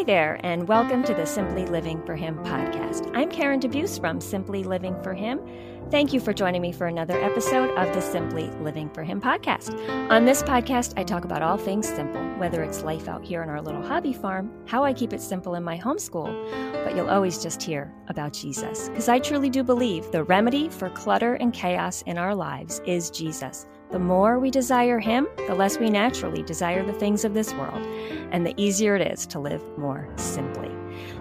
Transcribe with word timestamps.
Hi 0.00 0.04
there, 0.04 0.40
and 0.42 0.66
welcome 0.66 1.02
to 1.02 1.12
the 1.12 1.26
Simply 1.26 1.66
Living 1.66 2.02
for 2.06 2.16
Him 2.16 2.38
podcast. 2.38 3.14
I'm 3.14 3.30
Karen 3.30 3.60
DeBeus 3.60 4.00
from 4.00 4.18
Simply 4.18 4.64
Living 4.64 4.98
for 5.02 5.12
Him. 5.12 5.42
Thank 5.90 6.14
you 6.14 6.20
for 6.20 6.32
joining 6.32 6.62
me 6.62 6.72
for 6.72 6.86
another 6.86 7.22
episode 7.22 7.68
of 7.76 7.94
the 7.94 8.00
Simply 8.00 8.48
Living 8.62 8.88
for 8.88 9.04
Him 9.04 9.20
podcast. 9.20 9.78
On 10.10 10.24
this 10.24 10.42
podcast, 10.42 10.94
I 10.96 11.04
talk 11.04 11.26
about 11.26 11.42
all 11.42 11.58
things 11.58 11.86
simple, 11.86 12.22
whether 12.38 12.62
it's 12.62 12.82
life 12.82 13.08
out 13.08 13.22
here 13.22 13.42
on 13.42 13.50
our 13.50 13.60
little 13.60 13.82
hobby 13.82 14.14
farm, 14.14 14.50
how 14.66 14.82
I 14.84 14.94
keep 14.94 15.12
it 15.12 15.20
simple 15.20 15.54
in 15.54 15.62
my 15.62 15.76
homeschool, 15.76 16.82
but 16.82 16.96
you'll 16.96 17.10
always 17.10 17.42
just 17.42 17.60
hear 17.60 17.92
about 18.08 18.32
Jesus. 18.32 18.88
Because 18.88 19.10
I 19.10 19.18
truly 19.18 19.50
do 19.50 19.62
believe 19.62 20.10
the 20.12 20.24
remedy 20.24 20.70
for 20.70 20.88
clutter 20.88 21.34
and 21.34 21.52
chaos 21.52 22.00
in 22.06 22.16
our 22.16 22.34
lives 22.34 22.80
is 22.86 23.10
Jesus. 23.10 23.66
The 23.90 23.98
more 23.98 24.38
we 24.38 24.52
desire 24.52 25.00
Him, 25.00 25.26
the 25.48 25.54
less 25.56 25.78
we 25.78 25.90
naturally 25.90 26.44
desire 26.44 26.86
the 26.86 26.92
things 26.92 27.24
of 27.24 27.34
this 27.34 27.52
world, 27.54 27.84
and 28.30 28.46
the 28.46 28.54
easier 28.56 28.94
it 28.94 29.12
is 29.12 29.26
to 29.26 29.40
live 29.40 29.60
more 29.76 30.08
simply. 30.14 30.70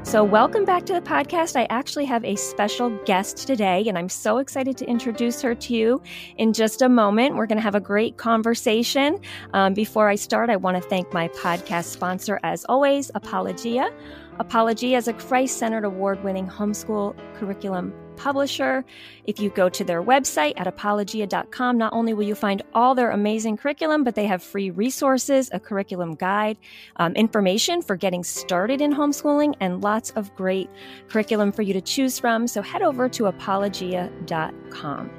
So, 0.03 0.23
welcome 0.23 0.66
back 0.66 0.85
to 0.85 0.94
the 0.94 1.02
podcast. 1.02 1.55
I 1.55 1.66
actually 1.71 2.05
have 2.05 2.23
a 2.23 2.35
special 2.35 2.91
guest 3.05 3.47
today, 3.47 3.85
and 3.88 3.97
I'm 3.97 4.08
so 4.08 4.38
excited 4.38 4.77
to 4.77 4.85
introduce 4.85 5.41
her 5.41 5.55
to 5.55 5.73
you 5.73 5.99
in 6.38 6.53
just 6.53 6.84
a 6.84 6.89
moment. 6.89 7.35
We're 7.35 7.47
going 7.47 7.58
to 7.58 7.63
have 7.63 7.73
a 7.73 7.80
great 7.80 8.17
conversation. 8.17 9.20
Um, 9.53 9.73
before 9.73 10.08
I 10.08 10.13
start, 10.13 10.52
I 10.52 10.55
want 10.55 10.81
to 10.81 10.88
thank 10.88 11.11
my 11.11 11.27
podcast 11.30 11.86
sponsor, 11.86 12.39
as 12.44 12.66
always, 12.70 13.09
Apologia. 13.16 13.91
Apologia 14.39 14.98
is 14.98 15.09
a 15.09 15.13
Christ 15.13 15.57
centered 15.57 15.84
award 15.84 16.23
winning 16.23 16.47
homeschool 16.47 17.13
curriculum 17.35 17.93
publisher. 18.16 18.85
If 19.25 19.39
you 19.39 19.49
go 19.49 19.67
to 19.70 19.84
their 19.84 20.02
website 20.02 20.53
at 20.55 20.66
apologia.com, 20.66 21.77
not 21.77 21.91
only 21.91 22.13
will 22.13 22.23
you 22.23 22.35
find 22.35 22.61
all 22.73 22.95
their 22.95 23.11
amazing 23.11 23.57
curriculum, 23.57 24.05
but 24.05 24.16
they 24.16 24.25
have 24.27 24.41
free 24.41 24.70
resources, 24.70 25.49
a 25.52 25.59
curriculum 25.59 26.16
guide, 26.16 26.57
um, 26.97 27.13
information 27.13 27.81
for 27.81 27.97
getting 27.97 28.23
started 28.23 28.80
in 28.80 28.94
homeschooling, 28.94 29.55
and 29.59 29.83
lots 29.83 30.11
of 30.11 30.33
great 30.35 30.69
curriculum 31.09 31.52
for 31.52 31.61
you 31.61 31.73
to 31.73 31.81
choose 31.81 32.17
from. 32.17 32.47
So 32.47 32.61
head 32.61 32.81
over 32.81 33.09
to 33.09 33.25
apologia.com. 33.25 35.09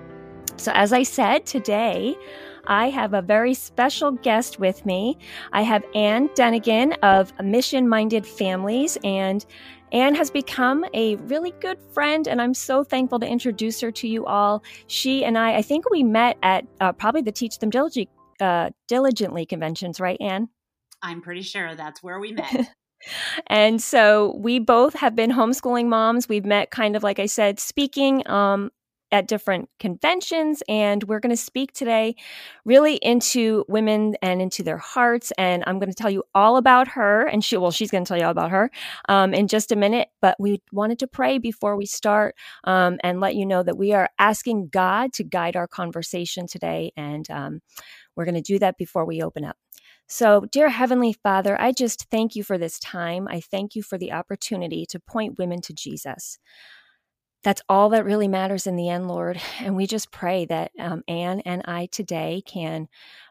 So, 0.57 0.73
as 0.75 0.93
I 0.93 1.05
said, 1.05 1.47
today 1.47 2.17
I 2.71 2.89
have 2.91 3.15
a 3.15 3.21
very 3.21 3.53
special 3.53 4.13
guest 4.13 4.61
with 4.61 4.87
me. 4.87 5.19
I 5.53 5.63
have 5.63 5.85
Anne 5.93 6.29
Dunagan 6.31 6.97
of 7.03 7.33
Mission 7.43 7.89
Minded 7.89 8.25
Families, 8.25 8.97
and 9.03 9.45
Anne 9.91 10.15
has 10.15 10.31
become 10.31 10.87
a 10.95 11.17
really 11.17 11.51
good 11.61 11.79
friend, 11.93 12.29
and 12.29 12.41
I'm 12.41 12.55
so 12.55 12.85
thankful 12.85 13.19
to 13.19 13.27
introduce 13.27 13.81
her 13.81 13.91
to 13.91 14.07
you 14.07 14.25
all. 14.25 14.63
She 14.87 15.25
and 15.25 15.37
I, 15.37 15.57
I 15.57 15.63
think 15.63 15.91
we 15.91 16.05
met 16.05 16.39
at 16.45 16.65
uh, 16.81 16.93
probably 16.93 17.23
the 17.23 17.33
Teach 17.33 17.59
Them 17.59 17.71
Diligently, 17.71 18.09
uh, 18.41 18.71
Diligently 18.87 19.47
conventions, 19.47 19.99
right, 19.99 20.19
Anne? 20.21 20.49
I'm 21.03 21.23
pretty 21.23 21.43
sure 21.43 21.75
that's 21.75 22.05
where 22.05 22.21
we 22.21 22.31
met. 22.33 22.71
and 23.49 23.83
so 23.83 24.37
we 24.39 24.61
both 24.61 24.95
have 24.95 25.17
been 25.17 25.33
homeschooling 25.33 25.87
moms. 25.87 26.29
We've 26.29 26.45
met 26.47 26.71
kind 26.71 26.95
of 26.95 27.03
like 27.03 27.19
I 27.19 27.27
said, 27.27 27.59
speaking 27.59 28.23
um, 28.31 28.71
at 29.13 29.29
different 29.29 29.69
conventions. 29.79 30.63
And 30.69 31.03
we're 31.05 31.21
going 31.21 31.35
to 31.35 31.37
speak 31.37 31.73
today 31.73 32.17
really 32.65 32.97
into 32.97 33.65
women 33.69 34.17
and 34.23 34.41
into 34.41 34.63
their 34.63 34.79
hearts. 34.79 35.33
And 35.39 35.65
I'm 35.67 35.79
going 35.79 35.91
to 35.91 35.95
tell 35.95 36.11
you 36.11 36.25
all 36.35 36.57
about 36.57 36.89
her. 36.89 37.27
And 37.27 37.45
she, 37.45 37.57
well, 37.57 37.71
she's 37.71 37.91
going 37.91 38.05
to 38.05 38.09
tell 38.09 38.19
you 38.19 38.25
all 38.25 38.31
about 38.31 38.51
her 38.51 38.71
um, 39.09 39.35
in 39.35 39.49
just 39.49 39.73
a 39.73 39.77
minute. 39.77 40.09
But 40.21 40.37
we 40.39 40.63
wanted 40.73 40.99
to 41.01 41.07
pray 41.07 41.39
before 41.39 41.77
we 41.77 41.87
start 41.87 42.35
um, 42.65 42.99
and 43.03 43.21
let 43.21 43.35
you 43.35 43.47
know 43.47 43.63
that 43.63 43.79
we 43.79 43.93
are 43.93 44.09
asking 44.19 44.69
God 44.69 45.13
to 45.15 45.25
guide 45.25 45.57
our 45.57 45.69
conversation 45.69 46.47
today. 46.47 46.93
And 46.97 47.31
um, 47.31 47.61
we're 48.17 48.25
going 48.25 48.35
to 48.35 48.41
do 48.41 48.59
that 48.59 48.77
before 48.77 49.05
we 49.05 49.23
open 49.23 49.45
up. 49.45 49.57
So, 50.13 50.45
dear 50.51 50.69
Heavenly 50.71 51.13
Father, 51.13 51.61
I 51.61 51.71
just 51.71 52.11
thank 52.11 52.35
you 52.35 52.43
for 52.43 52.59
this 52.59 52.81
time. 52.81 53.29
I 53.29 53.41
thank 53.41 53.77
you 53.77 53.83
for 53.85 53.97
the 53.97 54.11
opportunity 54.11 54.85
to 54.87 54.99
point 54.99 55.39
women 55.39 55.61
to 55.61 55.73
Jesus 55.73 56.41
that's 57.43 57.63
all 57.69 57.89
that 57.91 58.05
really 58.05 58.29
matters 58.29 58.67
in 58.67 58.77
the 58.77 58.89
end, 58.89 59.09
Lord. 59.09 59.41
And 59.61 59.77
we 59.77 59.87
just 59.87 60.11
pray 60.13 60.45
that 60.47 60.73
um, 60.79 61.03
Ann 61.09 61.41
and 61.41 61.63
I 61.65 61.87
today 61.87 62.43
can, 62.47 62.89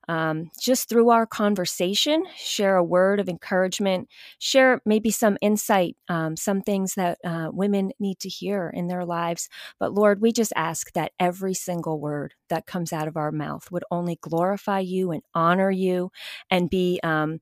um, 0.07 0.49
just 0.59 0.89
through 0.89 1.11
our 1.11 1.27
conversation, 1.27 2.23
share 2.35 2.75
a 2.77 2.83
word 2.83 3.19
of 3.19 3.29
encouragement, 3.29 4.09
share 4.39 4.81
maybe 4.83 5.11
some 5.11 5.37
insight, 5.41 5.95
um, 6.07 6.35
some 6.35 6.61
things 6.61 6.95
that 6.95 7.19
uh, 7.23 7.49
women 7.53 7.91
need 7.99 8.19
to 8.21 8.29
hear 8.29 8.71
in 8.73 8.87
their 8.87 9.05
lives. 9.05 9.49
But 9.79 9.93
Lord, 9.93 10.21
we 10.21 10.31
just 10.31 10.53
ask 10.55 10.91
that 10.93 11.11
every 11.19 11.53
single 11.53 11.99
word 11.99 12.33
that 12.49 12.65
comes 12.65 12.91
out 12.91 13.07
of 13.07 13.17
our 13.17 13.31
mouth 13.31 13.69
would 13.71 13.83
only 13.91 14.17
glorify 14.21 14.79
you 14.79 15.11
and 15.11 15.21
honor 15.35 15.69
you 15.69 16.11
and 16.49 16.69
be 16.69 16.99
um, 17.03 17.39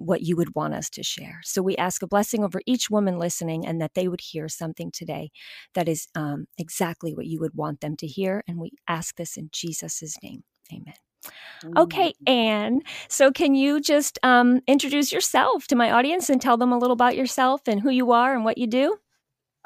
what 0.00 0.22
you 0.22 0.34
would 0.34 0.54
want 0.54 0.72
us 0.72 0.88
to 0.88 1.02
share. 1.02 1.40
So 1.44 1.62
we 1.62 1.76
ask 1.76 2.02
a 2.02 2.06
blessing 2.06 2.42
over 2.42 2.60
each 2.66 2.88
woman 2.88 3.18
listening 3.18 3.66
and 3.66 3.80
that 3.82 3.92
they 3.94 4.08
would 4.08 4.22
hear 4.22 4.48
something 4.48 4.90
today 4.90 5.30
that 5.74 5.88
is 5.88 6.08
um, 6.14 6.46
exactly 6.56 7.14
what 7.14 7.26
you 7.26 7.38
would 7.40 7.54
want 7.54 7.82
them 7.82 7.96
to 7.96 8.06
hear. 8.06 8.42
And 8.48 8.58
we 8.58 8.72
ask 8.88 9.16
this 9.16 9.36
in 9.36 9.50
Jesus' 9.52 10.16
name. 10.22 10.42
Amen. 10.72 10.94
Okay, 11.76 12.14
Anne. 12.26 12.80
So, 13.08 13.30
can 13.30 13.54
you 13.54 13.78
just 13.78 14.18
um, 14.22 14.62
introduce 14.66 15.12
yourself 15.12 15.66
to 15.66 15.76
my 15.76 15.90
audience 15.90 16.30
and 16.30 16.40
tell 16.40 16.56
them 16.56 16.72
a 16.72 16.78
little 16.78 16.94
about 16.94 17.14
yourself 17.14 17.60
and 17.66 17.78
who 17.78 17.90
you 17.90 18.12
are 18.12 18.34
and 18.34 18.42
what 18.42 18.56
you 18.56 18.66
do? 18.66 18.96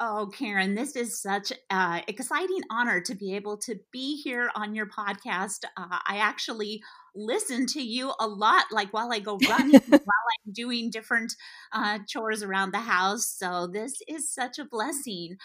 Oh, 0.01 0.29
Karen, 0.37 0.75
this 0.75 0.97
is 0.97 1.21
such 1.21 1.53
an 1.69 2.03
exciting 2.09 2.61
honor 2.69 2.99
to 2.99 3.15
be 3.15 3.33
able 3.33 3.55
to 3.59 3.79
be 3.93 4.17
here 4.17 4.51
on 4.53 4.75
your 4.75 4.87
podcast. 4.87 5.63
Uh, 5.77 5.99
I 6.05 6.17
actually 6.17 6.83
listen 7.15 7.65
to 7.67 7.81
you 7.81 8.13
a 8.19 8.27
lot, 8.27 8.65
like 8.71 8.93
while 8.93 9.11
I 9.11 9.19
go 9.19 9.37
running, 9.49 9.81
while 9.87 10.01
I'm 10.01 10.53
doing 10.53 10.89
different 10.89 11.33
uh, 11.71 11.99
chores 12.07 12.43
around 12.43 12.71
the 12.71 12.79
house. 12.79 13.27
So 13.27 13.67
this 13.71 14.01
is 14.07 14.31
such 14.31 14.59
a 14.59 14.65
blessing. 14.65 15.37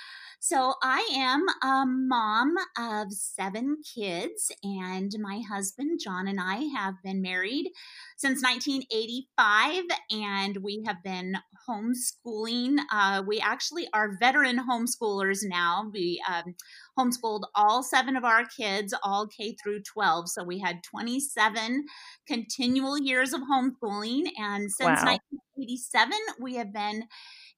So 0.43 0.75
I 0.83 1.07
am 1.15 1.45
a 1.63 1.85
mom 1.87 2.55
of 2.79 3.13
seven 3.13 3.77
kids, 3.95 4.51
and 4.63 5.13
my 5.19 5.43
husband 5.47 6.01
John 6.03 6.27
and 6.27 6.41
I 6.41 6.71
have 6.75 6.95
been 7.05 7.21
married 7.21 7.71
since 8.17 8.43
1985, 8.43 9.85
and 10.11 10.57
we 10.63 10.83
have 10.87 11.03
been 11.05 11.37
homeschooling. 11.69 12.79
Uh, 12.91 13.23
we 13.27 13.39
actually 13.39 13.87
are 13.93 14.17
veteran 14.19 14.61
homeschoolers 14.67 15.41
now. 15.43 15.91
We 15.93 16.23
um, 16.27 16.55
homeschooled 17.01 17.45
all 17.55 17.83
seven 17.83 18.17
of 18.17 18.25
our 18.25 18.45
kids, 18.45 18.95
all 19.03 19.27
K 19.27 19.57
through 19.63 19.83
12. 19.83 20.29
So 20.29 20.45
we 20.45 20.59
had 20.59 20.83
27 20.83 21.85
continual 22.27 22.99
years 22.99 23.33
of 23.33 23.41
homeschooling. 23.43 24.29
And 24.39 24.71
since 24.71 25.03
wow. 25.03 25.17
1987, 25.57 26.13
we 26.41 26.57
have 26.57 26.73
been 26.73 27.05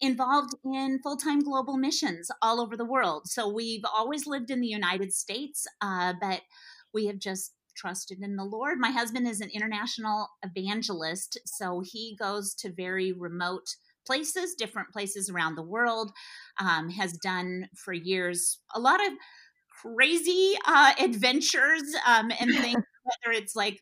involved 0.01 0.55
in 0.65 1.01
full 1.03 1.17
time 1.17 1.41
global 1.41 1.77
missions 1.77 2.31
all 2.41 2.61
over 2.61 2.77
the 2.77 2.85
world. 2.85 3.23
So 3.27 3.49
we've 3.49 3.85
always 3.95 4.27
lived 4.27 4.51
in 4.51 4.61
the 4.61 4.69
United 4.69 5.13
States, 5.13 5.67
uh, 5.81 6.15
but 6.21 6.43
we 6.93 7.07
have 7.07 7.19
just 7.19 7.55
trusted 7.75 8.19
in 8.23 8.37
the 8.37 8.45
Lord. 8.45 8.79
My 8.79 8.91
husband 8.91 9.27
is 9.27 9.41
an 9.41 9.51
international 9.51 10.29
evangelist, 10.43 11.39
so 11.47 11.83
he 11.85 12.17
goes 12.19 12.55
to 12.57 12.71
very 12.71 13.13
remote 13.13 13.77
places, 14.07 14.55
different 14.55 14.89
places 14.93 15.31
around 15.31 15.55
the 15.55 15.63
world, 15.63 16.13
um, 16.61 16.91
has 16.91 17.13
done 17.13 17.69
for 17.77 17.93
years 17.93 18.59
a 18.75 18.81
lot 18.81 19.05
of 19.05 19.13
crazy 19.83 20.55
uh, 20.67 20.93
adventures 21.01 21.83
um, 22.07 22.31
and 22.41 22.51
things, 22.61 22.83
whether 23.05 23.37
it's 23.37 23.57
like 23.57 23.81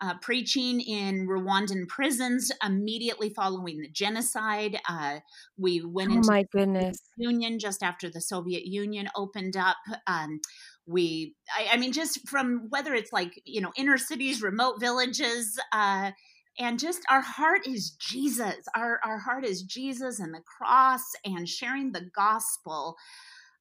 uh, 0.00 0.14
preaching 0.20 0.80
in 0.80 1.26
Rwandan 1.28 1.86
prisons 1.88 2.50
immediately 2.64 3.30
following 3.30 3.80
the 3.80 3.90
genocide. 3.90 4.78
Uh, 4.88 5.20
we 5.56 5.82
went 5.84 6.10
oh 6.10 6.16
into 6.16 6.30
my 6.30 6.44
goodness. 6.52 6.98
Union 7.16 7.58
just 7.58 7.82
after 7.82 8.10
the 8.10 8.20
Soviet 8.20 8.66
Union 8.66 9.08
opened 9.14 9.56
up. 9.56 9.76
Um, 10.06 10.40
we, 10.86 11.34
I, 11.56 11.74
I, 11.74 11.76
mean, 11.76 11.92
just 11.92 12.28
from 12.28 12.66
whether 12.70 12.94
it's 12.94 13.12
like, 13.12 13.40
you 13.44 13.60
know, 13.60 13.70
inner 13.76 13.98
cities, 13.98 14.42
remote 14.42 14.80
villages, 14.80 15.58
uh, 15.72 16.10
and 16.58 16.78
just 16.78 17.02
our 17.08 17.20
heart 17.20 17.66
is 17.66 17.90
Jesus. 17.90 18.56
Our, 18.76 19.00
our 19.04 19.18
heart 19.18 19.44
is 19.44 19.62
Jesus 19.62 20.20
and 20.20 20.34
the 20.34 20.40
cross 20.40 21.02
and 21.24 21.48
sharing 21.48 21.92
the 21.92 22.10
gospel, 22.14 22.96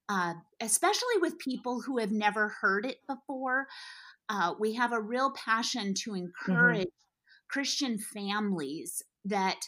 uh, 0.10 0.34
especially 0.60 1.18
with 1.22 1.40
people 1.40 1.82
who 1.82 2.00
have 2.00 2.12
never 2.12 2.50
heard 2.50 2.86
it 2.86 2.98
before. 3.08 3.68
Uh, 4.30 4.54
we 4.60 4.74
have 4.76 4.92
a 4.92 5.02
real 5.02 5.32
passion 5.32 5.94
to 5.94 6.12
mm-hmm. 6.12 6.26
encourage 6.26 6.88
mm-hmm. 6.88 7.50
Christian 7.50 7.98
families 7.98 9.02
that 9.26 9.60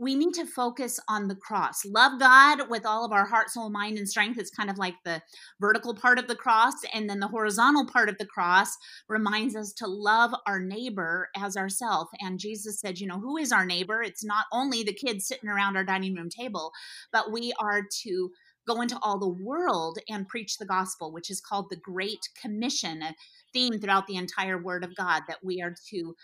we 0.00 0.14
need 0.14 0.34
to 0.34 0.44
focus 0.44 0.98
on 1.08 1.28
the 1.28 1.36
cross. 1.36 1.84
Love 1.84 2.18
God 2.18 2.68
with 2.68 2.84
all 2.84 3.04
of 3.04 3.12
our 3.12 3.26
heart, 3.26 3.50
soul, 3.50 3.70
mind, 3.70 3.96
and 3.96 4.08
strength. 4.08 4.38
It's 4.38 4.50
kind 4.50 4.68
of 4.68 4.76
like 4.76 4.94
the 5.04 5.22
vertical 5.60 5.94
part 5.94 6.18
of 6.18 6.26
the 6.26 6.34
cross. 6.34 6.74
And 6.92 7.08
then 7.08 7.20
the 7.20 7.28
horizontal 7.28 7.86
part 7.86 8.08
of 8.08 8.18
the 8.18 8.26
cross 8.26 8.76
reminds 9.08 9.54
us 9.54 9.72
to 9.74 9.86
love 9.86 10.34
our 10.46 10.60
neighbor 10.60 11.28
as 11.36 11.56
ourself. 11.56 12.08
And 12.20 12.40
Jesus 12.40 12.80
said, 12.80 12.98
you 12.98 13.06
know, 13.06 13.20
who 13.20 13.36
is 13.36 13.52
our 13.52 13.64
neighbor? 13.64 14.02
It's 14.02 14.24
not 14.24 14.46
only 14.52 14.82
the 14.82 14.92
kids 14.92 15.28
sitting 15.28 15.48
around 15.48 15.76
our 15.76 15.84
dining 15.84 16.14
room 16.14 16.28
table, 16.28 16.72
but 17.12 17.30
we 17.30 17.52
are 17.60 17.82
to 18.02 18.30
go 18.66 18.80
into 18.80 18.98
all 19.02 19.18
the 19.18 19.28
world 19.28 19.98
and 20.08 20.26
preach 20.26 20.56
the 20.58 20.66
gospel, 20.66 21.12
which 21.12 21.30
is 21.30 21.40
called 21.40 21.66
the 21.70 21.76
Great 21.76 22.28
Commission, 22.40 23.02
a 23.02 23.14
theme 23.52 23.78
throughout 23.78 24.06
the 24.06 24.16
entire 24.16 24.60
Word 24.60 24.84
of 24.84 24.96
God 24.96 25.22
that 25.28 25.44
we 25.44 25.62
are 25.62 25.74
to 25.90 26.14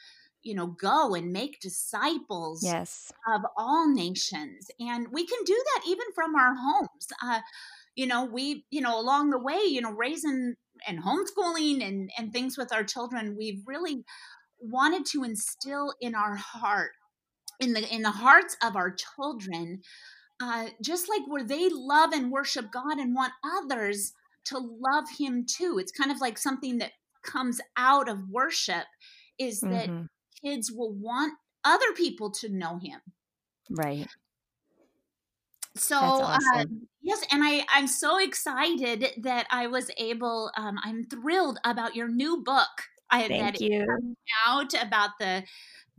you 0.42 0.54
know 0.54 0.68
go 0.68 1.14
and 1.14 1.32
make 1.32 1.60
disciples 1.60 2.62
yes 2.64 3.12
of 3.28 3.42
all 3.56 3.88
nations 3.88 4.70
and 4.78 5.06
we 5.12 5.26
can 5.26 5.38
do 5.44 5.64
that 5.74 5.82
even 5.86 6.06
from 6.14 6.34
our 6.34 6.54
homes 6.54 7.08
uh, 7.22 7.40
you 7.94 8.06
know 8.06 8.24
we 8.24 8.64
you 8.70 8.80
know 8.80 8.98
along 8.98 9.30
the 9.30 9.38
way 9.38 9.60
you 9.64 9.80
know 9.80 9.92
raising 9.92 10.54
and 10.86 11.02
homeschooling 11.04 11.86
and 11.86 12.10
and 12.18 12.32
things 12.32 12.56
with 12.56 12.72
our 12.72 12.84
children 12.84 13.36
we've 13.36 13.62
really 13.66 14.04
wanted 14.60 15.04
to 15.04 15.24
instill 15.24 15.94
in 16.00 16.14
our 16.14 16.36
heart 16.36 16.92
in 17.60 17.72
the 17.72 17.94
in 17.94 18.02
the 18.02 18.10
hearts 18.10 18.56
of 18.62 18.76
our 18.76 18.94
children 18.94 19.80
uh, 20.42 20.68
just 20.82 21.06
like 21.10 21.20
where 21.26 21.44
they 21.44 21.68
love 21.70 22.12
and 22.12 22.30
worship 22.30 22.70
god 22.72 22.98
and 22.98 23.14
want 23.14 23.32
others 23.44 24.12
to 24.44 24.58
love 24.58 25.04
him 25.18 25.44
too 25.46 25.76
it's 25.78 25.92
kind 25.92 26.10
of 26.10 26.20
like 26.20 26.38
something 26.38 26.78
that 26.78 26.92
comes 27.22 27.60
out 27.76 28.08
of 28.08 28.18
worship 28.30 28.86
is 29.38 29.60
that 29.60 29.88
mm-hmm. 29.88 30.04
Kids 30.44 30.70
will 30.70 30.92
want 30.92 31.34
other 31.64 31.92
people 31.94 32.30
to 32.30 32.48
know 32.48 32.78
him 32.78 33.00
right 33.70 34.08
so 35.76 35.96
uh, 35.96 36.38
awesome. 36.38 36.88
yes 37.02 37.22
and 37.30 37.42
i 37.44 37.64
i'm 37.72 37.86
so 37.86 38.18
excited 38.18 39.06
that 39.18 39.46
i 39.50 39.66
was 39.66 39.90
able 39.98 40.50
um, 40.56 40.78
i'm 40.84 41.04
thrilled 41.04 41.58
about 41.64 41.94
your 41.94 42.08
new 42.08 42.42
book 42.42 42.88
i 43.10 43.26
Thank 43.28 43.58
that 43.58 43.60
you. 43.60 43.86
out 44.46 44.74
about 44.74 45.10
the 45.18 45.44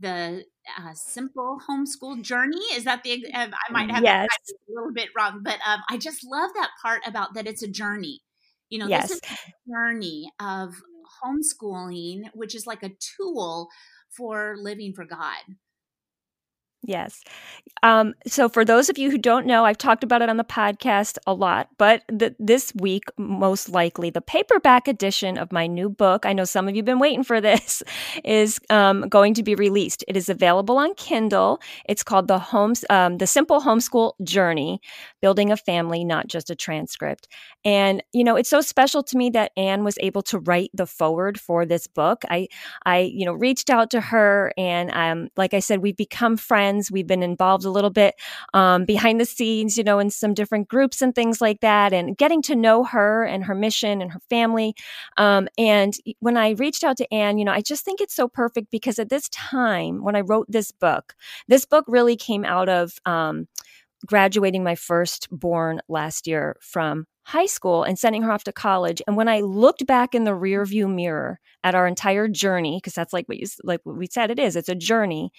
the 0.00 0.44
uh, 0.78 0.92
simple 0.94 1.58
homeschool 1.68 2.20
journey 2.22 2.60
is 2.74 2.84
that 2.84 3.02
the 3.02 3.24
uh, 3.32 3.48
i 3.68 3.72
might 3.72 3.90
have 3.90 4.02
yes. 4.02 4.28
a 4.50 4.72
little 4.72 4.92
bit 4.92 5.08
wrong 5.16 5.40
but 5.42 5.58
um, 5.66 5.80
i 5.88 5.96
just 5.96 6.24
love 6.24 6.50
that 6.54 6.70
part 6.82 7.00
about 7.06 7.34
that 7.34 7.46
it's 7.46 7.62
a 7.62 7.68
journey 7.68 8.20
you 8.68 8.78
know 8.78 8.88
yes. 8.88 9.08
this 9.08 9.12
is 9.12 9.20
a 9.30 9.70
journey 9.70 10.30
of 10.40 10.74
homeschooling 11.24 12.22
which 12.34 12.54
is 12.54 12.66
like 12.66 12.82
a 12.82 12.90
tool 13.16 13.68
for 14.16 14.56
living 14.58 14.92
for 14.92 15.04
god 15.04 15.42
Yes. 16.84 17.22
Um, 17.84 18.14
so, 18.26 18.48
for 18.48 18.64
those 18.64 18.88
of 18.88 18.98
you 18.98 19.10
who 19.10 19.18
don't 19.18 19.46
know, 19.46 19.64
I've 19.64 19.78
talked 19.78 20.02
about 20.02 20.20
it 20.20 20.28
on 20.28 20.36
the 20.36 20.44
podcast 20.44 21.16
a 21.26 21.34
lot, 21.34 21.68
but 21.78 22.02
th- 22.16 22.34
this 22.38 22.72
week, 22.76 23.04
most 23.16 23.68
likely, 23.68 24.10
the 24.10 24.20
paperback 24.20 24.88
edition 24.88 25.38
of 25.38 25.52
my 25.52 25.66
new 25.66 25.88
book, 25.88 26.26
I 26.26 26.32
know 26.32 26.44
some 26.44 26.68
of 26.68 26.74
you 26.74 26.80
have 26.80 26.86
been 26.86 26.98
waiting 26.98 27.22
for 27.22 27.40
this, 27.40 27.82
is 28.24 28.60
um, 28.70 29.08
going 29.08 29.34
to 29.34 29.42
be 29.42 29.54
released. 29.54 30.04
It 30.08 30.16
is 30.16 30.28
available 30.28 30.76
on 30.78 30.94
Kindle. 30.94 31.60
It's 31.88 32.02
called 32.02 32.26
The, 32.28 32.38
Homes, 32.38 32.84
um, 32.90 33.18
the 33.18 33.26
Simple 33.26 33.60
Homeschool 33.60 34.14
Journey 34.24 34.80
Building 35.20 35.52
a 35.52 35.56
Family, 35.56 36.04
Not 36.04 36.26
Just 36.26 36.50
a 36.50 36.56
Transcript. 36.56 37.28
And, 37.64 38.02
you 38.12 38.24
know, 38.24 38.36
it's 38.36 38.50
so 38.50 38.60
special 38.60 39.04
to 39.04 39.16
me 39.16 39.30
that 39.30 39.52
Anne 39.56 39.84
was 39.84 39.96
able 40.00 40.22
to 40.22 40.38
write 40.40 40.70
the 40.74 40.86
forward 40.86 41.38
for 41.38 41.64
this 41.64 41.86
book. 41.86 42.22
I, 42.28 42.48
I 42.84 43.00
you 43.00 43.24
know, 43.24 43.32
reached 43.32 43.70
out 43.70 43.90
to 43.90 44.00
her, 44.00 44.52
and 44.56 44.90
um, 44.92 45.28
like 45.36 45.54
I 45.54 45.60
said, 45.60 45.80
we've 45.80 45.96
become 45.96 46.36
friends 46.36 46.71
friends. 46.72 46.90
We've 46.90 47.06
been 47.06 47.22
involved 47.22 47.64
a 47.64 47.70
little 47.70 47.90
bit 47.90 48.14
um, 48.54 48.84
behind 48.84 49.20
the 49.20 49.24
scenes, 49.24 49.76
you 49.76 49.84
know, 49.84 49.98
in 49.98 50.10
some 50.10 50.34
different 50.34 50.68
groups 50.68 51.02
and 51.02 51.14
things 51.14 51.40
like 51.40 51.60
that, 51.60 51.92
and 51.92 52.16
getting 52.16 52.42
to 52.42 52.56
know 52.56 52.84
her 52.84 53.24
and 53.24 53.44
her 53.44 53.54
mission 53.54 54.00
and 54.00 54.12
her 54.12 54.20
family. 54.30 54.74
Um, 55.18 55.48
and 55.58 55.94
when 56.20 56.36
I 56.36 56.50
reached 56.50 56.84
out 56.84 56.96
to 56.98 57.14
Anne, 57.14 57.38
you 57.38 57.44
know, 57.44 57.52
I 57.52 57.60
just 57.60 57.84
think 57.84 58.00
it's 58.00 58.14
so 58.14 58.28
perfect 58.28 58.70
because 58.70 58.98
at 58.98 59.10
this 59.10 59.28
time, 59.28 60.02
when 60.02 60.16
I 60.16 60.20
wrote 60.20 60.46
this 60.48 60.72
book, 60.72 61.14
this 61.48 61.64
book 61.64 61.84
really 61.88 62.16
came 62.16 62.44
out 62.44 62.68
of. 62.68 62.98
Um, 63.04 63.48
graduating 64.04 64.64
my 64.64 64.74
firstborn 64.74 65.80
last 65.88 66.26
year 66.26 66.56
from 66.60 67.06
high 67.24 67.46
school 67.46 67.84
and 67.84 67.98
sending 67.98 68.22
her 68.22 68.32
off 68.32 68.44
to 68.44 68.52
college. 68.52 69.00
And 69.06 69.16
when 69.16 69.28
I 69.28 69.40
looked 69.40 69.86
back 69.86 70.14
in 70.14 70.24
the 70.24 70.32
rearview 70.32 70.92
mirror 70.92 71.40
at 71.64 71.74
our 71.74 71.86
entire 71.86 72.28
journey, 72.28 72.78
because 72.78 72.94
that's 72.94 73.12
like 73.12 73.28
what 73.28 73.38
you 73.38 73.46
like 73.62 73.80
what 73.84 73.96
we 73.96 74.08
said 74.10 74.30
it 74.30 74.38
is, 74.38 74.56
it's 74.56 74.68
a 74.68 74.74
journey. 74.74 75.30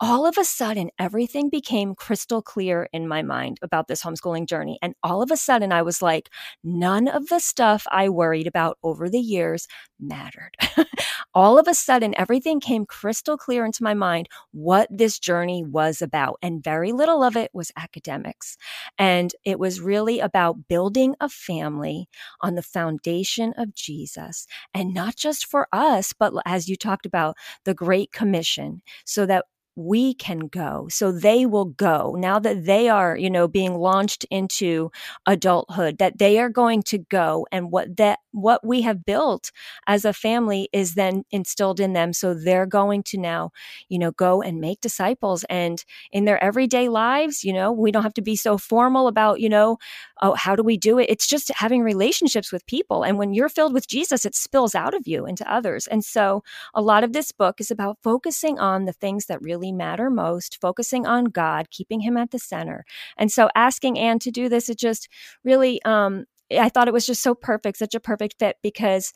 All 0.00 0.26
of 0.26 0.36
a 0.36 0.44
sudden, 0.44 0.90
everything 0.98 1.48
became 1.50 1.94
crystal 1.94 2.42
clear 2.42 2.88
in 2.92 3.08
my 3.08 3.22
mind 3.22 3.58
about 3.62 3.88
this 3.88 4.02
homeschooling 4.02 4.46
journey. 4.46 4.78
And 4.82 4.94
all 5.02 5.22
of 5.22 5.30
a 5.30 5.36
sudden, 5.36 5.72
I 5.72 5.82
was 5.82 6.02
like, 6.02 6.30
none 6.62 7.08
of 7.08 7.28
the 7.28 7.38
stuff 7.38 7.86
I 7.90 8.08
worried 8.08 8.46
about 8.46 8.76
over 8.82 9.08
the 9.08 9.20
years 9.20 9.66
mattered. 10.00 10.56
all 11.34 11.58
of 11.58 11.68
a 11.68 11.74
sudden, 11.74 12.14
everything 12.18 12.60
came 12.60 12.86
crystal 12.86 13.36
clear 13.36 13.64
into 13.64 13.82
my 13.82 13.94
mind 13.94 14.28
what 14.52 14.88
this 14.90 15.18
journey 15.18 15.64
was 15.64 16.02
about. 16.02 16.38
And 16.42 16.62
very 16.62 16.92
little 16.92 17.22
of 17.22 17.36
it 17.36 17.50
was 17.54 17.72
academics. 17.76 18.56
And 18.98 19.32
it 19.44 19.58
was 19.58 19.80
really 19.80 20.20
about 20.20 20.68
building 20.68 21.14
a 21.24 21.28
family 21.28 22.08
on 22.40 22.54
the 22.54 22.62
foundation 22.62 23.52
of 23.56 23.74
Jesus. 23.74 24.46
And 24.72 24.94
not 24.94 25.16
just 25.16 25.46
for 25.46 25.66
us, 25.72 26.12
but 26.12 26.32
as 26.46 26.68
you 26.68 26.76
talked 26.76 27.06
about, 27.06 27.36
the 27.64 27.74
Great 27.74 28.12
Commission, 28.12 28.82
so 29.04 29.26
that 29.26 29.46
we 29.76 30.14
can 30.14 30.40
go. 30.46 30.86
So 30.88 31.10
they 31.10 31.46
will 31.46 31.64
go 31.64 32.14
now 32.16 32.38
that 32.38 32.64
they 32.64 32.88
are, 32.88 33.16
you 33.16 33.28
know, 33.28 33.48
being 33.48 33.74
launched 33.74 34.24
into 34.30 34.90
adulthood, 35.26 35.98
that 35.98 36.18
they 36.18 36.38
are 36.38 36.48
going 36.48 36.82
to 36.84 36.98
go 36.98 37.46
and 37.50 37.72
what 37.72 37.96
that, 37.96 38.20
what 38.34 38.66
we 38.66 38.82
have 38.82 39.04
built 39.04 39.50
as 39.86 40.04
a 40.04 40.12
family 40.12 40.68
is 40.72 40.94
then 40.94 41.22
instilled 41.30 41.78
in 41.78 41.92
them. 41.92 42.12
So 42.12 42.34
they're 42.34 42.66
going 42.66 43.02
to 43.04 43.18
now, 43.18 43.50
you 43.88 43.98
know, 43.98 44.10
go 44.10 44.42
and 44.42 44.60
make 44.60 44.80
disciples 44.80 45.44
and 45.48 45.84
in 46.10 46.24
their 46.24 46.42
everyday 46.42 46.88
lives, 46.88 47.44
you 47.44 47.52
know, 47.52 47.70
we 47.70 47.92
don't 47.92 48.02
have 48.02 48.14
to 48.14 48.22
be 48.22 48.36
so 48.36 48.58
formal 48.58 49.06
about, 49.06 49.40
you 49.40 49.48
know, 49.48 49.78
oh, 50.20 50.34
how 50.34 50.56
do 50.56 50.62
we 50.62 50.76
do 50.76 50.98
it? 50.98 51.08
It's 51.08 51.26
just 51.26 51.50
having 51.54 51.82
relationships 51.82 52.50
with 52.50 52.66
people. 52.66 53.04
And 53.04 53.18
when 53.18 53.32
you're 53.32 53.48
filled 53.48 53.72
with 53.72 53.86
Jesus, 53.86 54.24
it 54.24 54.34
spills 54.34 54.74
out 54.74 54.94
of 54.94 55.06
you 55.06 55.26
into 55.26 55.50
others. 55.50 55.86
And 55.86 56.04
so 56.04 56.42
a 56.74 56.82
lot 56.82 57.04
of 57.04 57.12
this 57.12 57.30
book 57.30 57.60
is 57.60 57.70
about 57.70 57.98
focusing 58.02 58.58
on 58.58 58.84
the 58.84 58.92
things 58.92 59.26
that 59.26 59.42
really 59.42 59.70
matter 59.72 60.10
most, 60.10 60.60
focusing 60.60 61.06
on 61.06 61.26
God, 61.26 61.70
keeping 61.70 62.00
Him 62.00 62.16
at 62.16 62.32
the 62.32 62.38
center. 62.38 62.84
And 63.16 63.30
so 63.30 63.48
asking 63.54 63.98
Anne 63.98 64.18
to 64.20 64.30
do 64.30 64.48
this, 64.48 64.68
it 64.68 64.78
just 64.78 65.08
really, 65.44 65.82
um, 65.84 66.24
I 66.52 66.68
thought 66.68 66.88
it 66.88 66.94
was 66.94 67.06
just 67.06 67.22
so 67.22 67.34
perfect, 67.34 67.78
such 67.78 67.94
a 67.94 68.00
perfect 68.00 68.36
fit 68.38 68.56
because. 68.62 69.12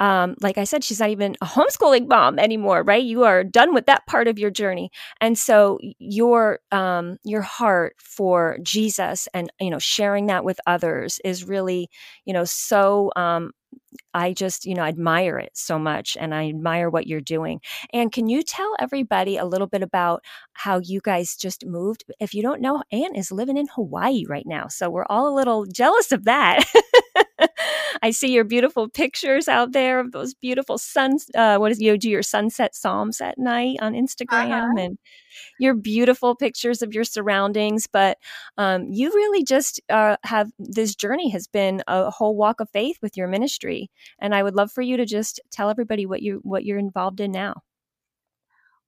Um, 0.00 0.34
like 0.40 0.58
I 0.58 0.64
said, 0.64 0.82
she's 0.82 0.98
not 0.98 1.10
even 1.10 1.36
a 1.40 1.46
homeschooling 1.46 2.08
mom 2.08 2.40
anymore, 2.40 2.82
right? 2.82 3.02
You 3.02 3.22
are 3.22 3.44
done 3.44 3.72
with 3.72 3.86
that 3.86 4.04
part 4.08 4.26
of 4.26 4.40
your 4.40 4.50
journey, 4.50 4.90
and 5.20 5.38
so 5.38 5.78
your 6.00 6.58
um, 6.72 7.16
your 7.24 7.42
heart 7.42 7.94
for 8.00 8.58
Jesus 8.64 9.28
and 9.34 9.52
you 9.60 9.70
know 9.70 9.78
sharing 9.78 10.26
that 10.26 10.44
with 10.44 10.58
others 10.66 11.20
is 11.24 11.44
really 11.44 11.90
you 12.24 12.32
know 12.32 12.44
so 12.44 13.12
um, 13.14 13.52
I 14.12 14.32
just, 14.32 14.64
you 14.64 14.74
know, 14.74 14.82
admire 14.84 15.38
it 15.38 15.50
so 15.54 15.78
much 15.78 16.16
and 16.18 16.34
I 16.34 16.48
admire 16.48 16.90
what 16.90 17.06
you're 17.06 17.20
doing. 17.20 17.60
And 17.92 18.12
can 18.12 18.28
you 18.28 18.42
tell 18.42 18.74
everybody 18.80 19.36
a 19.36 19.44
little 19.44 19.66
bit 19.66 19.82
about 19.82 20.22
how 20.52 20.78
you 20.78 21.00
guys 21.02 21.36
just 21.36 21.66
moved? 21.66 22.04
If 22.20 22.34
you 22.34 22.42
don't 22.42 22.60
know, 22.60 22.82
Anne 22.92 23.14
is 23.14 23.32
living 23.32 23.56
in 23.56 23.66
Hawaii 23.74 24.24
right 24.28 24.46
now. 24.46 24.68
So 24.68 24.90
we're 24.90 25.06
all 25.08 25.28
a 25.32 25.34
little 25.36 25.66
jealous 25.66 26.12
of 26.12 26.24
that. 26.24 26.64
I 28.02 28.10
see 28.10 28.32
your 28.32 28.44
beautiful 28.44 28.88
pictures 28.88 29.48
out 29.48 29.72
there 29.72 30.00
of 30.00 30.12
those 30.12 30.34
beautiful 30.34 30.78
suns. 30.78 31.26
Uh, 31.34 31.56
what 31.58 31.72
is 31.72 31.80
you 31.80 31.96
do 31.98 32.10
your 32.10 32.22
sunset 32.22 32.74
psalms 32.74 33.20
at 33.20 33.38
night 33.38 33.78
on 33.80 33.92
Instagram 33.92 34.52
uh-huh. 34.52 34.82
and 34.82 34.98
your 35.58 35.74
beautiful 35.74 36.34
pictures 36.34 36.82
of 36.82 36.92
your 36.92 37.04
surroundings. 37.04 37.86
But 37.86 38.18
um, 38.58 38.86
you 38.90 39.10
really 39.10 39.44
just 39.44 39.80
uh, 39.88 40.16
have 40.24 40.50
this 40.58 40.94
journey 40.94 41.30
has 41.30 41.46
been 41.46 41.82
a 41.86 42.10
whole 42.10 42.36
walk 42.36 42.60
of 42.60 42.70
faith 42.70 42.98
with 43.02 43.16
your 43.16 43.28
ministry, 43.28 43.90
and 44.18 44.34
I 44.34 44.42
would 44.42 44.54
love 44.54 44.70
for 44.70 44.82
you 44.82 44.96
to 44.96 45.06
just 45.06 45.40
tell 45.50 45.70
everybody 45.70 46.06
what 46.06 46.22
you 46.22 46.40
what 46.42 46.64
you're 46.64 46.78
involved 46.78 47.20
in 47.20 47.32
now. 47.32 47.62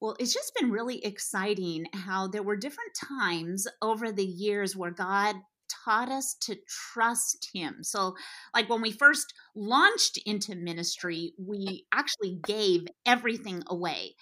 Well, 0.00 0.16
it's 0.20 0.34
just 0.34 0.54
been 0.54 0.70
really 0.70 1.02
exciting 1.04 1.86
how 1.92 2.28
there 2.28 2.42
were 2.42 2.56
different 2.56 2.94
times 2.94 3.66
over 3.80 4.12
the 4.12 4.25
years 4.25 4.76
where 4.76 4.90
God 4.90 5.36
taught 5.68 6.11
us 6.11 6.35
to 6.42 6.56
trust 6.66 7.49
him. 7.52 7.82
So, 7.82 8.14
like 8.54 8.68
when 8.68 8.82
we 8.82 8.92
first 8.92 9.35
launched 9.54 10.18
into 10.26 10.54
ministry, 10.54 11.32
we 11.38 11.87
actually 11.92 12.40
gave 12.44 12.87
everything 13.04 13.62
away. 13.66 14.16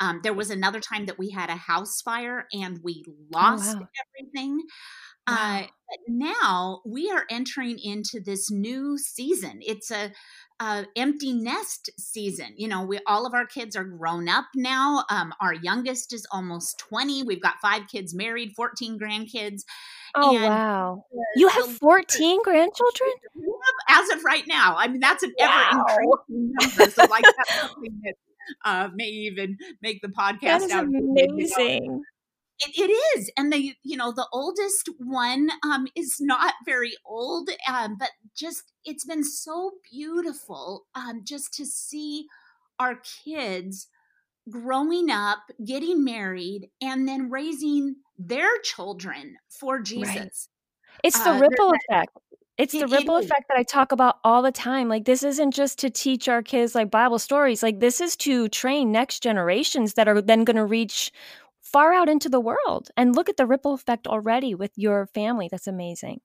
Um, 0.00 0.20
there 0.22 0.34
was 0.34 0.50
another 0.50 0.80
time 0.80 1.06
that 1.06 1.18
we 1.18 1.30
had 1.30 1.50
a 1.50 1.56
house 1.56 2.00
fire 2.02 2.46
and 2.52 2.80
we 2.82 3.04
oh, 3.08 3.12
lost 3.32 3.76
oh, 3.76 3.80
wow. 3.80 3.88
everything. 4.18 4.62
Uh, 5.26 5.36
wow. 5.36 5.60
Uh, 5.60 5.66
but 5.88 5.98
now 6.06 6.80
we 6.84 7.10
are 7.10 7.24
entering 7.30 7.78
into 7.78 8.20
this 8.20 8.50
new 8.50 8.98
season. 8.98 9.60
It's 9.62 9.90
a, 9.90 10.12
a, 10.60 10.84
empty 10.96 11.32
nest 11.32 11.90
season. 11.98 12.48
You 12.56 12.68
know, 12.68 12.84
we 12.84 12.98
all 13.06 13.26
of 13.26 13.32
our 13.32 13.46
kids 13.46 13.74
are 13.74 13.84
grown 13.84 14.28
up 14.28 14.44
now. 14.54 15.04
Um, 15.10 15.32
our 15.40 15.54
youngest 15.54 16.12
is 16.12 16.26
almost 16.30 16.78
twenty. 16.78 17.22
We've 17.22 17.40
got 17.40 17.54
five 17.62 17.88
kids 17.88 18.14
married, 18.14 18.52
fourteen 18.54 18.98
grandkids. 18.98 19.62
Oh 20.14 20.36
and 20.36 20.44
wow! 20.44 21.04
The, 21.10 21.24
you 21.36 21.48
have 21.48 21.70
fourteen 21.78 22.42
grandchildren 22.42 23.10
as 23.88 24.10
of 24.10 24.24
right 24.24 24.44
now. 24.46 24.76
I 24.76 24.88
mean, 24.88 25.00
that's 25.00 25.22
an 25.22 25.32
wow. 25.38 25.84
ever 25.88 26.02
increasing 26.02 26.52
number. 26.60 26.90
So, 26.90 27.04
like, 27.06 27.24
that's 27.24 27.60
something 27.60 28.00
that 28.04 28.14
uh, 28.64 28.88
may 28.94 29.08
even 29.08 29.56
make 29.82 30.00
the 30.02 30.08
podcast 30.08 30.40
that 30.40 30.62
is 30.62 30.72
out 30.72 30.86
amazing. 30.86 32.02
It, 32.60 32.76
it 32.76 33.18
is, 33.18 33.30
and 33.36 33.52
the 33.52 33.74
you 33.84 33.96
know 33.96 34.12
the 34.12 34.26
oldest 34.32 34.88
one 34.98 35.48
um, 35.64 35.86
is 35.94 36.16
not 36.20 36.54
very 36.64 36.94
old, 37.06 37.50
um, 37.68 37.96
but 37.98 38.10
just 38.36 38.72
it's 38.84 39.04
been 39.04 39.22
so 39.22 39.72
beautiful 39.92 40.86
um, 40.94 41.22
just 41.24 41.52
to 41.54 41.64
see 41.64 42.26
our 42.80 43.00
kids 43.24 43.88
growing 44.50 45.10
up, 45.10 45.40
getting 45.64 46.04
married, 46.04 46.70
and 46.80 47.06
then 47.06 47.30
raising 47.30 47.96
their 48.18 48.58
children 48.62 49.36
for 49.48 49.80
Jesus. 49.80 50.16
Right. 50.16 50.30
It's 51.04 51.22
the 51.22 51.30
uh, 51.30 51.38
ripple 51.38 51.72
effect. 51.72 52.18
It's 52.58 52.76
the 52.76 52.88
ripple 52.88 53.16
effect 53.16 53.44
that 53.48 53.56
I 53.56 53.62
talk 53.62 53.92
about 53.92 54.16
all 54.24 54.42
the 54.42 54.50
time. 54.52 54.88
Like, 54.88 55.04
this 55.04 55.22
isn't 55.22 55.52
just 55.52 55.78
to 55.78 55.90
teach 55.90 56.28
our 56.28 56.42
kids 56.42 56.74
like 56.74 56.90
Bible 56.90 57.18
stories. 57.20 57.62
Like, 57.62 57.78
this 57.80 58.00
is 58.00 58.16
to 58.18 58.48
train 58.48 58.90
next 58.90 59.22
generations 59.22 59.94
that 59.94 60.08
are 60.08 60.20
then 60.20 60.44
going 60.44 60.56
to 60.56 60.64
reach 60.64 61.12
far 61.62 61.92
out 61.92 62.08
into 62.08 62.28
the 62.28 62.40
world. 62.40 62.90
And 62.96 63.14
look 63.14 63.28
at 63.28 63.36
the 63.36 63.46
ripple 63.46 63.74
effect 63.74 64.06
already 64.08 64.54
with 64.56 64.72
your 64.76 65.06
family. 65.06 65.48
That's 65.50 65.68
amazing 65.68 66.20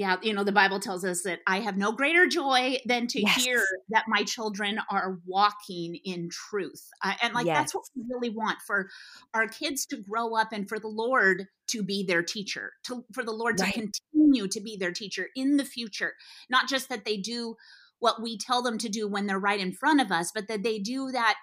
yeah, 0.00 0.16
you 0.22 0.32
know, 0.32 0.44
the 0.44 0.50
Bible 0.50 0.80
tells 0.80 1.04
us 1.04 1.24
that 1.24 1.40
I 1.46 1.60
have 1.60 1.76
no 1.76 1.92
greater 1.92 2.26
joy 2.26 2.78
than 2.86 3.06
to 3.08 3.20
yes. 3.20 3.44
hear 3.44 3.62
that 3.90 4.06
my 4.08 4.22
children 4.24 4.80
are 4.90 5.18
walking 5.26 5.98
in 6.06 6.30
truth. 6.30 6.88
Uh, 7.04 7.12
and 7.22 7.34
like, 7.34 7.44
yes. 7.44 7.58
that's 7.58 7.74
what 7.74 7.84
we 7.94 8.04
really 8.10 8.34
want 8.34 8.56
for 8.66 8.88
our 9.34 9.46
kids 9.46 9.84
to 9.88 9.98
grow 9.98 10.34
up 10.34 10.54
and 10.54 10.66
for 10.70 10.78
the 10.78 10.88
Lord 10.88 11.48
to 11.66 11.82
be 11.82 12.02
their 12.02 12.22
teacher, 12.22 12.72
to, 12.84 13.04
for 13.12 13.22
the 13.22 13.30
Lord 13.30 13.60
right. 13.60 13.74
to 13.74 13.88
continue 14.14 14.48
to 14.48 14.60
be 14.62 14.78
their 14.78 14.90
teacher 14.90 15.26
in 15.36 15.58
the 15.58 15.66
future. 15.66 16.14
Not 16.48 16.66
just 16.66 16.88
that 16.88 17.04
they 17.04 17.18
do 17.18 17.56
what 17.98 18.22
we 18.22 18.38
tell 18.38 18.62
them 18.62 18.78
to 18.78 18.88
do 18.88 19.06
when 19.06 19.26
they're 19.26 19.38
right 19.38 19.60
in 19.60 19.74
front 19.74 20.00
of 20.00 20.10
us, 20.10 20.32
but 20.34 20.48
that 20.48 20.62
they 20.62 20.78
do 20.78 21.12
that 21.12 21.34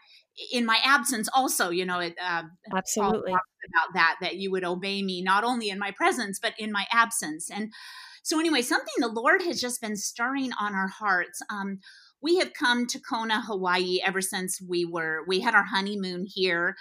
in 0.51 0.67
my 0.67 0.77
absence 0.83 1.27
also 1.33 1.71
you 1.71 1.83
know 1.83 1.97
it 1.97 2.13
uh, 2.23 2.43
absolutely 2.75 3.31
about 3.31 3.93
that 3.95 4.17
that 4.21 4.35
you 4.35 4.51
would 4.51 4.63
obey 4.63 5.01
me 5.01 5.19
not 5.19 5.43
only 5.43 5.67
in 5.67 5.79
my 5.79 5.89
presence 5.89 6.37
but 6.39 6.53
in 6.59 6.71
my 6.71 6.85
absence 6.93 7.49
and 7.49 7.73
so, 8.27 8.41
anyway, 8.41 8.61
something 8.61 8.93
the 8.99 9.07
Lord 9.07 9.41
has 9.43 9.61
just 9.61 9.79
been 9.79 9.95
stirring 9.95 10.51
on 10.59 10.75
our 10.75 10.89
hearts. 10.89 11.41
Um, 11.49 11.79
we 12.21 12.39
have 12.39 12.51
come 12.51 12.85
to 12.87 12.99
Kona, 12.99 13.39
Hawaii 13.39 14.01
ever 14.05 14.19
since 14.19 14.61
we 14.61 14.83
were 14.83 15.23
we 15.27 15.39
had 15.39 15.55
our 15.55 15.63
honeymoon 15.63 16.25
here 16.27 16.75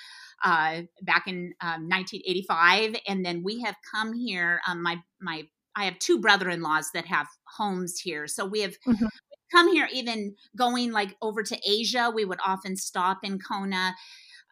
uh, 0.44 0.82
back 1.02 1.28
in 1.28 1.54
um, 1.60 1.88
1985, 1.88 2.96
and 3.06 3.24
then 3.24 3.44
we 3.44 3.60
have 3.60 3.76
come 3.94 4.12
here. 4.12 4.60
Um, 4.68 4.82
my 4.82 5.00
my 5.20 5.44
I 5.76 5.84
have 5.84 6.00
two 6.00 6.18
brother-in-laws 6.18 6.90
that 6.94 7.06
have 7.06 7.28
homes 7.56 8.00
here, 8.00 8.26
so 8.26 8.44
we 8.44 8.62
have. 8.62 8.74
Mm-hmm. 8.84 9.06
Come 9.54 9.72
here, 9.72 9.88
even 9.92 10.34
going 10.58 10.90
like 10.90 11.16
over 11.22 11.44
to 11.44 11.56
Asia, 11.64 12.10
we 12.12 12.24
would 12.24 12.40
often 12.44 12.76
stop 12.76 13.20
in 13.22 13.38
Kona, 13.38 13.94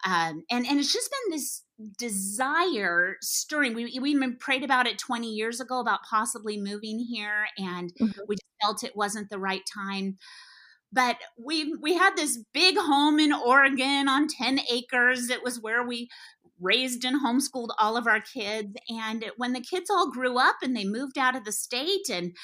um, 0.06 0.44
and 0.48 0.64
and 0.64 0.78
it's 0.78 0.92
just 0.92 1.10
been 1.10 1.32
this 1.32 1.63
desire 1.98 3.16
stirring. 3.20 3.74
We 3.74 3.98
we 4.00 4.10
even 4.10 4.36
prayed 4.36 4.62
about 4.62 4.86
it 4.86 4.98
20 4.98 5.28
years 5.28 5.60
ago 5.60 5.80
about 5.80 6.04
possibly 6.08 6.58
moving 6.58 6.98
here, 6.98 7.46
and 7.58 7.92
mm-hmm. 7.94 8.20
we 8.28 8.36
just 8.36 8.44
felt 8.62 8.84
it 8.84 8.96
wasn't 8.96 9.30
the 9.30 9.38
right 9.38 9.62
time. 9.72 10.18
But 10.92 11.16
we 11.36 11.74
we 11.80 11.94
had 11.94 12.16
this 12.16 12.38
big 12.52 12.76
home 12.78 13.18
in 13.18 13.32
Oregon 13.32 14.08
on 14.08 14.28
10 14.28 14.60
acres. 14.70 15.30
It 15.30 15.42
was 15.42 15.60
where 15.60 15.84
we 15.86 16.08
raised 16.60 17.04
and 17.04 17.20
homeschooled 17.20 17.74
all 17.78 17.96
of 17.96 18.06
our 18.06 18.20
kids. 18.20 18.76
And 18.88 19.24
when 19.36 19.52
the 19.52 19.60
kids 19.60 19.90
all 19.90 20.10
grew 20.10 20.38
up 20.38 20.56
and 20.62 20.76
they 20.76 20.84
moved 20.84 21.18
out 21.18 21.34
of 21.34 21.44
the 21.44 21.52
state, 21.52 22.08
and 22.08 22.36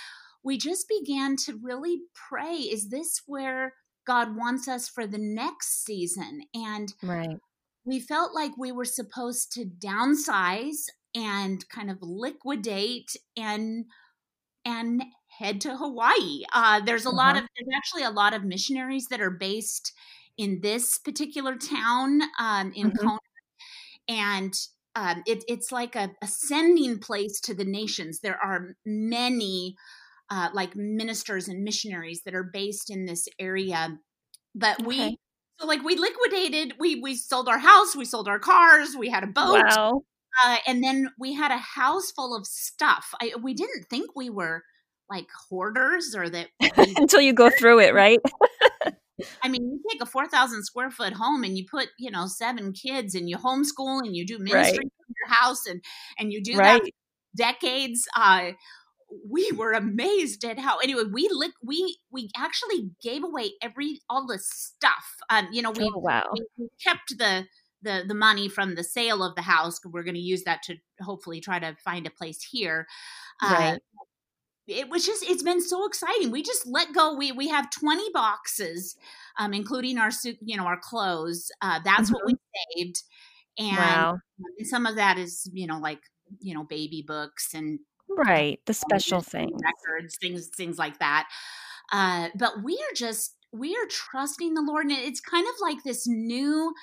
we 0.42 0.58
just 0.58 0.88
began 0.88 1.36
to 1.44 1.60
really 1.62 2.00
pray: 2.28 2.54
Is 2.54 2.88
this 2.88 3.22
where 3.26 3.74
God 4.04 4.36
wants 4.36 4.66
us 4.66 4.88
for 4.88 5.06
the 5.06 5.18
next 5.18 5.84
season? 5.84 6.42
And 6.52 6.92
right 7.04 7.38
we 7.84 8.00
felt 8.00 8.34
like 8.34 8.52
we 8.56 8.72
were 8.72 8.84
supposed 8.84 9.52
to 9.52 9.64
downsize 9.64 10.84
and 11.14 11.68
kind 11.68 11.90
of 11.90 11.98
liquidate 12.00 13.16
and 13.36 13.86
and 14.64 15.02
head 15.38 15.60
to 15.62 15.76
Hawaii. 15.76 16.42
Uh, 16.52 16.80
there's 16.80 17.06
a 17.06 17.08
uh-huh. 17.08 17.16
lot 17.16 17.36
of 17.36 17.42
there's 17.56 17.76
actually 17.76 18.02
a 18.02 18.10
lot 18.10 18.34
of 18.34 18.44
missionaries 18.44 19.06
that 19.10 19.20
are 19.20 19.30
based 19.30 19.92
in 20.36 20.60
this 20.62 20.98
particular 20.98 21.56
town 21.56 22.20
um, 22.38 22.72
in 22.74 22.90
mm-hmm. 22.90 23.06
Kona, 23.06 23.18
and 24.08 24.54
um, 24.94 25.22
it, 25.26 25.44
it's 25.48 25.70
like 25.70 25.94
a, 25.96 26.10
a, 26.22 26.26
sending 26.26 26.98
place 26.98 27.40
to 27.40 27.54
the 27.54 27.64
nations. 27.64 28.20
There 28.20 28.38
are 28.42 28.74
many 28.84 29.76
uh, 30.30 30.48
like 30.52 30.74
ministers 30.74 31.48
and 31.48 31.62
missionaries 31.62 32.22
that 32.24 32.34
are 32.34 32.50
based 32.52 32.90
in 32.90 33.06
this 33.06 33.28
area, 33.38 33.98
but 34.54 34.80
okay. 34.80 34.86
we 34.86 35.18
so 35.60 35.66
like 35.66 35.82
we 35.82 35.96
liquidated, 35.96 36.74
we 36.78 37.00
we 37.00 37.14
sold 37.14 37.48
our 37.48 37.58
house, 37.58 37.94
we 37.94 38.04
sold 38.04 38.28
our 38.28 38.38
cars, 38.38 38.96
we 38.96 39.10
had 39.10 39.24
a 39.24 39.28
boat. 39.28 39.64
Wow. 39.68 40.02
Uh, 40.44 40.56
and 40.66 40.82
then 40.82 41.08
we 41.18 41.34
had 41.34 41.50
a 41.50 41.58
house 41.58 42.12
full 42.12 42.36
of 42.36 42.46
stuff. 42.46 43.12
I, 43.20 43.32
we 43.42 43.52
didn't 43.52 43.86
think 43.90 44.14
we 44.14 44.30
were 44.30 44.62
like 45.10 45.26
hoarders 45.48 46.14
or 46.14 46.30
that 46.30 46.48
until 46.76 47.20
you 47.20 47.32
go 47.32 47.50
through 47.50 47.80
it, 47.80 47.94
right? 47.94 48.20
I 49.42 49.48
mean, 49.48 49.62
you 49.62 49.80
take 49.90 50.00
a 50.00 50.06
4,000 50.06 50.62
square 50.62 50.90
foot 50.90 51.12
home 51.12 51.44
and 51.44 51.58
you 51.58 51.66
put, 51.66 51.88
you 51.98 52.10
know, 52.10 52.26
seven 52.26 52.72
kids 52.72 53.14
and 53.14 53.28
you 53.28 53.36
homeschool 53.36 54.00
and 54.00 54.16
you 54.16 54.24
do 54.24 54.38
ministry 54.38 54.78
right. 54.78 54.92
in 55.08 55.14
your 55.18 55.34
house 55.34 55.66
and, 55.66 55.82
and 56.18 56.32
you 56.32 56.42
do 56.42 56.56
right. 56.56 56.80
that 56.82 56.90
decades. 57.36 58.06
Uh, 58.16 58.52
we 59.28 59.50
were 59.52 59.72
amazed 59.72 60.44
at 60.44 60.58
how 60.58 60.78
anyway 60.78 61.02
we 61.10 61.28
li- 61.30 61.52
we 61.62 61.98
we 62.10 62.28
actually 62.36 62.90
gave 63.02 63.24
away 63.24 63.50
every 63.62 64.00
all 64.08 64.26
the 64.26 64.38
stuff 64.38 65.16
um 65.30 65.48
you 65.52 65.62
know 65.62 65.70
we, 65.70 65.90
oh, 65.94 65.98
wow. 65.98 66.24
we, 66.32 66.44
we 66.56 66.68
kept 66.82 67.18
the 67.18 67.46
the 67.82 68.04
the 68.06 68.14
money 68.14 68.48
from 68.48 68.74
the 68.74 68.84
sale 68.84 69.22
of 69.22 69.34
the 69.34 69.42
house 69.42 69.80
we're 69.84 70.02
going 70.02 70.14
to 70.14 70.20
use 70.20 70.44
that 70.44 70.62
to 70.62 70.76
hopefully 71.00 71.40
try 71.40 71.58
to 71.58 71.76
find 71.84 72.06
a 72.06 72.10
place 72.10 72.42
here 72.42 72.86
uh, 73.42 73.54
right. 73.54 73.74
Uh, 73.74 73.78
it 74.66 74.88
was 74.88 75.04
just 75.04 75.24
it's 75.28 75.42
been 75.42 75.60
so 75.60 75.86
exciting 75.86 76.30
we 76.30 76.42
just 76.42 76.66
let 76.66 76.92
go 76.92 77.14
we 77.14 77.32
we 77.32 77.48
have 77.48 77.70
20 77.70 78.10
boxes 78.12 78.96
um 79.38 79.52
including 79.52 79.98
our 79.98 80.10
suit 80.10 80.36
you 80.40 80.56
know 80.56 80.64
our 80.64 80.78
clothes 80.78 81.50
uh 81.62 81.80
that's 81.84 82.10
mm-hmm. 82.10 82.14
what 82.14 82.26
we 82.26 82.34
saved 82.76 83.02
and, 83.58 83.76
wow. 83.76 84.18
and 84.58 84.66
some 84.66 84.86
of 84.86 84.96
that 84.96 85.18
is 85.18 85.50
you 85.52 85.66
know 85.66 85.78
like 85.78 86.00
you 86.38 86.54
know 86.54 86.64
baby 86.64 87.04
books 87.06 87.52
and 87.54 87.80
Right. 88.16 88.60
The 88.66 88.74
special 88.74 89.20
things. 89.20 89.60
Records, 89.62 90.16
things, 90.20 90.48
things 90.48 90.78
like 90.78 90.98
that. 90.98 91.28
Uh, 91.92 92.28
but 92.34 92.62
we 92.62 92.74
are 92.74 92.94
just, 92.94 93.36
we 93.52 93.74
are 93.74 93.86
trusting 93.88 94.54
the 94.54 94.62
Lord. 94.62 94.86
And 94.86 94.92
it's 94.92 95.20
kind 95.20 95.46
of 95.46 95.54
like 95.60 95.82
this 95.84 96.06
new, 96.06 96.74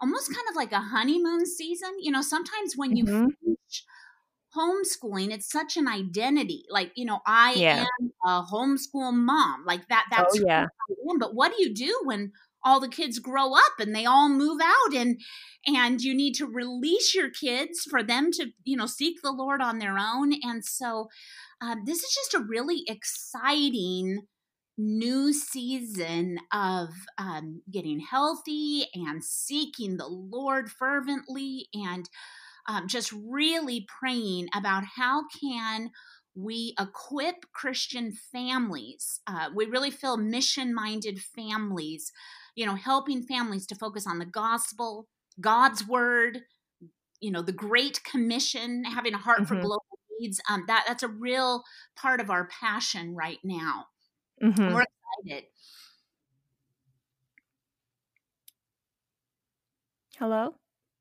almost 0.00 0.28
kind 0.28 0.46
of 0.50 0.56
like 0.56 0.72
a 0.72 0.80
honeymoon 0.80 1.46
season. 1.46 1.90
You 2.00 2.12
know, 2.12 2.22
sometimes 2.22 2.74
when 2.76 2.96
you 2.96 3.04
mm-hmm. 3.04 3.26
finish 3.44 3.84
homeschooling, 4.56 5.32
it's 5.32 5.50
such 5.50 5.76
an 5.76 5.88
identity. 5.88 6.64
Like, 6.68 6.92
you 6.94 7.06
know, 7.06 7.20
I 7.26 7.54
yeah. 7.54 7.86
am 8.00 8.12
a 8.24 8.42
homeschool 8.42 9.14
mom. 9.14 9.64
Like 9.66 9.88
that, 9.88 10.06
oh, 10.12 10.16
that's 10.16 10.38
oh, 10.38 10.44
yeah. 10.46 10.66
But 11.18 11.34
what 11.34 11.52
do 11.56 11.62
you 11.62 11.74
do 11.74 12.00
when 12.04 12.32
all 12.64 12.80
the 12.80 12.88
kids 12.88 13.18
grow 13.18 13.54
up 13.54 13.72
and 13.78 13.94
they 13.94 14.04
all 14.04 14.28
move 14.28 14.60
out 14.62 14.94
and 14.94 15.20
and 15.66 16.00
you 16.00 16.14
need 16.14 16.34
to 16.34 16.46
release 16.46 17.14
your 17.14 17.30
kids 17.30 17.82
for 17.88 18.02
them 18.02 18.30
to 18.32 18.48
you 18.64 18.76
know 18.76 18.86
seek 18.86 19.20
the 19.22 19.32
lord 19.32 19.60
on 19.60 19.78
their 19.78 19.96
own. 19.98 20.32
And 20.42 20.64
so 20.64 21.08
um, 21.60 21.82
this 21.86 22.02
is 22.02 22.14
just 22.14 22.34
a 22.34 22.46
really 22.46 22.82
exciting 22.86 24.22
new 24.78 25.32
season 25.32 26.38
of 26.52 26.88
um, 27.18 27.62
getting 27.70 28.00
healthy 28.00 28.86
and 28.94 29.22
seeking 29.22 29.96
the 29.98 30.08
lord 30.08 30.70
fervently 30.70 31.68
and 31.74 32.08
um, 32.68 32.88
just 32.88 33.12
really 33.12 33.86
praying 34.00 34.48
about 34.54 34.84
how 34.96 35.24
can 35.40 35.90
we 36.34 36.74
equip 36.78 37.50
christian 37.52 38.12
families 38.12 39.20
uh, 39.26 39.48
we 39.54 39.66
really 39.66 39.90
feel 39.90 40.16
mission 40.16 40.74
minded 40.74 41.20
families 41.20 42.12
you 42.54 42.66
know, 42.66 42.74
helping 42.74 43.22
families 43.22 43.66
to 43.66 43.74
focus 43.74 44.06
on 44.06 44.18
the 44.18 44.26
gospel, 44.26 45.08
God's 45.40 45.86
word, 45.86 46.42
you 47.20 47.30
know, 47.30 47.42
the 47.42 47.52
Great 47.52 48.02
Commission, 48.04 48.84
having 48.84 49.14
a 49.14 49.18
heart 49.18 49.40
mm-hmm. 49.40 49.46
for 49.46 49.60
global 49.60 49.98
needs. 50.20 50.40
Um, 50.50 50.64
that 50.66 50.84
that's 50.86 51.02
a 51.02 51.08
real 51.08 51.64
part 51.96 52.20
of 52.20 52.30
our 52.30 52.48
passion 52.48 53.14
right 53.14 53.38
now. 53.42 53.86
Mm-hmm. 54.42 54.74
We're 54.74 54.84
excited. 55.24 55.48
Hello. 60.18 60.54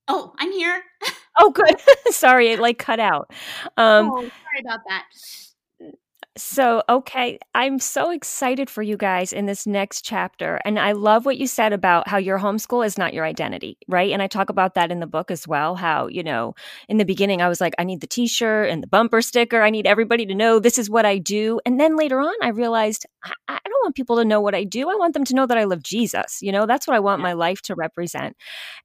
Oh, 0.08 0.34
I'm 0.40 0.52
here. 0.52 0.84
oh, 1.38 1.52
good. 1.52 1.76
sorry, 2.10 2.50
it 2.50 2.60
like 2.60 2.78
cut 2.78 3.00
out. 3.00 3.32
Um, 3.78 4.12
oh, 4.12 4.18
sorry 4.20 4.62
about 4.62 4.80
that. 4.88 5.06
So, 6.38 6.82
okay, 6.88 7.40
I'm 7.54 7.78
so 7.78 8.10
excited 8.10 8.70
for 8.70 8.82
you 8.82 8.96
guys 8.96 9.34
in 9.34 9.48
this 9.48 9.68
next 9.68 10.06
chapter. 10.06 10.62
And 10.64 10.80
I 10.80 10.94
love 10.94 11.26
what 11.26 11.38
you 11.38 11.46
said 11.46 11.74
about 11.74 12.08
how 12.08 12.20
your 12.20 12.40
homeschool 12.40 12.86
is 12.86 12.98
not 12.98 13.14
your 13.14 13.26
identity, 13.26 13.78
right? 13.90 14.14
And 14.14 14.22
I 14.22 14.28
talk 14.28 14.50
about 14.50 14.76
that 14.76 14.92
in 14.92 15.02
the 15.02 15.08
book 15.08 15.30
as 15.30 15.46
well. 15.46 15.76
How, 15.76 16.08
you 16.08 16.24
know, 16.24 16.56
in 16.88 16.96
the 16.96 17.04
beginning, 17.04 17.42
I 17.42 17.50
was 17.50 17.60
like, 17.60 17.74
I 17.78 17.84
need 17.84 18.00
the 18.00 18.08
t 18.08 18.28
shirt 18.28 18.70
and 18.70 18.82
the 18.82 18.88
bumper 18.88 19.22
sticker. 19.22 19.62
I 19.62 19.70
need 19.70 19.86
everybody 19.86 20.26
to 20.26 20.34
know 20.34 20.58
this 20.60 20.78
is 20.78 20.90
what 20.90 21.06
I 21.06 21.18
do. 21.18 21.60
And 21.66 21.82
then 21.82 21.98
later 21.98 22.22
on, 22.22 22.34
I 22.42 22.48
realized 22.48 23.06
I, 23.26 23.34
I 23.50 23.60
don't 23.66 23.84
want 23.84 23.96
people 23.96 24.16
to 24.16 24.26
know 24.26 24.40
what 24.40 24.56
I 24.56 24.64
do. 24.64 24.90
I 24.90 24.96
want 24.96 25.14
them 25.14 25.26
to 25.26 25.36
know 25.36 25.46
that 25.46 25.58
I 25.58 25.66
love 25.66 25.84
Jesus. 25.84 26.42
You 26.42 26.54
know, 26.54 26.66
that's 26.66 26.88
what 26.88 26.96
I 26.96 27.02
want 27.02 27.22
my 27.22 27.34
life 27.34 27.62
to 27.64 27.76
represent. 27.76 28.38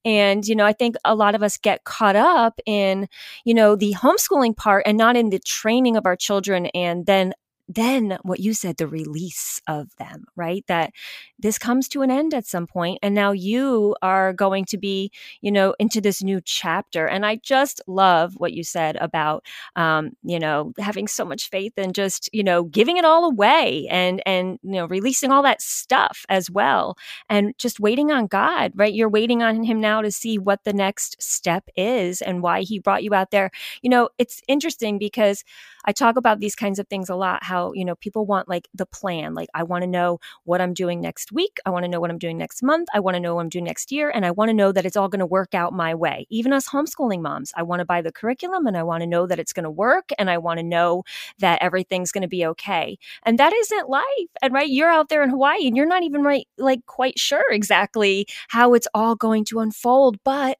And, 0.04 0.44
you 0.46 0.56
know, 0.56 0.66
I 0.66 0.72
think 0.72 0.96
a 1.04 1.14
lot 1.14 1.36
of 1.36 1.44
us 1.44 1.58
get 1.58 1.84
caught 1.84 2.16
up 2.16 2.58
in, 2.66 3.08
you 3.44 3.54
know, 3.54 3.76
the 3.76 3.94
homeschooling 3.94 4.56
part 4.56 4.82
and 4.84 4.98
not 4.98 5.16
in 5.16 5.30
the 5.30 5.38
training 5.38 5.96
of 5.96 6.06
our 6.06 6.16
children 6.16 6.66
and 6.66 7.06
then 7.06 7.32
then 7.68 8.18
what 8.22 8.40
you 8.40 8.54
said, 8.54 8.76
the 8.76 8.86
release 8.86 9.60
of 9.66 9.94
them, 9.96 10.24
right? 10.36 10.64
That 10.68 10.92
this 11.38 11.58
comes 11.58 11.88
to 11.88 12.02
an 12.02 12.10
end 12.10 12.32
at 12.34 12.46
some 12.46 12.66
point, 12.66 12.98
and 13.02 13.14
now 13.14 13.32
you 13.32 13.96
are 14.02 14.32
going 14.32 14.64
to 14.66 14.78
be, 14.78 15.10
you 15.40 15.50
know, 15.50 15.74
into 15.78 16.00
this 16.00 16.22
new 16.22 16.40
chapter. 16.44 17.06
And 17.06 17.26
I 17.26 17.36
just 17.36 17.80
love 17.86 18.34
what 18.36 18.52
you 18.52 18.62
said 18.64 18.96
about, 18.96 19.44
um, 19.74 20.12
you 20.22 20.38
know, 20.38 20.72
having 20.78 21.08
so 21.08 21.24
much 21.24 21.50
faith 21.50 21.72
and 21.76 21.94
just, 21.94 22.30
you 22.32 22.44
know, 22.44 22.64
giving 22.64 22.96
it 22.96 23.04
all 23.04 23.24
away 23.24 23.86
and 23.90 24.22
and 24.26 24.58
you 24.62 24.72
know, 24.72 24.86
releasing 24.86 25.32
all 25.32 25.42
that 25.42 25.60
stuff 25.62 26.24
as 26.28 26.50
well, 26.50 26.96
and 27.28 27.54
just 27.58 27.80
waiting 27.80 28.10
on 28.10 28.26
God, 28.26 28.72
right? 28.74 28.94
You're 28.94 29.08
waiting 29.08 29.42
on 29.42 29.64
Him 29.64 29.80
now 29.80 30.02
to 30.02 30.10
see 30.10 30.38
what 30.38 30.64
the 30.64 30.72
next 30.72 31.20
step 31.22 31.68
is 31.76 32.22
and 32.22 32.42
why 32.42 32.62
He 32.62 32.78
brought 32.78 33.02
you 33.02 33.14
out 33.14 33.30
there. 33.30 33.50
You 33.82 33.90
know, 33.90 34.08
it's 34.18 34.40
interesting 34.48 34.98
because 34.98 35.44
I 35.84 35.92
talk 35.92 36.16
about 36.16 36.40
these 36.40 36.56
kinds 36.56 36.78
of 36.78 36.88
things 36.88 37.08
a 37.08 37.14
lot. 37.14 37.44
How, 37.44 37.55
you 37.74 37.84
know, 37.84 37.94
people 37.96 38.26
want 38.26 38.48
like 38.48 38.68
the 38.74 38.86
plan. 38.86 39.34
Like, 39.34 39.48
I 39.54 39.62
want 39.62 39.82
to 39.82 39.86
know 39.86 40.18
what 40.44 40.60
I'm 40.60 40.74
doing 40.74 41.00
next 41.00 41.32
week. 41.32 41.58
I 41.66 41.70
want 41.70 41.84
to 41.84 41.88
know 41.88 42.00
what 42.00 42.10
I'm 42.10 42.18
doing 42.18 42.38
next 42.38 42.62
month. 42.62 42.88
I 42.94 43.00
want 43.00 43.14
to 43.14 43.20
know 43.20 43.34
what 43.34 43.42
I'm 43.42 43.48
doing 43.48 43.64
next 43.64 43.92
year. 43.92 44.10
And 44.10 44.24
I 44.26 44.30
want 44.30 44.48
to 44.48 44.54
know 44.54 44.72
that 44.72 44.86
it's 44.86 44.96
all 44.96 45.08
going 45.08 45.20
to 45.20 45.26
work 45.26 45.54
out 45.54 45.72
my 45.72 45.94
way. 45.94 46.26
Even 46.30 46.52
us 46.52 46.68
homeschooling 46.68 47.20
moms, 47.20 47.52
I 47.56 47.62
want 47.62 47.80
to 47.80 47.84
buy 47.84 48.02
the 48.02 48.12
curriculum 48.12 48.66
and 48.66 48.76
I 48.76 48.82
want 48.82 49.02
to 49.02 49.06
know 49.06 49.26
that 49.26 49.38
it's 49.38 49.52
going 49.52 49.64
to 49.64 49.70
work. 49.70 50.10
And 50.18 50.30
I 50.30 50.38
want 50.38 50.58
to 50.58 50.64
know 50.64 51.04
that 51.38 51.62
everything's 51.62 52.12
going 52.12 52.22
to 52.22 52.28
be 52.28 52.46
okay. 52.46 52.98
And 53.24 53.38
that 53.38 53.52
isn't 53.52 53.88
life. 53.88 54.04
And 54.42 54.52
right, 54.52 54.68
you're 54.68 54.90
out 54.90 55.08
there 55.08 55.22
in 55.22 55.30
Hawaii 55.30 55.66
and 55.66 55.76
you're 55.76 55.86
not 55.86 56.02
even 56.02 56.22
right, 56.22 56.46
like 56.58 56.84
quite 56.86 57.18
sure 57.18 57.44
exactly 57.50 58.26
how 58.48 58.74
it's 58.74 58.88
all 58.94 59.14
going 59.14 59.44
to 59.46 59.60
unfold. 59.60 60.18
But 60.24 60.58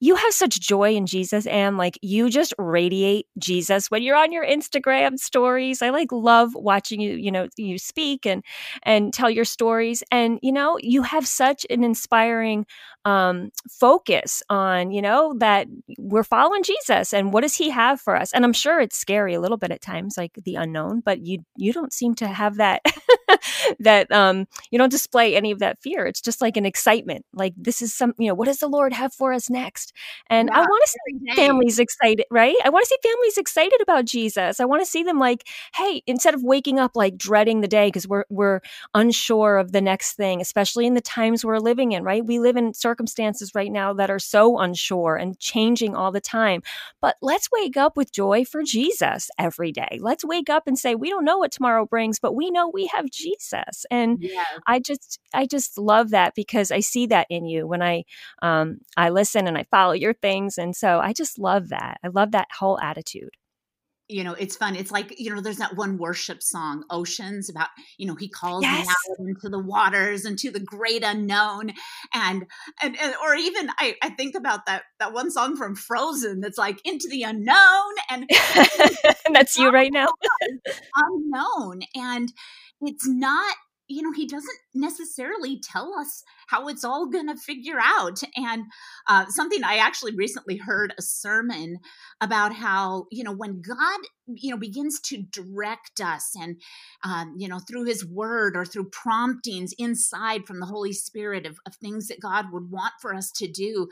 you 0.00 0.14
have 0.14 0.32
such 0.32 0.60
joy 0.60 0.94
in 0.94 1.06
Jesus 1.06 1.46
and 1.46 1.78
like 1.78 1.98
you 2.02 2.28
just 2.28 2.52
radiate 2.58 3.26
Jesus 3.38 3.90
when 3.90 4.02
you're 4.02 4.16
on 4.16 4.30
your 4.32 4.44
Instagram 4.44 5.18
stories. 5.18 5.80
I 5.80 5.90
like 5.90 6.12
love 6.12 6.50
watching 6.54 7.00
you, 7.00 7.14
you 7.14 7.32
know, 7.32 7.48
you 7.56 7.78
speak 7.78 8.26
and 8.26 8.44
and 8.82 9.12
tell 9.12 9.30
your 9.30 9.44
stories 9.46 10.02
and 10.10 10.38
you 10.42 10.52
know, 10.52 10.78
you 10.82 11.02
have 11.02 11.26
such 11.26 11.64
an 11.70 11.82
inspiring 11.82 12.66
um 13.06 13.50
focus 13.70 14.42
on, 14.50 14.90
you 14.90 15.00
know, 15.00 15.34
that 15.38 15.68
we're 15.98 16.24
following 16.24 16.62
Jesus 16.64 17.14
and 17.14 17.32
what 17.32 17.42
does 17.42 17.54
he 17.54 17.70
have 17.70 18.00
for 18.00 18.16
us? 18.16 18.32
And 18.34 18.44
I'm 18.44 18.52
sure 18.52 18.80
it's 18.80 18.98
scary 18.98 19.34
a 19.34 19.40
little 19.40 19.56
bit 19.56 19.70
at 19.70 19.80
times 19.80 20.16
like 20.18 20.32
the 20.44 20.56
unknown, 20.56 21.00
but 21.00 21.20
you 21.24 21.38
you 21.56 21.72
don't 21.72 21.92
seem 21.92 22.14
to 22.16 22.26
have 22.26 22.56
that 22.56 22.82
that 23.80 24.10
um 24.12 24.46
you 24.70 24.78
don't 24.78 24.90
display 24.90 25.36
any 25.36 25.52
of 25.52 25.60
that 25.60 25.80
fear. 25.80 26.04
It's 26.06 26.20
just 26.20 26.42
like 26.42 26.56
an 26.56 26.66
excitement. 26.66 27.24
Like 27.32 27.54
this 27.56 27.80
is 27.80 27.94
some, 27.94 28.12
you 28.18 28.28
know, 28.28 28.34
what 28.34 28.46
does 28.46 28.58
the 28.58 28.68
Lord 28.68 28.92
have 28.92 29.14
for 29.14 29.32
us 29.32 29.48
next? 29.48 29.92
And 30.28 30.50
yeah, 30.52 30.58
I 30.58 30.62
want 30.62 30.84
to 30.84 30.90
see 30.90 31.18
families 31.36 31.78
excited, 31.78 32.26
right? 32.30 32.56
I 32.64 32.70
want 32.70 32.84
to 32.84 32.88
see 32.88 33.08
families 33.08 33.38
excited 33.38 33.80
about 33.80 34.04
Jesus. 34.04 34.60
I 34.60 34.64
want 34.64 34.82
to 34.82 34.86
see 34.90 35.02
them 35.04 35.18
like, 35.20 35.46
hey, 35.74 36.02
instead 36.06 36.34
of 36.34 36.42
waking 36.42 36.78
up 36.80 36.92
like 36.96 37.16
dreading 37.16 37.60
the 37.60 37.68
day 37.68 37.88
because 37.88 38.08
we're 38.08 38.24
we're 38.30 38.60
unsure 38.94 39.58
of 39.58 39.72
the 39.72 39.80
next 39.80 40.14
thing, 40.14 40.40
especially 40.40 40.86
in 40.86 40.94
the 40.94 41.00
times 41.00 41.44
we're 41.44 41.58
living 41.58 41.92
in, 41.92 42.02
right? 42.02 42.24
We 42.24 42.38
live 42.40 42.56
in 42.56 42.74
circumstances 42.74 42.95
right 43.54 43.72
now 43.72 43.92
that 43.94 44.10
are 44.10 44.18
so 44.18 44.58
unsure 44.58 45.16
and 45.16 45.38
changing 45.38 45.94
all 45.94 46.12
the 46.12 46.20
time. 46.20 46.62
But 47.00 47.16
let's 47.22 47.48
wake 47.52 47.76
up 47.76 47.96
with 47.96 48.12
joy 48.12 48.44
for 48.44 48.62
Jesus 48.62 49.30
every 49.38 49.72
day. 49.72 49.98
Let's 50.00 50.24
wake 50.24 50.50
up 50.50 50.64
and 50.66 50.78
say, 50.78 50.94
we 50.94 51.10
don't 51.10 51.24
know 51.24 51.38
what 51.38 51.52
tomorrow 51.52 51.86
brings, 51.86 52.18
but 52.18 52.34
we 52.34 52.50
know 52.50 52.68
we 52.68 52.86
have 52.86 53.10
Jesus. 53.10 53.86
And 53.90 54.18
yes. 54.20 54.46
I 54.66 54.80
just 54.80 55.18
I 55.34 55.46
just 55.46 55.78
love 55.78 56.10
that 56.10 56.34
because 56.34 56.70
I 56.70 56.80
see 56.80 57.06
that 57.06 57.26
in 57.30 57.46
you 57.46 57.66
when 57.66 57.82
I 57.82 58.04
um 58.42 58.78
I 58.96 59.10
listen 59.10 59.46
and 59.46 59.56
I 59.56 59.64
follow 59.70 59.92
your 59.92 60.14
things. 60.14 60.58
And 60.58 60.74
so 60.74 61.00
I 61.00 61.12
just 61.12 61.38
love 61.38 61.68
that. 61.70 61.98
I 62.04 62.08
love 62.08 62.32
that 62.32 62.48
whole 62.58 62.78
attitude 62.80 63.30
you 64.08 64.24
know 64.24 64.34
it's 64.34 64.56
fun. 64.56 64.76
It's 64.76 64.90
like 64.90 65.18
you 65.18 65.34
know 65.34 65.40
there's 65.40 65.58
that 65.58 65.76
one 65.76 65.98
worship 65.98 66.42
song 66.42 66.84
oceans 66.90 67.50
about 67.50 67.68
you 67.98 68.06
know 68.06 68.14
he 68.14 68.28
calls 68.28 68.62
yes. 68.62 68.86
me 68.86 68.92
out 68.92 69.26
into 69.26 69.48
the 69.48 69.58
waters 69.58 70.24
and 70.24 70.38
to 70.38 70.50
the 70.50 70.60
great 70.60 71.02
unknown. 71.04 71.72
And, 72.14 72.46
and 72.82 72.96
and, 73.00 73.14
or 73.22 73.34
even 73.34 73.68
I, 73.78 73.96
I 74.02 74.10
think 74.10 74.34
about 74.34 74.66
that 74.66 74.84
that 75.00 75.12
one 75.12 75.30
song 75.30 75.56
from 75.56 75.74
frozen 75.74 76.40
that's 76.40 76.58
like 76.58 76.80
into 76.84 77.08
the 77.08 77.22
unknown 77.24 77.94
and 78.10 78.28
that's 79.32 79.58
you 79.58 79.70
right 79.70 79.92
now. 79.92 80.08
unknown. 80.96 81.80
And 81.94 82.32
it's 82.80 83.08
not 83.08 83.56
you 83.88 84.02
know, 84.02 84.12
he 84.12 84.26
doesn't 84.26 84.58
necessarily 84.74 85.60
tell 85.60 85.94
us 85.94 86.24
how 86.48 86.68
it's 86.68 86.84
all 86.84 87.06
going 87.08 87.28
to 87.28 87.36
figure 87.36 87.78
out. 87.80 88.20
And 88.34 88.64
uh, 89.08 89.26
something 89.28 89.62
I 89.62 89.76
actually 89.76 90.14
recently 90.14 90.56
heard 90.56 90.94
a 90.98 91.02
sermon 91.02 91.78
about 92.20 92.54
how, 92.54 93.06
you 93.12 93.22
know, 93.22 93.32
when 93.32 93.62
God, 93.62 94.00
you 94.26 94.50
know, 94.50 94.58
begins 94.58 95.00
to 95.00 95.22
direct 95.30 96.00
us 96.00 96.32
and, 96.34 96.60
um, 97.04 97.34
you 97.38 97.48
know, 97.48 97.60
through 97.60 97.84
his 97.84 98.04
word 98.04 98.56
or 98.56 98.64
through 98.64 98.90
promptings 98.90 99.72
inside 99.78 100.46
from 100.46 100.58
the 100.58 100.66
Holy 100.66 100.92
Spirit 100.92 101.46
of, 101.46 101.58
of 101.66 101.76
things 101.76 102.08
that 102.08 102.20
God 102.20 102.46
would 102.52 102.70
want 102.70 102.94
for 103.00 103.14
us 103.14 103.30
to 103.32 103.46
do, 103.46 103.88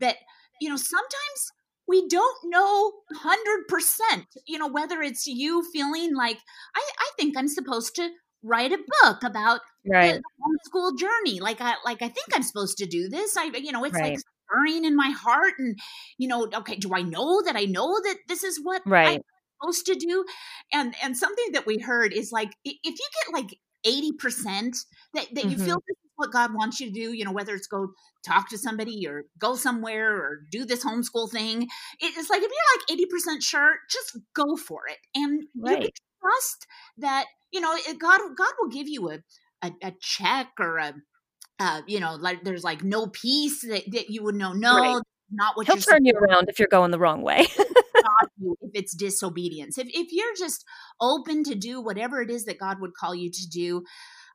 that, 0.00 0.16
you 0.60 0.68
know, 0.68 0.76
sometimes 0.76 1.52
we 1.86 2.06
don't 2.06 2.36
know 2.44 2.92
100% 3.16 4.26
you 4.46 4.58
know 4.58 4.68
whether 4.68 5.00
it's 5.00 5.26
you 5.26 5.64
feeling 5.72 6.14
like 6.14 6.36
I, 6.76 6.90
I 6.98 7.10
think 7.16 7.34
i'm 7.34 7.48
supposed 7.48 7.96
to 7.96 8.10
write 8.42 8.72
a 8.72 8.78
book 9.02 9.22
about 9.22 9.60
right. 9.86 10.14
the, 10.14 10.22
the 10.22 10.78
homeschool 10.78 10.98
journey. 10.98 11.40
Like 11.40 11.60
I 11.60 11.74
like 11.84 12.02
I 12.02 12.08
think 12.08 12.28
I'm 12.34 12.42
supposed 12.42 12.78
to 12.78 12.86
do 12.86 13.08
this. 13.08 13.36
I 13.36 13.44
you 13.44 13.72
know, 13.72 13.84
it's 13.84 13.94
right. 13.94 14.12
like 14.12 14.18
stirring 14.48 14.84
in 14.84 14.96
my 14.96 15.10
heart 15.10 15.54
and 15.58 15.78
you 16.18 16.28
know, 16.28 16.48
okay, 16.54 16.76
do 16.76 16.94
I 16.94 17.02
know 17.02 17.42
that 17.42 17.56
I 17.56 17.64
know 17.64 18.00
that 18.00 18.16
this 18.28 18.44
is 18.44 18.60
what 18.62 18.82
right. 18.86 19.16
I'm 19.16 19.22
supposed 19.60 19.86
to 19.86 19.94
do? 19.94 20.24
And 20.72 20.94
and 21.02 21.16
something 21.16 21.52
that 21.52 21.66
we 21.66 21.78
heard 21.78 22.12
is 22.12 22.32
like 22.32 22.52
if 22.64 22.76
you 22.84 22.92
get 22.92 23.32
like 23.32 23.58
80% 23.86 24.84
that, 25.14 25.26
that 25.34 25.34
mm-hmm. 25.34 25.50
you 25.50 25.56
feel 25.56 25.76
this 25.86 25.96
is 25.96 26.10
what 26.16 26.32
God 26.32 26.52
wants 26.52 26.80
you 26.80 26.88
to 26.88 26.92
do, 26.92 27.12
you 27.12 27.24
know, 27.24 27.32
whether 27.32 27.54
it's 27.54 27.68
go 27.68 27.88
talk 28.26 28.48
to 28.50 28.58
somebody 28.58 29.06
or 29.06 29.24
go 29.38 29.54
somewhere 29.54 30.16
or 30.16 30.40
do 30.50 30.64
this 30.64 30.84
homeschool 30.84 31.30
thing. 31.30 31.68
It's 32.00 32.28
like 32.28 32.42
if 32.42 32.50
you're 32.50 32.98
like 32.98 33.08
80% 33.36 33.42
sure, 33.42 33.76
just 33.88 34.18
go 34.34 34.56
for 34.56 34.82
it. 34.88 34.98
And 35.14 35.44
right. 35.56 35.82
you 35.82 35.88
trust 36.20 36.66
that 36.96 37.26
you 37.50 37.60
know 37.60 37.76
god 37.98 38.20
god 38.36 38.52
will 38.60 38.68
give 38.68 38.88
you 38.88 39.10
a 39.10 39.18
a, 39.62 39.72
a 39.82 39.92
check 40.00 40.48
or 40.58 40.78
a 40.78 40.94
uh, 41.60 41.80
you 41.88 41.98
know 41.98 42.14
like 42.14 42.44
there's 42.44 42.62
like 42.62 42.84
no 42.84 43.08
peace 43.08 43.62
that, 43.62 43.82
that 43.90 44.10
you 44.10 44.22
would 44.22 44.36
know 44.36 44.52
no 44.52 44.78
right. 44.78 45.02
not 45.30 45.56
what 45.56 45.66
he'll 45.66 45.76
turn 45.76 46.04
you 46.04 46.14
around 46.14 46.48
if 46.48 46.58
you're 46.58 46.68
going 46.68 46.92
the 46.92 46.98
wrong 46.98 47.22
way 47.22 47.40
if 48.40 48.70
it's 48.74 48.94
disobedience 48.94 49.76
if, 49.76 49.88
if 49.88 50.12
you're 50.12 50.34
just 50.38 50.64
open 51.00 51.42
to 51.42 51.54
do 51.54 51.80
whatever 51.80 52.22
it 52.22 52.30
is 52.30 52.44
that 52.44 52.58
god 52.58 52.80
would 52.80 52.94
call 52.94 53.14
you 53.14 53.30
to 53.30 53.48
do 53.48 53.82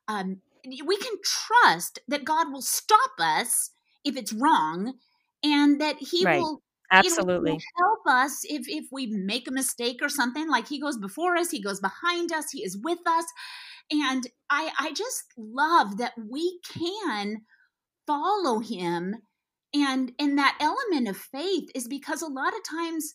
um, 0.08 0.40
we 0.84 0.96
can 0.98 1.14
trust 1.24 1.98
that 2.08 2.24
god 2.24 2.52
will 2.52 2.62
stop 2.62 3.12
us 3.18 3.70
if 4.04 4.16
it's 4.16 4.32
wrong 4.32 4.94
and 5.42 5.80
that 5.80 5.96
he 5.98 6.24
right. 6.24 6.40
will 6.40 6.62
Absolutely. 6.94 7.58
Help 7.78 8.06
us 8.06 8.40
if 8.44 8.68
if 8.68 8.86
we 8.92 9.06
make 9.06 9.48
a 9.48 9.52
mistake 9.52 9.98
or 10.02 10.08
something. 10.08 10.48
Like 10.48 10.68
he 10.68 10.80
goes 10.80 10.98
before 10.98 11.36
us, 11.36 11.50
he 11.50 11.60
goes 11.60 11.80
behind 11.80 12.32
us, 12.32 12.50
he 12.50 12.62
is 12.62 12.76
with 12.76 13.00
us. 13.06 13.24
And 13.90 14.26
I 14.50 14.70
I 14.78 14.92
just 14.92 15.24
love 15.36 15.98
that 15.98 16.12
we 16.30 16.60
can 16.68 17.42
follow 18.06 18.60
him 18.60 19.16
and 19.74 20.12
and 20.18 20.38
that 20.38 20.56
element 20.60 21.08
of 21.08 21.16
faith 21.16 21.68
is 21.74 21.88
because 21.88 22.22
a 22.22 22.26
lot 22.26 22.54
of 22.54 22.62
times 22.62 23.12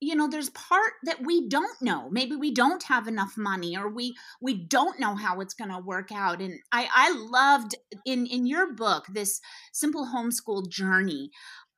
you 0.00 0.14
know 0.14 0.28
there's 0.28 0.50
part 0.50 0.92
that 1.04 1.24
we 1.24 1.48
don't 1.48 1.80
know 1.80 2.08
maybe 2.10 2.36
we 2.36 2.52
don't 2.52 2.82
have 2.84 3.08
enough 3.08 3.34
money 3.36 3.76
or 3.76 3.88
we 3.88 4.14
we 4.40 4.66
don't 4.66 5.00
know 5.00 5.14
how 5.14 5.40
it's 5.40 5.54
going 5.54 5.70
to 5.70 5.78
work 5.78 6.10
out 6.12 6.40
and 6.40 6.58
i 6.72 6.88
i 6.94 7.10
loved 7.12 7.74
in 8.04 8.26
in 8.26 8.46
your 8.46 8.74
book 8.74 9.06
this 9.12 9.40
simple 9.72 10.06
homeschool 10.14 10.68
journey 10.68 11.30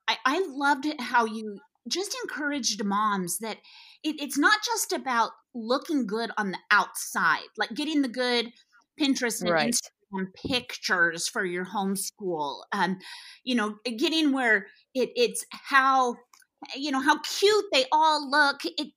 I, 0.09 0.17
I 0.25 0.47
loved 0.49 0.87
how 1.01 1.25
you 1.25 1.59
just 1.89 2.17
encouraged 2.23 2.85
moms 2.85 3.39
that 3.39 3.59
it, 4.03 4.17
it's 4.21 4.39
not 4.39 4.59
just 4.65 4.93
about 4.93 5.31
looking 5.55 6.07
good 6.07 6.31
on 6.37 6.51
the 6.51 6.59
outside, 6.71 7.49
like 7.57 7.75
getting 7.75 8.03
the 8.03 8.09
good 8.09 8.53
Pinterest 9.01 9.43
and 9.43 9.51
right. 9.51 9.73
Instagram 9.73 10.27
pictures 10.49 11.29
for 11.29 11.45
your 11.45 11.65
homeschool. 11.65 12.63
Um, 12.73 12.99
you 13.45 13.55
know, 13.55 13.77
getting 13.99 14.33
where 14.33 14.67
it, 14.95 15.11
it's 15.17 15.45
how 15.51 16.17
you 16.75 16.91
know 16.91 17.01
how 17.01 17.19
cute 17.21 17.65
they 17.73 17.85
all 17.93 18.29
look. 18.31 18.61
It, 18.65 18.93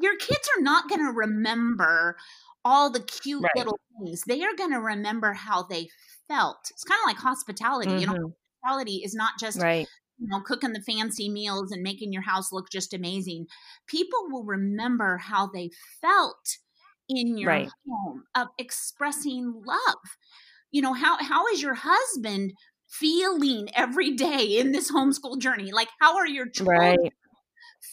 your 0.00 0.16
kids 0.16 0.48
are 0.56 0.62
not 0.62 0.88
going 0.88 1.00
to 1.00 1.12
remember 1.12 2.16
all 2.64 2.90
the 2.90 3.00
cute 3.00 3.42
right. 3.42 3.56
little 3.56 3.78
things. 3.98 4.22
They 4.26 4.42
are 4.42 4.54
going 4.56 4.72
to 4.72 4.80
remember 4.80 5.32
how 5.32 5.64
they 5.64 5.88
felt. 6.28 6.58
It's 6.70 6.84
kind 6.84 7.00
of 7.02 7.08
like 7.08 7.16
hospitality. 7.16 7.90
Mm-hmm. 7.90 8.00
You 8.00 8.06
know, 8.06 8.12
mm-hmm. 8.12 8.62
hospitality 8.62 9.02
is 9.04 9.14
not 9.14 9.32
just 9.40 9.60
right 9.60 9.88
you 10.22 10.28
know, 10.28 10.40
cooking 10.40 10.72
the 10.72 10.80
fancy 10.80 11.28
meals 11.28 11.72
and 11.72 11.82
making 11.82 12.12
your 12.12 12.22
house 12.22 12.52
look 12.52 12.70
just 12.70 12.94
amazing. 12.94 13.46
People 13.88 14.20
will 14.30 14.44
remember 14.44 15.18
how 15.18 15.48
they 15.52 15.70
felt 16.00 16.58
in 17.08 17.36
your 17.36 17.50
right. 17.50 17.68
home 17.88 18.22
of 18.36 18.48
expressing 18.56 19.62
love. 19.66 19.98
You 20.70 20.80
know, 20.80 20.92
how 20.92 21.18
how 21.22 21.46
is 21.48 21.60
your 21.60 21.74
husband 21.74 22.52
feeling 22.88 23.68
every 23.74 24.12
day 24.12 24.58
in 24.58 24.70
this 24.70 24.92
homeschool 24.92 25.38
journey? 25.38 25.72
Like 25.72 25.88
how 26.00 26.16
are 26.16 26.26
your 26.26 26.48
children 26.48 26.78
right. 26.78 27.12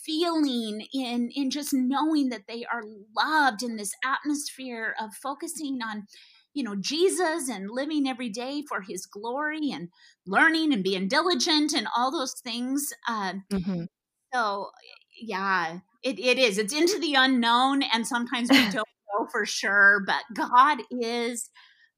feeling 0.05 0.85
in 0.93 1.29
in 1.33 1.49
just 1.49 1.73
knowing 1.73 2.29
that 2.29 2.43
they 2.47 2.63
are 2.71 2.83
loved 3.17 3.63
in 3.63 3.75
this 3.75 3.91
atmosphere 4.05 4.93
of 5.01 5.15
focusing 5.15 5.79
on 5.83 6.05
you 6.53 6.63
know 6.63 6.75
jesus 6.75 7.49
and 7.49 7.69
living 7.69 8.07
every 8.07 8.29
day 8.29 8.63
for 8.67 8.81
his 8.81 9.05
glory 9.05 9.71
and 9.71 9.89
learning 10.25 10.73
and 10.73 10.83
being 10.83 11.07
diligent 11.07 11.73
and 11.73 11.87
all 11.95 12.11
those 12.11 12.33
things 12.43 12.91
uh, 13.07 13.33
mm-hmm. 13.51 13.83
so 14.33 14.69
yeah 15.21 15.79
it, 16.03 16.19
it 16.19 16.37
is 16.37 16.57
it's 16.57 16.73
into 16.73 16.99
the 16.99 17.15
unknown 17.15 17.81
and 17.93 18.07
sometimes 18.07 18.49
we 18.49 18.57
don't 18.71 18.75
know 18.75 19.27
for 19.31 19.45
sure 19.45 20.03
but 20.05 20.23
god 20.33 20.79
is 20.91 21.49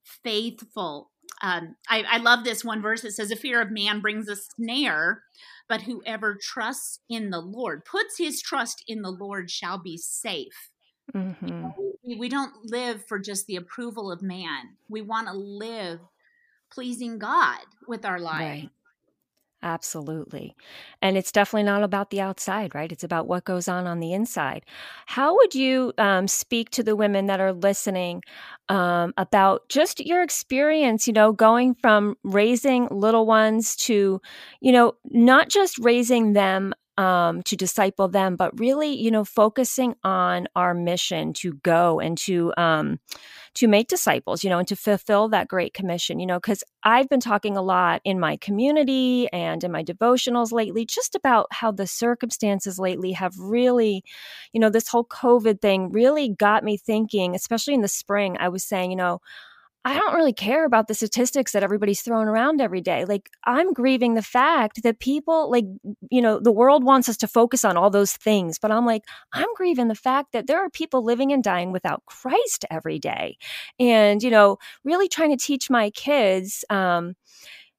faithful 0.04 1.10
um, 1.44 1.76
I, 1.90 2.04
I 2.08 2.18
love 2.18 2.44
this 2.44 2.64
one 2.64 2.84
verse 2.84 3.02
that 3.02 3.14
says 3.14 3.30
the 3.30 3.36
fear 3.36 3.62
of 3.62 3.72
man 3.72 4.00
brings 4.00 4.28
a 4.28 4.36
snare 4.36 5.24
but 5.70 5.84
whoever 5.84 6.38
trusts 6.42 7.00
in 7.10 7.30
the 7.30 7.40
lord 7.40 7.86
puts 7.86 8.18
his 8.18 8.42
trust 8.42 8.84
in 8.88 9.02
the 9.02 9.12
lord 9.12 9.50
shall 9.50 9.82
be 9.82 9.98
safe 9.98 10.70
mm-hmm. 11.16 11.68
We 12.16 12.30
don't 12.30 12.54
live 12.66 13.06
for 13.06 13.20
just 13.20 13.48
the 13.48 13.56
approval 13.56 14.12
of 14.12 14.22
man 14.22 14.76
we 14.90 15.02
want 15.02 15.28
to 15.28 15.34
live 15.34 16.00
pleasing 16.72 17.18
god 17.18 17.60
with 17.88 18.06
our 18.06 18.20
life 18.20 18.42
right. 18.42 18.70
Absolutely. 19.64 20.56
And 21.04 21.18
it's 21.18 21.32
definitely 21.32 21.64
not 21.64 21.84
about 21.84 22.10
the 22.10 22.20
outside, 22.20 22.74
right? 22.74 22.92
It's 22.92 23.04
about 23.04 23.28
what 23.28 23.46
goes 23.46 23.68
on 23.68 23.86
on 23.86 24.00
the 24.00 24.12
inside. 24.12 24.66
How 25.06 25.36
would 25.36 25.54
you 25.54 25.94
um, 26.00 26.28
speak 26.28 26.72
to 26.72 26.84
the 26.84 26.96
women 26.96 27.28
that 27.28 27.40
are 27.40 27.54
listening 27.54 28.24
um, 28.70 29.14
about 29.18 29.70
just 29.70 30.04
your 30.04 30.24
experience, 30.24 31.06
you 31.06 31.14
know, 31.14 31.32
going 31.32 31.76
from 31.76 32.18
raising 32.24 32.88
little 32.90 33.28
ones 33.28 33.76
to, 33.76 34.20
you 34.62 34.72
know, 34.72 34.94
not 35.12 35.50
just 35.50 35.78
raising 35.78 36.34
them 36.34 36.74
um, 37.02 37.42
to 37.44 37.56
disciple 37.56 38.08
them, 38.08 38.36
but 38.36 38.60
really, 38.60 38.94
you 38.94 39.10
know, 39.10 39.26
focusing 39.26 39.96
on 40.04 40.48
our 40.56 40.76
mission 40.76 41.34
to 41.34 41.54
go 41.64 42.00
and 42.00 42.16
to 42.20 42.54
um, 42.58 43.00
to 43.56 43.68
make 43.68 43.88
disciples, 43.88 44.44
you 44.44 44.52
know, 44.52 44.60
and 44.60 44.68
to 44.68 44.76
fulfill 44.76 45.28
that 45.30 45.48
great 45.48 45.74
commission, 45.74 46.20
you 46.20 46.28
know, 46.28 46.40
because 46.40 46.64
I've 46.84 47.10
been 47.10 47.20
talking 47.20 47.58
a 47.58 47.62
lot 47.64 48.02
in 48.06 48.20
my 48.20 48.38
community 48.38 49.28
and 49.34 49.64
in 49.64 49.72
my 49.72 49.84
devotionals 49.84 50.52
lately, 50.52 50.86
just 50.86 51.16
about 51.16 51.48
how 51.52 51.72
the 51.72 51.88
circumstances 51.88 52.78
lately 52.78 53.14
have 53.14 53.34
really, 53.40 54.04
you 54.54 54.60
know, 54.62 54.70
this 54.70 54.88
whole 54.88 55.06
COVID 55.06 55.60
thing 55.60 55.92
really 55.92 56.30
got 56.30 56.64
me 56.64 56.78
thinking, 56.78 57.34
especially 57.34 57.74
in 57.74 57.82
the 57.82 57.88
spring. 57.88 58.38
I 58.40 58.50
was 58.50 58.64
saying, 58.64 58.92
you 58.92 58.98
know, 58.98 59.22
I 59.84 59.98
don't 59.98 60.14
really 60.14 60.34
care 60.34 60.64
about 60.64 60.88
the 60.88 60.94
statistics 60.94 61.54
that 61.54 61.64
everybody's 61.64 62.04
throwing 62.04 62.28
around 62.28 62.62
every 62.62 62.82
day. 62.82 63.04
Like, 63.04 63.32
I'm 63.46 63.74
grieving 63.74 64.14
the 64.14 64.22
fact 64.22 64.84
that 64.84 65.00
people, 65.00 65.50
like, 65.50 65.66
you 66.12 66.22
know, 66.22 66.40
the 66.40 66.52
world 66.52 66.84
wants 66.84 67.10
us 67.10 67.18
to 67.18 67.28
focus 67.28 67.66
on 67.66 67.78
all 67.78 67.90
those 67.90 68.14
things, 68.14 68.60
but 68.60 68.72
I'm 68.72 68.86
like, 68.86 69.04
I'm 69.34 69.52
grieving 69.56 69.88
the 69.88 69.96
fact 69.96 70.34
that 70.34 70.46
there 70.46 70.64
are 70.64 70.70
people 70.70 71.04
living 71.04 71.32
and 71.34 71.44
dying 71.44 71.72
without 71.72 72.06
Christ 72.06 72.64
every 72.70 73.00
day. 73.00 73.38
And, 73.80 74.22
you 74.22 74.30
know, 74.30 74.58
really 74.84 75.08
trying 75.08 75.36
to 75.36 75.44
teach 75.44 75.68
my 75.70 75.90
kids, 75.90 76.64
um, 76.70 77.16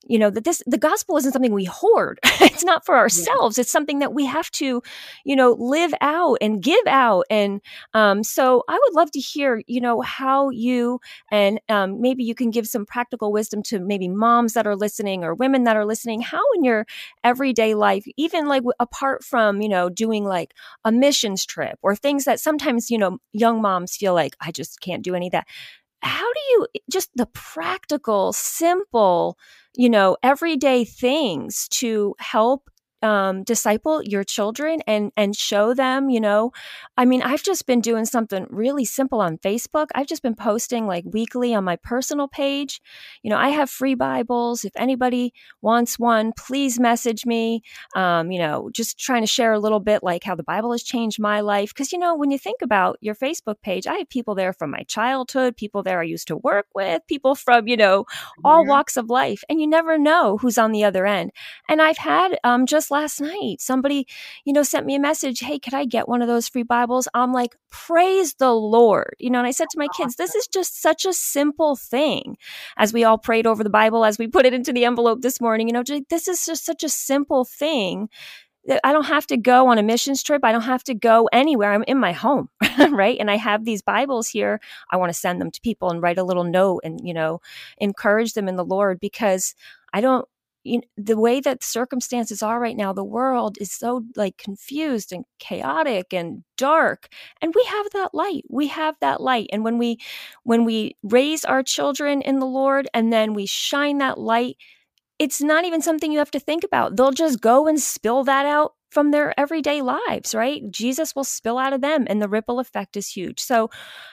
you 0.06 0.18
know 0.18 0.30
that 0.30 0.44
this 0.44 0.62
the 0.66 0.78
gospel 0.78 1.16
isn't 1.16 1.32
something 1.32 1.52
we 1.52 1.64
hoard. 1.64 2.18
It's 2.52 2.64
not 2.64 2.84
for 2.84 2.96
ourselves. 2.96 3.56
It's 3.58 3.70
something 3.70 4.00
that 4.00 4.12
we 4.14 4.26
have 4.26 4.50
to 4.52 4.82
you 5.24 5.36
know 5.36 5.52
live 5.58 5.94
out 6.00 6.38
and 6.40 6.62
give 6.62 6.86
out. 6.86 7.24
And 7.30 7.60
um, 7.94 8.22
so 8.24 8.64
i 8.68 8.78
would 8.82 8.94
love 8.94 9.10
to 9.12 9.20
hear 9.20 9.62
you 9.66 9.80
know 9.80 10.00
how 10.00 10.50
you 10.50 11.00
and 11.30 11.60
um, 11.68 12.00
maybe 12.00 12.24
you 12.24 12.34
can 12.34 12.50
give 12.50 12.66
some 12.66 12.84
practical 12.86 13.32
wisdom 13.32 13.62
to 13.64 13.78
maybe 13.80 14.08
moms 14.08 14.52
that 14.54 14.66
are 14.66 14.76
listening 14.76 15.24
or 15.24 15.34
women 15.34 15.64
that 15.64 15.76
are 15.76 15.86
listening. 15.86 16.20
How 16.20 16.42
in 16.56 16.64
your 16.64 16.86
everyday 17.24 17.74
life 17.74 18.04
even 18.16 18.46
like 18.46 18.62
apart 18.80 19.24
from 19.24 19.60
you 19.60 19.68
know 19.68 19.88
doing 19.88 20.24
like 20.24 20.54
a 20.84 20.92
missions 20.92 21.44
trip 21.46 21.78
or 21.82 21.94
things 21.94 22.24
that 22.24 22.40
sometimes 22.40 22.90
you 22.90 22.98
know 22.98 23.18
young 23.32 23.60
moms 23.62 23.96
feel 23.96 24.14
like 24.14 24.36
i 24.40 24.50
just 24.50 24.80
can't 24.80 25.02
do 25.02 25.14
any 25.14 25.26
of 25.26 25.32
that 25.32 25.46
how 26.02 26.32
do 26.32 26.40
you 26.50 26.66
just 26.90 27.10
the 27.16 27.26
practical 27.26 28.32
simple 28.32 29.38
you 29.74 29.88
know, 29.88 30.16
everyday 30.22 30.84
things 30.84 31.66
to 31.68 32.14
help 32.18 32.70
um, 33.02 33.42
disciple 33.44 34.02
your 34.02 34.24
children 34.24 34.80
and 34.86 35.12
and 35.16 35.36
show 35.36 35.74
them 35.74 36.10
you 36.10 36.20
know 36.20 36.52
i 36.96 37.04
mean 37.04 37.22
i've 37.22 37.42
just 37.42 37.66
been 37.66 37.80
doing 37.80 38.04
something 38.04 38.46
really 38.50 38.84
simple 38.84 39.20
on 39.20 39.38
facebook. 39.38 39.88
I've 39.94 40.06
just 40.06 40.22
been 40.22 40.34
posting 40.34 40.86
like 40.86 41.04
weekly 41.06 41.54
on 41.54 41.64
my 41.64 41.76
personal 41.76 42.28
page. 42.28 42.80
You 43.22 43.30
know 43.30 43.36
i 43.36 43.48
have 43.48 43.70
free 43.70 43.94
bibles. 43.94 44.64
If 44.64 44.72
anybody 44.76 45.32
wants 45.60 45.98
one 45.98 46.32
please 46.36 46.78
message 46.78 47.26
me. 47.26 47.62
Um, 47.96 48.30
you 48.30 48.38
know 48.38 48.70
just 48.72 48.98
trying 48.98 49.22
to 49.22 49.26
share 49.26 49.52
a 49.52 49.58
little 49.58 49.80
bit 49.80 50.02
like 50.02 50.24
how 50.24 50.34
the 50.34 50.42
bible 50.42 50.72
has 50.72 50.82
changed 50.82 51.20
my 51.20 51.40
life. 51.40 51.70
Because 51.70 51.92
you 51.92 51.98
know 51.98 52.14
when 52.14 52.30
you 52.30 52.38
think 52.38 52.62
about 52.62 52.98
your 53.00 53.14
facebook 53.14 53.60
page 53.62 53.86
i 53.86 53.94
have 53.94 54.08
people 54.08 54.34
there 54.34 54.52
from 54.52 54.70
my 54.70 54.82
childhood 54.84 55.56
people 55.56 55.82
there 55.82 56.00
i 56.00 56.04
used 56.04 56.28
to 56.28 56.36
work 56.36 56.66
with 56.74 57.02
people 57.08 57.34
from 57.34 57.66
you 57.66 57.76
know 57.76 58.04
all 58.44 58.64
walks 58.66 58.96
of 58.96 59.10
life 59.10 59.42
and 59.48 59.60
you 59.60 59.66
never 59.66 59.98
know 59.98 60.38
who's 60.38 60.58
on 60.58 60.72
the 60.72 60.84
other 60.84 61.06
end. 61.06 61.30
And 61.68 61.80
i've 61.82 61.98
had 61.98 62.38
um, 62.44 62.66
just 62.66 62.90
last 62.92 63.20
night. 63.20 63.61
Somebody, 63.61 64.07
you 64.44 64.52
know, 64.52 64.62
sent 64.62 64.87
me 64.87 64.94
a 64.94 65.00
message, 65.00 65.40
Hey, 65.40 65.59
could 65.59 65.74
I 65.74 65.85
get 65.85 66.09
one 66.09 66.22
of 66.22 66.28
those 66.28 66.48
free 66.48 66.62
Bibles? 66.62 67.09
I'm 67.14 67.33
like, 67.33 67.57
Praise 67.70 68.35
the 68.35 68.52
Lord. 68.52 69.16
You 69.18 69.31
know, 69.31 69.38
and 69.38 69.48
I 69.48 69.50
said 69.50 69.68
to 69.70 69.78
my 69.78 69.88
kids, 69.96 70.14
This 70.14 70.37
is 70.37 70.46
just 70.46 70.81
such 70.81 71.05
a 71.05 71.12
simple 71.12 71.74
thing. 71.74 72.37
As 72.76 72.92
we 72.92 73.02
all 73.02 73.18
prayed 73.18 73.46
over 73.46 73.64
the 73.64 73.70
Bible, 73.70 74.05
as 74.05 74.18
we 74.18 74.28
put 74.28 74.46
it 74.46 74.55
into 74.55 74.72
the 74.72 74.85
envelope 74.85 75.22
this 75.22 75.40
morning, 75.40 75.66
you 75.66 75.72
know, 75.72 75.83
this 76.09 76.28
is 76.28 76.44
just 76.46 76.64
such 76.64 76.85
a 76.85 76.88
simple 76.88 77.44
thing 77.44 78.09
that 78.66 78.81
I 78.85 78.92
don't 78.92 79.07
have 79.07 79.26
to 79.28 79.37
go 79.37 79.68
on 79.68 79.78
a 79.78 79.83
missions 79.83 80.22
trip. 80.22 80.44
I 80.44 80.52
don't 80.52 80.62
have 80.62 80.85
to 80.85 80.94
go 80.94 81.28
anywhere. 81.33 81.72
I'm 81.72 81.85
in 81.85 81.98
my 81.98 82.12
home, 82.12 82.48
right? 82.90 83.18
And 83.18 83.31
I 83.31 83.37
have 83.37 83.64
these 83.64 83.83
Bibles 83.83 84.28
here. 84.28 84.61
I 84.90 84.96
want 84.98 85.11
to 85.11 85.18
send 85.18 85.40
them 85.40 85.50
to 85.50 85.61
people 85.62 85.90
and 85.90 86.00
write 86.00 86.18
a 86.18 86.24
little 86.24 86.44
note 86.44 86.83
and, 86.85 87.00
you 87.02 87.12
know, 87.12 87.40
encourage 87.78 88.35
them 88.35 88.48
in 88.48 88.57
the 88.57 88.64
Lord 88.64 89.00
because 89.00 89.55
I 89.92 90.00
don't 90.00 90.26
you 90.64 90.79
know, 90.79 90.85
the 90.96 91.18
way 91.18 91.40
that 91.40 91.62
circumstances 91.64 92.42
are 92.42 92.61
right 92.61 92.77
now, 92.77 92.92
the 92.92 93.05
world 93.05 93.59
is 93.61 93.72
so 93.72 94.05
like 94.16 94.37
confused 94.38 95.12
and 95.12 95.25
chaotic 95.38 96.12
and 96.12 96.44
dark. 96.57 97.09
And 97.40 97.55
we 97.55 97.64
have 97.64 97.87
that 97.92 98.14
light. 98.14 98.44
We 98.48 98.68
have 98.68 98.94
that 99.01 99.20
light. 99.20 99.48
And 99.53 99.64
when 99.64 99.79
we 99.79 99.98
when 100.44 100.64
we 100.64 100.96
raise 101.03 101.44
our 101.44 101.62
children 101.62 102.22
in 102.22 102.38
the 102.38 102.46
Lord 102.46 102.88
and 102.94 103.12
then 103.12 103.35
we 103.35 103.46
shine 103.46 103.98
that 103.98 104.18
light, 104.18 104.57
it's 105.18 105.40
not 105.42 105.64
even 105.64 105.83
something 105.83 106.12
you 106.12 106.18
have 106.18 106.31
to 106.33 106.40
think 106.40 106.64
about. 106.64 106.96
They'll 106.96 107.12
just 107.12 107.40
go 107.40 107.66
and 107.68 107.81
spill 107.81 108.25
that 108.25 108.46
out 108.46 108.75
from 108.92 109.11
their 109.11 109.38
everyday 109.40 109.81
lives, 109.81 110.35
right? 110.35 110.70
Jesus 110.70 111.16
will 111.16 111.24
spill 111.24 111.57
out 111.57 111.72
of 111.72 111.81
them 111.81 112.05
and 112.09 112.20
the 112.20 112.28
ripple 112.28 112.61
effect 112.61 112.94
is 112.94 113.09
huge. 113.09 113.40
So, 113.40 113.70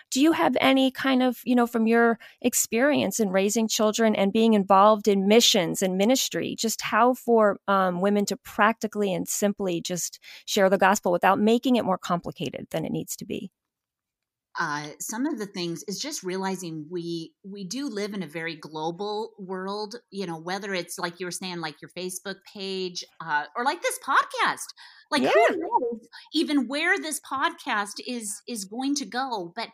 do 0.10 0.22
you 0.22 0.32
have 0.32 0.56
any 0.62 0.90
kind 0.90 1.22
of, 1.22 1.40
you 1.44 1.54
know, 1.54 1.68
from 1.68 1.86
your 1.86 2.18
experience 2.42 3.20
in 3.20 3.30
raising 3.30 3.68
children 3.68 4.16
and 4.16 4.34
being 4.34 4.54
involved 4.54 5.08
in 5.08 5.28
missions 5.28 5.82
and 5.82 5.98
ministry, 5.98 6.56
just 6.58 6.82
how 6.82 7.14
for 7.14 7.60
um, 7.68 8.02
women 8.02 8.26
to 8.28 8.38
practically 8.38 9.14
and 9.14 9.28
simply 9.28 9.82
just 9.82 10.20
share 10.46 10.70
the 10.70 10.78
gospel 10.78 11.12
without 11.12 11.40
making 11.40 11.76
it 11.76 11.86
more 11.86 11.98
complicated 11.98 12.68
than 12.72 12.86
it 12.86 12.92
needs 12.92 13.16
to 13.18 13.26
be? 13.26 13.52
Uh, 14.60 14.88
some 15.00 15.26
of 15.26 15.40
the 15.40 15.46
things 15.46 15.86
is 15.88 16.00
just 16.00 16.22
realizing 16.22 16.86
we 16.92 17.32
we 17.46 17.64
do 17.64 17.88
live 17.88 18.14
in 18.14 18.22
a 18.22 18.28
very 18.28 18.56
global 18.56 19.32
world 19.40 19.96
you 20.12 20.28
know 20.28 20.38
whether 20.38 20.74
it's 20.74 21.00
like 21.00 21.20
you 21.20 21.26
were 21.26 21.32
saying 21.32 21.62
like 21.62 21.82
your 21.82 21.90
facebook 21.98 22.36
page 22.54 23.04
uh, 23.26 23.46
or 23.56 23.64
like 23.64 23.82
this 23.82 23.98
podcast 24.06 24.66
like 25.10 25.22
yeah. 25.22 25.32
who 25.34 25.58
knows 25.58 26.08
even 26.34 26.68
where 26.68 27.00
this 27.00 27.22
podcast 27.22 27.94
is 28.06 28.42
is 28.48 28.66
going 28.66 28.94
to 28.94 29.06
go 29.06 29.54
but 29.56 29.70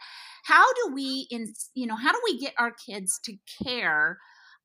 how 0.45 0.63
do 0.73 0.93
we 0.93 1.27
in 1.31 1.51
you 1.73 1.87
know 1.87 1.95
how 1.95 2.11
do 2.11 2.19
we 2.23 2.37
get 2.39 2.53
our 2.59 2.71
kids 2.71 3.19
to 3.23 3.35
care 3.63 4.19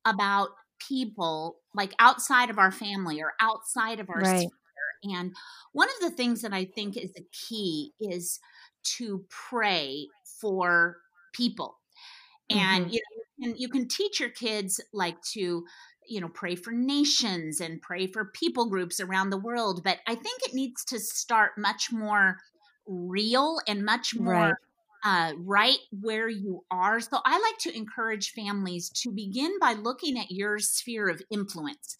about 0.05 0.49
people 0.87 1.57
like 1.73 1.93
outside 1.97 2.51
of 2.51 2.59
our 2.59 2.71
family 2.71 3.21
or 3.21 3.33
outside 3.41 3.99
of 3.99 4.07
our 4.09 4.21
right. 4.21 4.37
sphere 4.37 5.15
and 5.17 5.33
one 5.73 5.89
of 5.89 5.99
the 6.09 6.15
things 6.15 6.41
that 6.43 6.53
i 6.53 6.63
think 6.63 6.95
is 6.95 7.11
the 7.13 7.25
key 7.31 7.91
is 7.99 8.39
to 8.83 9.23
pray 9.29 10.07
for 10.23 10.97
people 11.33 11.77
and 12.49 12.85
mm-hmm. 12.85 12.93
you 12.93 12.99
know 12.99 13.23
you 13.37 13.47
can, 13.47 13.61
you 13.61 13.69
can 13.69 13.87
teach 13.87 14.19
your 14.19 14.29
kids 14.29 14.81
like 14.93 15.21
to 15.21 15.63
you 16.07 16.19
know 16.19 16.29
pray 16.29 16.55
for 16.55 16.71
nations 16.71 17.61
and 17.61 17.81
pray 17.81 18.07
for 18.07 18.25
people 18.33 18.69
groups 18.69 18.99
around 18.99 19.29
the 19.29 19.37
world 19.37 19.81
but 19.83 19.99
i 20.07 20.15
think 20.15 20.41
it 20.43 20.53
needs 20.53 20.83
to 20.83 20.99
start 20.99 21.51
much 21.57 21.91
more 21.91 22.37
real 22.87 23.59
and 23.67 23.83
much 23.83 24.15
more 24.15 24.33
right. 24.33 24.53
Uh, 25.03 25.33
right 25.39 25.79
where 25.99 26.29
you 26.29 26.63
are. 26.69 26.99
So 26.99 27.17
I 27.25 27.39
like 27.39 27.57
to 27.61 27.75
encourage 27.75 28.33
families 28.33 28.91
to 28.97 29.11
begin 29.11 29.57
by 29.59 29.73
looking 29.73 30.19
at 30.19 30.29
your 30.29 30.59
sphere 30.59 31.09
of 31.09 31.23
influence. 31.31 31.97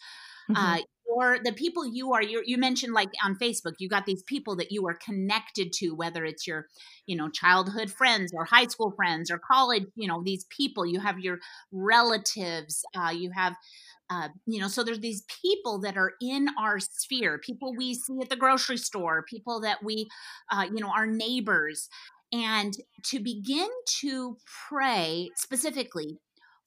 Mm-hmm. 0.48 0.64
Uh, 0.64 0.78
or 1.12 1.38
the 1.44 1.52
people 1.52 1.86
you 1.86 2.14
are 2.14 2.24
you 2.24 2.58
mentioned 2.58 2.94
like 2.94 3.10
on 3.24 3.36
facebook 3.36 3.74
you 3.80 3.90
got 3.90 4.06
these 4.06 4.24
people 4.24 4.56
that 4.56 4.72
you 4.72 4.88
are 4.88 4.98
connected 5.06 5.74
to 5.74 5.90
whether 5.92 6.24
it's 6.24 6.48
your 6.48 6.68
you 7.06 7.16
know 7.16 7.30
childhood 7.30 7.92
friends 7.92 8.32
or 8.34 8.46
high 8.46 8.66
school 8.68 8.92
friends 8.96 9.30
or 9.30 9.38
college 9.40 9.84
you 9.96 10.08
know 10.08 10.22
these 10.24 10.46
people 10.46 10.86
you 10.86 11.00
have 11.00 11.20
your 11.20 11.38
relatives 11.72 12.84
uh, 12.96 13.10
you 13.10 13.30
have 13.36 13.54
uh, 14.10 14.30
you 14.46 14.60
know 14.60 14.68
so 14.68 14.84
there's 14.84 15.00
these 15.00 15.24
people 15.42 15.80
that 15.80 15.98
are 15.98 16.14
in 16.22 16.48
our 16.60 16.80
sphere 16.80 17.38
people 17.38 17.76
we 17.76 17.94
see 17.94 18.20
at 18.22 18.30
the 18.30 18.36
grocery 18.36 18.78
store 18.78 19.24
people 19.28 19.60
that 19.60 19.84
we 19.84 20.08
uh, 20.52 20.66
you 20.74 20.80
know 20.82 20.92
our 20.96 21.08
neighbors 21.08 21.90
and 22.34 22.74
to 23.04 23.20
begin 23.20 23.68
to 23.86 24.38
pray 24.70 25.30
specifically 25.36 26.18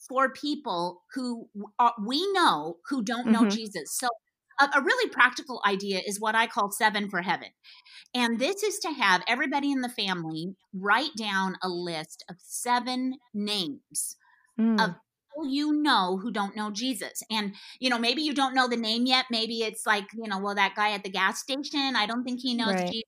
for 0.07 0.31
people 0.31 1.03
who 1.15 1.49
uh, 1.79 1.93
we 2.05 2.31
know 2.33 2.77
who 2.89 3.03
don't 3.03 3.27
know 3.27 3.41
mm-hmm. 3.41 3.49
jesus 3.49 3.97
so 3.99 4.09
a, 4.61 4.79
a 4.79 4.83
really 4.83 5.11
practical 5.11 5.61
idea 5.67 6.01
is 6.05 6.21
what 6.21 6.35
I 6.35 6.47
call 6.47 6.71
seven 6.71 7.09
for 7.09 7.23
heaven. 7.23 7.49
And 8.15 8.39
this 8.39 8.63
is 8.63 8.79
to 8.81 8.93
have 8.93 9.23
everybody 9.27 9.73
in 9.73 9.81
the 9.81 9.89
family 9.89 10.55
write 10.73 11.15
down 11.17 11.57
a 11.63 11.69
list 11.69 12.25
of 12.31 12.37
seven 12.39 13.15
names 13.33 14.17
mm. 14.59 14.75
of 14.75 14.95
people 14.95 15.51
you 15.51 15.73
know 15.83 16.19
who 16.23 16.31
don't 16.31 16.57
know 16.57 16.71
Jesus. 16.71 17.23
And, 17.31 17.55
you 17.81 17.91
know, 17.91 17.99
maybe 17.99 18.23
you 18.23 18.35
don't 18.35 18.55
know 18.55 18.69
the 18.69 18.77
name 18.77 19.07
yet. 19.07 19.27
Maybe 19.31 19.63
it's 19.63 19.87
like, 19.87 20.07
you 20.15 20.29
know, 20.29 20.39
well, 20.39 20.55
that 20.55 20.75
guy 20.77 20.93
at 20.93 21.03
the 21.03 21.11
gas 21.11 21.41
station, 21.41 21.95
I 21.97 22.07
don't 22.07 22.25
think 22.25 22.41
he 22.41 22.55
knows 22.55 22.75
right. 22.75 22.87
Jesus. 22.87 23.03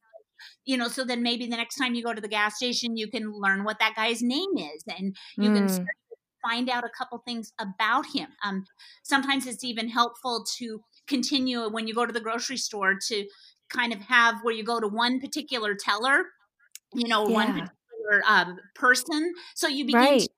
You 0.67 0.77
know, 0.77 0.89
so 0.89 1.05
then 1.05 1.23
maybe 1.23 1.47
the 1.47 1.57
next 1.57 1.77
time 1.77 1.95
you 1.95 2.03
go 2.03 2.13
to 2.13 2.21
the 2.21 2.29
gas 2.29 2.57
station, 2.57 2.97
you 2.97 3.09
can 3.09 3.33
learn 3.33 3.65
what 3.65 3.79
that 3.79 3.95
guy's 3.97 4.23
name 4.23 4.51
is 4.59 4.85
and 4.87 5.17
you 5.39 5.51
mm. 5.51 5.57
can 5.57 5.69
start 5.69 5.89
find 6.47 6.69
out 6.69 6.85
a 6.85 6.91
couple 6.97 7.19
things 7.19 7.53
about 7.59 8.07
him. 8.15 8.29
Um, 8.45 8.65
sometimes 9.03 9.47
it's 9.47 9.65
even 9.65 9.89
helpful 9.89 10.45
to 10.59 10.81
continue 11.09 11.69
when 11.69 11.87
you 11.87 11.95
go 11.95 12.07
to 12.07 12.13
the 12.13 12.21
grocery 12.21 12.57
store 12.57 12.95
to 13.09 13.27
kind 13.71 13.93
of 13.93 14.01
have 14.01 14.37
where 14.43 14.55
you 14.55 14.65
go 14.65 14.81
to 14.81 14.89
one 14.89 15.21
particular 15.21 15.75
teller, 15.75 16.25
you 16.95 17.09
know, 17.09 17.29
yeah. 17.29 17.35
one 17.35 17.47
particular 17.53 18.23
um, 18.29 18.59
person. 18.75 19.33
So 19.55 19.69
you 19.69 19.85
begin 19.85 20.01
right. 20.01 20.21
to 20.21 20.29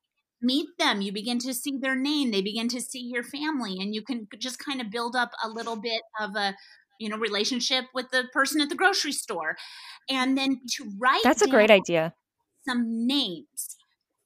meet 0.40 0.68
them, 0.78 1.00
you 1.00 1.12
begin 1.12 1.38
to 1.40 1.52
see 1.52 1.78
their 1.80 1.96
name, 1.96 2.30
they 2.30 2.42
begin 2.42 2.68
to 2.68 2.80
see 2.80 3.10
your 3.12 3.22
family, 3.22 3.76
and 3.80 3.94
you 3.94 4.02
can 4.02 4.28
just 4.38 4.58
kind 4.58 4.80
of 4.80 4.90
build 4.90 5.16
up 5.16 5.30
a 5.44 5.48
little 5.48 5.76
bit 5.76 6.02
of 6.20 6.36
a 6.36 6.54
you 6.98 7.08
know 7.08 7.16
relationship 7.16 7.84
with 7.94 8.06
the 8.10 8.24
person 8.32 8.60
at 8.60 8.68
the 8.68 8.74
grocery 8.74 9.12
store 9.12 9.56
and 10.10 10.36
then 10.36 10.60
to 10.68 10.90
write 10.98 11.20
that's 11.22 11.42
a 11.42 11.48
great 11.48 11.70
idea 11.70 12.12
some 12.68 13.06
names 13.06 13.77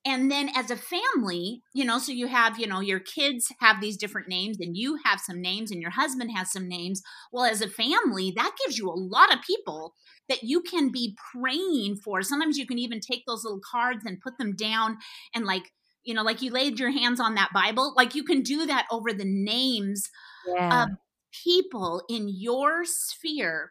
and 0.05 0.31
then 0.31 0.51
as 0.55 0.71
a 0.71 0.77
family 0.77 1.62
you 1.73 1.85
know 1.85 1.99
so 1.99 2.12
you 2.12 2.27
have 2.27 2.59
you 2.59 2.67
know 2.67 2.81
your 2.81 3.01
kids 3.01 3.53
have 3.61 3.81
these 3.81 3.97
different 3.97 4.29
names 4.29 4.59
and 4.61 4.77
you 4.77 4.99
have 5.05 5.21
some 5.21 5.41
names 5.41 5.71
and 5.71 5.81
your 5.81 5.91
husband 5.91 6.31
has 6.35 6.51
some 6.51 6.69
names. 6.69 7.03
Well 7.33 7.45
as 7.45 7.61
a 7.61 7.69
family 7.69 8.33
that 8.37 8.57
gives 8.65 8.79
you 8.79 8.88
a 8.88 8.95
lot 8.95 9.33
of 9.33 9.43
people 9.43 9.95
that 10.29 10.43
you 10.43 10.62
can 10.62 10.91
be 10.91 11.17
praying 11.33 11.97
for. 11.97 12.23
Sometimes 12.23 12.57
you 12.57 12.67
can 12.67 12.79
even 12.79 13.01
take 13.01 13.25
those 13.27 13.45
little 13.45 13.61
cards 13.71 14.05
and 14.07 14.21
put 14.21 14.38
them 14.38 14.55
down 14.55 14.99
and 15.35 15.45
like 15.45 15.73
you 16.05 16.15
know 16.15 16.23
like 16.23 16.43
you 16.43 16.51
laid 16.51 16.79
your 16.79 16.91
hands 16.91 17.21
on 17.21 17.37
that 17.37 17.51
bible 17.55 17.95
like 17.97 18.15
you 18.15 18.25
can 18.25 18.43
do 18.43 18.67
that 18.67 18.87
over 18.91 19.12
the 19.12 19.25
names 19.25 20.11
yeah. 20.49 20.83
of 20.83 20.88
people 21.33 22.03
in 22.09 22.29
your 22.29 22.85
sphere 22.85 23.71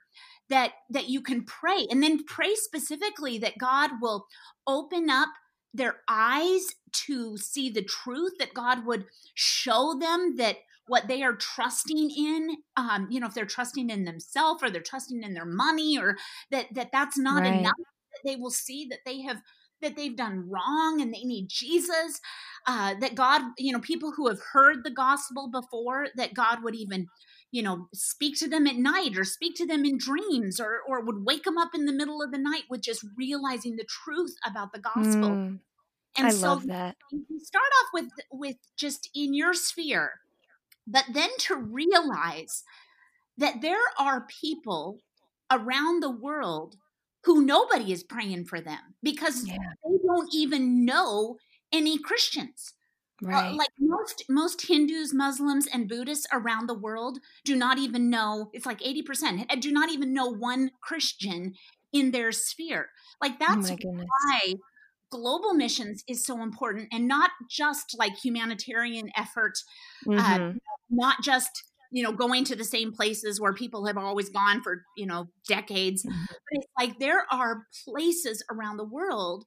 that 0.50 0.74
that 0.90 1.10
you 1.10 1.22
can 1.22 1.44
pray. 1.44 1.88
And 1.90 2.04
then 2.04 2.24
pray 2.24 2.54
specifically 2.56 3.40
that 3.40 3.58
god 3.58 3.92
will 4.02 4.28
open 4.68 5.10
up 5.10 5.30
their 5.74 5.98
eyes 6.08 6.66
to 6.92 7.38
see 7.38 7.70
the 7.70 7.84
truth 7.84 8.34
that 8.40 8.54
god 8.54 8.86
would 8.86 9.06
show 9.36 9.96
them 10.00 10.36
that 10.38 10.58
what 10.88 11.08
they 11.08 11.24
are 11.24 11.36
trusting 11.36 12.10
in 12.12 12.58
um, 12.76 13.08
you 13.10 13.20
know 13.20 13.28
if 13.28 13.34
they're 13.34 13.46
trusting 13.46 13.90
in 13.90 14.04
themselves 14.04 14.62
or 14.62 14.70
they're 14.70 14.82
trusting 14.82 15.24
in 15.24 15.34
their 15.34 15.46
money 15.46 15.98
or 15.98 16.18
that 16.50 16.66
that 16.74 16.90
that's 16.92 17.18
not 17.18 17.44
right. 17.44 17.60
enough 17.60 17.74
that 17.78 18.30
they 18.30 18.36
will 18.36 18.52
see 18.52 18.88
that 18.90 19.00
they 19.06 19.22
have 19.22 19.42
that 19.82 19.96
they've 19.96 20.18
done 20.18 20.50
wrong 20.50 21.00
and 21.02 21.14
they 21.14 21.24
need 21.24 21.48
jesus 21.50 22.20
uh, 22.68 22.94
that 23.00 23.16
god 23.16 23.42
you 23.58 23.72
know 23.72 23.80
people 23.80 24.12
who 24.12 24.28
have 24.28 24.40
heard 24.52 24.84
the 24.84 24.92
gospel 24.92 25.50
before 25.50 26.08
that 26.16 26.34
god 26.34 26.64
would 26.64 26.76
even 26.76 27.08
you 27.52 27.62
know 27.62 27.88
speak 27.94 28.38
to 28.38 28.48
them 28.48 28.68
at 28.68 28.76
night 28.76 29.18
or 29.18 29.24
speak 29.24 29.56
to 29.56 29.66
them 29.66 29.86
in 29.86 29.98
dreams 29.98 30.60
or 30.60 30.80
or 30.88 31.02
would 31.02 31.26
wake 31.26 31.44
them 31.44 31.58
up 31.58 31.72
in 31.76 31.86
the 31.86 31.94
middle 31.94 32.22
of 32.22 32.32
the 32.32 32.38
night 32.38 32.64
with 32.70 32.82
just 32.82 33.06
realizing 33.18 33.76
the 33.76 33.86
truth 33.86 34.36
about 34.46 34.74
the 34.74 34.80
gospel 34.80 35.30
mm, 35.30 35.60
and 36.18 36.28
I 36.28 36.32
so 36.32 36.50
love 36.50 36.68
that. 36.68 36.96
you 37.12 37.40
start 37.40 37.72
off 37.82 37.90
with 37.94 38.10
with 38.32 38.56
just 38.78 39.10
in 39.16 39.34
your 39.34 39.54
sphere 39.54 40.22
but 40.88 41.06
then 41.14 41.30
to 41.40 41.56
realize 41.56 42.64
that 43.38 43.62
there 43.62 43.78
are 44.00 44.28
people 44.42 45.00
around 45.52 46.02
the 46.02 46.12
world 46.12 46.76
who 47.24 47.46
nobody 47.46 47.92
is 47.92 48.04
praying 48.04 48.46
for 48.46 48.60
them 48.62 48.80
because 49.04 49.46
yeah. 49.46 49.58
they 49.84 49.98
don't 50.06 50.34
even 50.34 50.86
know 50.86 51.38
any 51.72 51.98
Christians. 51.98 52.74
Uh, 53.24 53.30
right. 53.30 53.52
Uh, 53.52 53.56
like 53.56 53.70
most 53.80 54.26
most 54.30 54.68
Hindus, 54.68 55.14
Muslims, 55.14 55.68
and 55.68 55.88
Buddhists 55.88 56.28
around 56.32 56.68
the 56.68 56.78
world 56.78 57.20
do 57.46 57.56
not 57.56 57.78
even 57.78 58.10
know. 58.10 58.50
It's 58.54 58.66
like 58.66 58.86
eighty 58.86 59.02
percent 59.02 59.48
do 59.60 59.72
not 59.72 59.90
even 59.90 60.14
know 60.14 60.28
one 60.28 60.72
Christian 60.82 61.54
in 61.94 62.12
their 62.12 62.32
sphere. 62.32 62.90
Like 63.22 63.34
oh 63.34 63.46
that's 63.48 63.72
oh 63.72 63.78
why 63.84 64.54
global 65.12 65.54
missions 65.54 66.04
is 66.08 66.26
so 66.26 66.42
important, 66.42 66.88
and 66.92 67.08
not 67.08 67.32
just 67.50 67.96
like 67.98 68.14
humanitarian 68.18 69.12
effort, 69.16 69.54
uh, 70.08 70.12
mm-hmm. 70.12 70.50
uh, 70.50 70.54
not 70.90 71.22
just 71.22 71.50
you 71.92 72.02
know 72.02 72.14
going 72.14 72.44
to 72.46 72.56
the 72.56 72.64
same 72.64 72.92
places 72.92 73.40
where 73.40 73.54
people 73.54 73.86
have 73.86 73.98
always 73.98 74.30
gone 74.30 74.64
for 74.64 74.84
you 74.98 75.06
know 75.06 75.28
decades. 75.48 76.04
Mm-hmm. 76.04 76.26
But 76.28 76.38
it's 76.52 76.68
like 76.80 77.00
there 77.00 77.26
are 77.32 77.68
places 77.88 78.44
around 78.50 78.78
the 78.78 78.86
world 78.86 79.46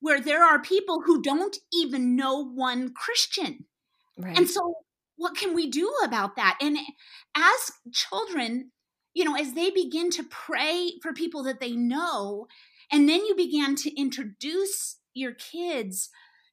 where 0.00 0.20
there 0.20 0.44
are 0.44 0.60
people 0.60 1.02
who 1.02 1.22
don't 1.22 1.56
even 1.72 2.16
know 2.16 2.44
one 2.44 2.92
Christian. 2.92 3.66
Right. 4.18 4.36
And 4.36 4.48
so, 4.48 4.74
what 5.16 5.36
can 5.36 5.54
we 5.54 5.70
do 5.70 5.92
about 6.02 6.36
that? 6.36 6.58
And 6.60 6.78
as 7.36 7.72
children, 7.92 8.70
you 9.14 9.24
know, 9.24 9.36
as 9.36 9.52
they 9.52 9.70
begin 9.70 10.10
to 10.10 10.24
pray 10.24 10.92
for 11.02 11.12
people 11.12 11.42
that 11.44 11.60
they 11.60 11.72
know, 11.72 12.46
and 12.90 13.08
then 13.08 13.24
you 13.24 13.36
begin 13.36 13.76
to 13.76 14.00
introduce 14.00 14.96
your 15.14 15.32
kids 15.32 16.08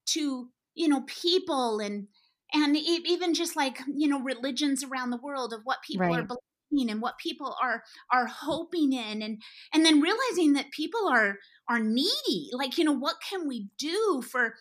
to, 0.08 0.50
you 0.76 0.88
know, 0.88 1.02
people 1.08 1.80
and 1.80 2.08
and 2.54 2.78
even 2.78 3.34
just 3.34 3.56
like 3.56 3.82
you 3.94 4.08
know 4.08 4.22
religions 4.22 4.84
around 4.84 5.10
the 5.10 5.18
world 5.18 5.54
of 5.54 5.62
what 5.64 5.82
people 5.86 6.08
right. 6.08 6.20
are 6.20 6.24
believing 6.24 6.42
and 6.71 7.01
what 7.01 7.17
people 7.17 7.56
are 7.62 7.84
are 8.12 8.27
hoping 8.27 8.93
in 8.93 9.21
and 9.21 9.41
and 9.73 9.86
then 9.86 10.01
realizing 10.01 10.53
that 10.53 10.71
people 10.71 11.08
are 11.08 11.38
are 11.69 11.80
needy 11.80 12.49
like 12.53 12.77
you 12.77 12.84
know 12.84 12.93
what 12.93 13.15
can 13.27 13.47
we 13.47 13.67
do 13.77 14.21
for 14.21 14.56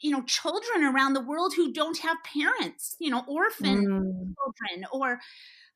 you 0.00 0.10
know 0.10 0.22
children 0.22 0.84
around 0.84 1.14
the 1.14 1.24
world 1.24 1.54
who 1.56 1.72
don't 1.72 1.98
have 1.98 2.16
parents 2.24 2.96
you 2.98 3.10
know 3.10 3.24
orphan 3.26 3.86
mm. 3.86 4.34
children 4.34 4.86
or 4.92 5.18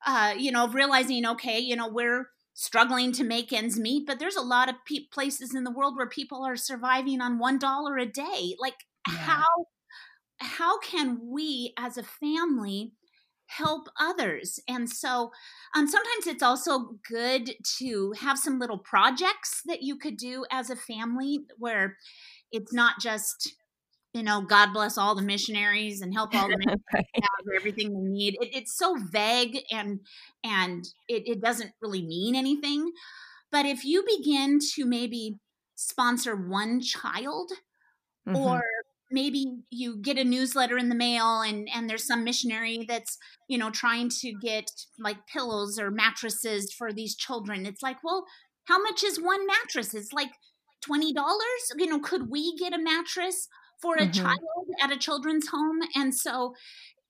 uh 0.05 0.33
you 0.37 0.51
know 0.51 0.67
realizing 0.67 1.25
okay 1.25 1.59
you 1.59 1.75
know 1.75 1.89
we're 1.89 2.29
struggling 2.53 3.11
to 3.11 3.23
make 3.23 3.51
ends 3.51 3.79
meet 3.79 4.05
but 4.05 4.19
there's 4.19 4.35
a 4.35 4.41
lot 4.41 4.69
of 4.69 4.75
pe- 4.87 5.07
places 5.11 5.55
in 5.55 5.63
the 5.63 5.71
world 5.71 5.95
where 5.95 6.09
people 6.09 6.43
are 6.45 6.57
surviving 6.57 7.21
on 7.21 7.39
one 7.39 7.57
dollar 7.57 7.97
a 7.97 8.05
day 8.05 8.55
like 8.59 8.85
yeah. 9.07 9.15
how 9.15 9.47
how 10.37 10.79
can 10.79 11.19
we 11.23 11.73
as 11.77 11.97
a 11.97 12.03
family 12.03 12.93
help 13.57 13.87
others. 13.99 14.59
And 14.67 14.89
so 14.89 15.31
um, 15.75 15.87
sometimes 15.87 16.27
it's 16.27 16.43
also 16.43 16.97
good 17.07 17.51
to 17.79 18.13
have 18.19 18.37
some 18.37 18.59
little 18.59 18.77
projects 18.77 19.61
that 19.65 19.81
you 19.81 19.97
could 19.97 20.17
do 20.17 20.45
as 20.51 20.69
a 20.69 20.75
family 20.75 21.45
where 21.57 21.97
it's 22.51 22.73
not 22.73 22.99
just 22.99 23.55
you 24.13 24.23
know, 24.23 24.41
God 24.41 24.73
bless 24.73 24.97
all 24.97 25.15
the 25.15 25.21
missionaries 25.21 26.01
and 26.01 26.13
help 26.13 26.35
all 26.35 26.49
the 26.49 26.57
missionaries 26.57 26.83
right. 26.93 27.05
have 27.15 27.55
everything 27.55 27.93
they 27.93 28.09
need. 28.09 28.35
It, 28.41 28.49
it's 28.53 28.77
so 28.77 28.97
vague 29.09 29.59
and 29.71 30.01
and 30.43 30.85
it, 31.07 31.23
it 31.25 31.41
doesn't 31.41 31.71
really 31.81 32.01
mean 32.01 32.35
anything. 32.35 32.91
But 33.51 33.65
if 33.65 33.85
you 33.85 34.03
begin 34.17 34.59
to 34.75 34.85
maybe 34.85 35.37
sponsor 35.75 36.35
one 36.35 36.81
child 36.81 37.51
mm-hmm. 38.27 38.35
or 38.35 38.63
maybe 39.11 39.45
you 39.69 39.97
get 39.97 40.17
a 40.17 40.23
newsletter 40.23 40.77
in 40.77 40.89
the 40.89 40.95
mail 40.95 41.41
and 41.41 41.67
and 41.73 41.89
there's 41.89 42.05
some 42.05 42.23
missionary 42.23 42.85
that's 42.87 43.17
you 43.47 43.57
know 43.57 43.69
trying 43.69 44.09
to 44.09 44.33
get 44.41 44.69
like 44.99 45.27
pillows 45.27 45.79
or 45.79 45.91
mattresses 45.91 46.73
for 46.73 46.91
these 46.91 47.15
children. 47.15 47.65
It's 47.65 47.83
like 47.83 47.97
well 48.03 48.25
how 48.65 48.81
much 48.81 49.03
is 49.03 49.19
one 49.19 49.45
mattress? 49.45 49.93
It's 49.93 50.13
like 50.13 50.31
$20 50.89 51.13
you 51.77 51.87
know 51.87 51.99
could 51.99 52.29
we 52.29 52.55
get 52.57 52.73
a 52.73 52.81
mattress 52.81 53.47
for 53.81 53.95
a 53.95 54.01
mm-hmm. 54.01 54.11
child 54.11 54.67
at 54.81 54.91
a 54.91 54.97
children's 54.97 55.47
home? 55.47 55.79
And 55.95 56.13
so 56.13 56.53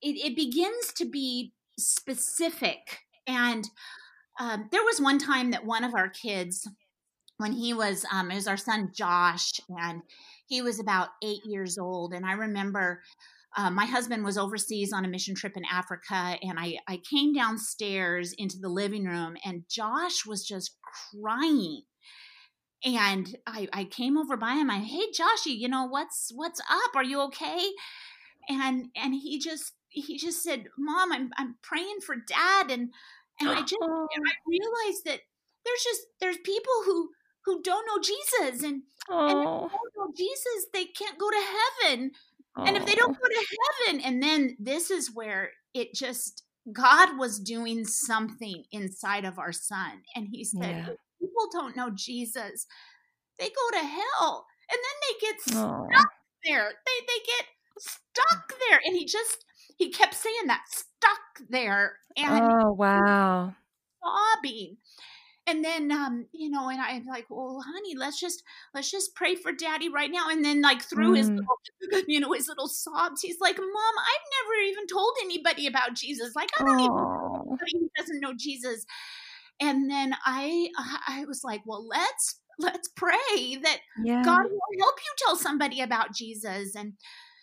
it, 0.00 0.16
it 0.16 0.36
begins 0.36 0.92
to 0.96 1.04
be 1.04 1.52
specific. 1.78 2.98
And 3.26 3.68
um, 4.40 4.68
there 4.72 4.82
was 4.82 5.00
one 5.00 5.18
time 5.18 5.50
that 5.52 5.64
one 5.64 5.84
of 5.84 5.94
our 5.94 6.08
kids 6.08 6.68
when 7.38 7.52
he 7.52 7.74
was 7.74 8.04
um, 8.12 8.30
it 8.30 8.36
was 8.36 8.46
our 8.46 8.56
son 8.56 8.90
josh 8.94 9.60
and 9.68 10.02
he 10.52 10.60
was 10.60 10.78
about 10.78 11.08
eight 11.22 11.46
years 11.46 11.78
old. 11.78 12.12
And 12.12 12.26
I 12.26 12.32
remember 12.32 13.00
uh, 13.56 13.70
my 13.70 13.86
husband 13.86 14.22
was 14.22 14.36
overseas 14.36 14.92
on 14.92 15.02
a 15.02 15.08
mission 15.08 15.34
trip 15.34 15.56
in 15.56 15.64
Africa, 15.64 16.36
and 16.42 16.58
I, 16.58 16.76
I 16.86 16.98
came 17.10 17.32
downstairs 17.32 18.34
into 18.36 18.58
the 18.58 18.68
living 18.68 19.04
room, 19.06 19.38
and 19.46 19.62
Josh 19.70 20.26
was 20.26 20.46
just 20.46 20.76
crying. 21.10 21.84
And 22.84 23.34
I, 23.46 23.66
I 23.72 23.84
came 23.84 24.18
over 24.18 24.36
by 24.36 24.52
him. 24.56 24.68
I, 24.68 24.80
hey, 24.80 25.06
Joshy, 25.18 25.56
you 25.58 25.68
know 25.68 25.86
what's 25.86 26.30
what's 26.34 26.60
up? 26.60 26.96
Are 26.96 27.04
you 27.04 27.22
okay? 27.22 27.60
And 28.46 28.88
and 28.94 29.14
he 29.14 29.38
just 29.38 29.72
he 29.88 30.18
just 30.18 30.42
said, 30.42 30.64
"Mom, 30.76 31.12
I'm 31.12 31.30
I'm 31.38 31.54
praying 31.62 32.00
for 32.04 32.16
Dad," 32.16 32.70
and 32.70 32.90
and 33.40 33.48
I 33.48 33.60
just 33.60 33.76
Oh. 33.80 34.06
I 34.12 34.32
realized 34.46 35.04
that 35.06 35.20
there's 35.64 35.82
just 35.82 36.02
there's 36.20 36.38
people 36.38 36.74
who 36.84 37.10
who 37.44 37.62
don't 37.62 37.86
know 37.86 38.00
Jesus, 38.02 38.62
and 38.62 38.82
and 39.10 39.38
if 39.42 39.48
Oh. 39.48 39.68
they 39.70 39.76
don't 39.76 39.96
know 39.96 40.12
Jesus, 40.16 40.66
they 40.72 40.84
can't 40.86 41.18
go 41.18 41.30
to 41.30 41.46
heaven. 41.82 42.12
And 42.56 42.76
if 42.76 42.84
they 42.86 42.94
don't 42.94 43.16
Oh. 43.16 43.20
go 43.20 43.28
to 43.28 43.46
heaven, 43.86 44.00
and 44.02 44.22
then 44.22 44.56
this 44.60 44.90
is 44.90 45.14
where 45.14 45.50
it 45.74 45.94
just 45.94 46.44
God 46.72 47.18
was 47.18 47.40
doing 47.40 47.84
something 47.84 48.64
inside 48.72 49.24
of 49.24 49.38
our 49.38 49.52
son, 49.52 50.02
and 50.14 50.28
He 50.30 50.44
said, 50.44 50.76
Yeah. 50.76 50.88
People 51.20 51.48
don't 51.52 51.76
know 51.76 51.90
Jesus, 51.90 52.66
they 53.38 53.48
go 53.48 53.78
to 53.78 53.84
hell, 53.86 54.46
and 54.70 54.78
then 54.78 54.96
they 55.02 55.26
get 55.26 55.36
Oh. 55.56 55.86
stuck 55.90 56.12
there. 56.44 56.72
They 56.86 57.06
they 57.06 57.20
get 57.26 57.46
stuck 57.78 58.54
there." 58.68 58.80
And 58.84 58.96
He 58.96 59.04
just 59.06 59.44
He 59.78 59.90
kept 59.90 60.14
saying 60.14 60.46
that 60.46 60.62
stuck 60.68 61.48
there, 61.48 61.98
and 62.16 62.52
Oh, 62.62 62.72
wow. 62.72 63.54
sobbing. 64.04 64.76
And 65.46 65.64
then, 65.64 65.90
um, 65.90 66.26
you 66.32 66.48
know, 66.50 66.68
and 66.68 66.80
I'm 66.80 67.04
like, 67.04 67.26
well, 67.28 67.62
honey, 67.66 67.94
let's 67.96 68.20
just 68.20 68.42
let's 68.74 68.90
just 68.90 69.14
pray 69.16 69.34
for 69.34 69.52
daddy 69.52 69.88
right 69.88 70.10
now. 70.10 70.28
And 70.30 70.44
then, 70.44 70.62
like 70.62 70.82
through 70.82 71.14
his 71.14 71.30
Mm. 71.30 71.48
little, 71.82 72.04
you 72.08 72.20
know, 72.20 72.32
his 72.32 72.48
little 72.48 72.68
sobs, 72.68 73.22
he's 73.22 73.40
like, 73.40 73.58
Mom, 73.58 73.68
I've 73.98 74.46
never 74.46 74.60
even 74.70 74.86
told 74.86 75.12
anybody 75.22 75.66
about 75.66 75.94
Jesus. 75.94 76.34
Like, 76.36 76.50
I 76.54 76.58
don't 76.64 76.80
even 76.80 76.94
know 76.96 77.08
Oh. 77.08 77.58
anybody 77.68 77.90
doesn't 77.98 78.20
know 78.20 78.34
Jesus. 78.38 78.84
And 79.60 79.90
then 79.90 80.14
I 80.24 80.70
I 81.08 81.24
was 81.26 81.42
like, 81.44 81.62
well, 81.66 81.86
let's 81.86 82.40
let's 82.58 82.88
pray 82.88 83.56
that 83.62 83.80
Yeah. 83.96 84.24
God 84.24 84.44
will 84.50 84.80
help 84.84 84.96
you 85.00 85.12
tell 85.18 85.36
somebody 85.36 85.80
about 85.80 86.14
Jesus. 86.14 86.74
And 86.76 86.94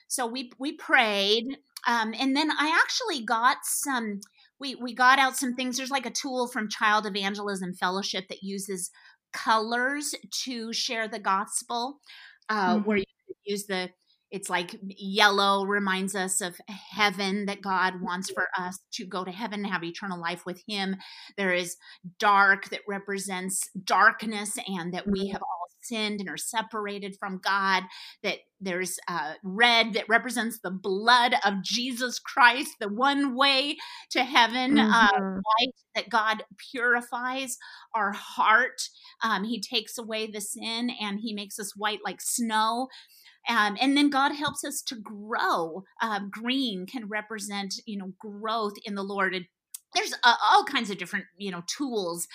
so 0.08 0.28
we 0.28 0.52
we 0.60 0.74
prayed, 0.74 1.46
um, 1.88 2.14
and 2.20 2.36
then 2.36 2.52
I 2.52 2.78
actually 2.84 3.24
got 3.24 3.58
some. 3.66 4.22
We 4.60 4.76
we 4.76 4.94
got 4.94 5.20
out 5.20 5.38
some 5.38 5.56
things. 5.56 5.78
There's 5.78 5.90
like 5.92 6.06
a 6.06 6.12
tool 6.12 6.48
from 6.48 6.70
Child 6.70 7.06
Evangelism 7.06 7.74
Fellowship 7.74 8.26
that 8.30 8.44
uses 8.44 8.92
colors 9.34 10.14
to 10.46 10.74
share 10.74 11.08
the 11.08 11.20
gospel, 11.20 12.00
uh, 12.50 12.78
Mhm. 12.78 12.86
where 12.86 12.98
you 12.98 13.06
use 13.46 13.66
the. 13.68 13.90
It's 14.32 14.50
like 14.50 14.80
yellow 14.84 15.66
reminds 15.66 16.14
us 16.16 16.40
of 16.40 16.56
heaven 16.68 17.48
that 17.48 17.64
God 17.64 18.00
wants 18.00 18.30
for 18.30 18.48
us 18.56 18.78
to 18.94 19.06
go 19.08 19.24
to 19.26 19.32
heaven 19.32 19.62
and 19.64 19.74
have 19.74 19.84
eternal 19.84 20.20
life 20.22 20.46
with 20.46 20.62
Him. 20.68 20.98
There 21.36 21.52
is 21.52 21.78
dark 22.20 22.70
that 22.70 22.82
represents 22.88 23.68
darkness 23.84 24.56
and 24.68 24.94
that 24.94 25.08
we 25.08 25.30
Mhm. 25.30 25.32
have 25.34 25.42
all 25.42 25.59
sinned 25.82 26.20
and 26.20 26.30
are 26.30 26.38
separated 26.38 27.16
from 27.20 27.40
God. 27.44 27.84
That 28.24 28.40
there's 28.60 29.00
uh, 29.08 29.34
red 29.44 29.94
that 29.94 30.10
represents 30.10 30.60
the 30.60 30.72
blood 30.72 31.36
of 31.46 31.64
Jesus 31.64 32.20
Christ, 32.20 32.76
the 32.80 32.90
one 32.90 33.36
way 33.36 33.78
to 34.12 34.24
heaven. 34.24 34.80
Uh, 34.80 35.08
Mhm. 35.10 35.42
white 35.44 35.74
that 35.96 36.10
God 36.10 36.44
purifies 36.72 37.58
our 37.96 38.12
heart. 38.12 38.82
Um, 39.24 39.44
he 39.46 39.60
takes 39.62 39.98
away 39.98 40.28
the 40.28 40.42
sin 40.42 40.92
and 41.02 41.20
He 41.22 41.34
makes 41.34 41.60
us 41.60 41.76
white 41.76 42.00
like 42.04 42.22
snow. 42.22 42.88
Um, 43.48 43.78
and 43.82 43.98
then 43.98 44.10
God 44.10 44.34
helps 44.34 44.64
us 44.64 44.82
to 44.84 44.96
grow. 44.96 45.84
Um, 46.02 46.30
green 46.32 46.86
can 46.86 47.08
represent, 47.08 47.76
you 47.86 47.98
know, 47.98 48.14
growth 48.20 48.74
in 48.86 48.96
the 48.96 49.04
Lord. 49.04 49.34
And 49.36 49.46
there's 49.96 50.14
uh, 50.24 50.36
all 50.44 50.64
kinds 50.66 50.90
of 50.90 50.98
different, 50.98 51.26
you 51.38 51.52
know, 51.52 51.64
tools. 51.68 52.28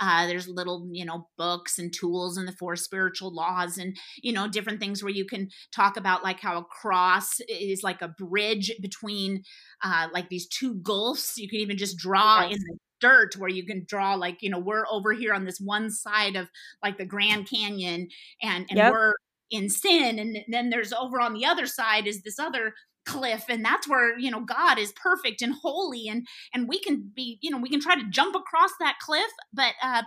Uh, 0.00 0.26
there's 0.26 0.48
little, 0.48 0.88
you 0.92 1.04
know, 1.04 1.28
books 1.36 1.78
and 1.78 1.92
tools 1.92 2.36
and 2.36 2.48
the 2.48 2.52
four 2.52 2.76
spiritual 2.76 3.32
laws 3.32 3.78
and, 3.78 3.96
you 4.22 4.32
know, 4.32 4.48
different 4.48 4.80
things 4.80 5.02
where 5.02 5.12
you 5.12 5.24
can 5.24 5.48
talk 5.72 5.96
about 5.96 6.24
like 6.24 6.40
how 6.40 6.58
a 6.58 6.64
cross 6.64 7.40
is 7.48 7.82
like 7.82 8.02
a 8.02 8.08
bridge 8.08 8.72
between 8.80 9.42
uh, 9.82 10.08
like 10.12 10.28
these 10.28 10.48
two 10.48 10.74
gulfs. 10.76 11.38
You 11.38 11.48
can 11.48 11.60
even 11.60 11.76
just 11.76 11.96
draw 11.96 12.42
Yes. 12.42 12.56
in 12.56 12.58
the 12.62 12.78
dirt 13.00 13.36
where 13.36 13.50
you 13.50 13.66
can 13.66 13.84
draw 13.86 14.14
like, 14.14 14.42
you 14.42 14.50
know, 14.50 14.58
we're 14.58 14.86
over 14.90 15.12
here 15.12 15.34
on 15.34 15.44
this 15.44 15.60
one 15.60 15.90
side 15.90 16.36
of 16.36 16.48
like 16.82 16.96
the 16.98 17.04
Grand 17.04 17.48
Canyon 17.48 18.08
and, 18.42 18.66
and 18.70 18.78
Yep. 18.78 18.92
we're 18.92 19.12
in 19.50 19.68
sin. 19.68 20.18
And 20.18 20.38
then 20.48 20.70
there's 20.70 20.92
over 20.92 21.20
on 21.20 21.34
the 21.34 21.44
other 21.44 21.66
side 21.66 22.06
is 22.06 22.22
this 22.22 22.38
other 22.38 22.74
cliff 23.06 23.44
and 23.48 23.64
that's 23.64 23.88
where 23.88 24.18
you 24.18 24.30
know 24.30 24.40
god 24.40 24.78
is 24.78 24.92
perfect 24.92 25.42
and 25.42 25.54
holy 25.62 26.08
and 26.08 26.26
and 26.54 26.68
we 26.68 26.78
can 26.80 27.10
be 27.14 27.38
you 27.42 27.50
know 27.50 27.58
we 27.58 27.68
can 27.68 27.80
try 27.80 27.94
to 27.94 28.08
jump 28.10 28.34
across 28.34 28.70
that 28.80 28.96
cliff 29.00 29.30
but 29.52 29.74
uh 29.82 30.02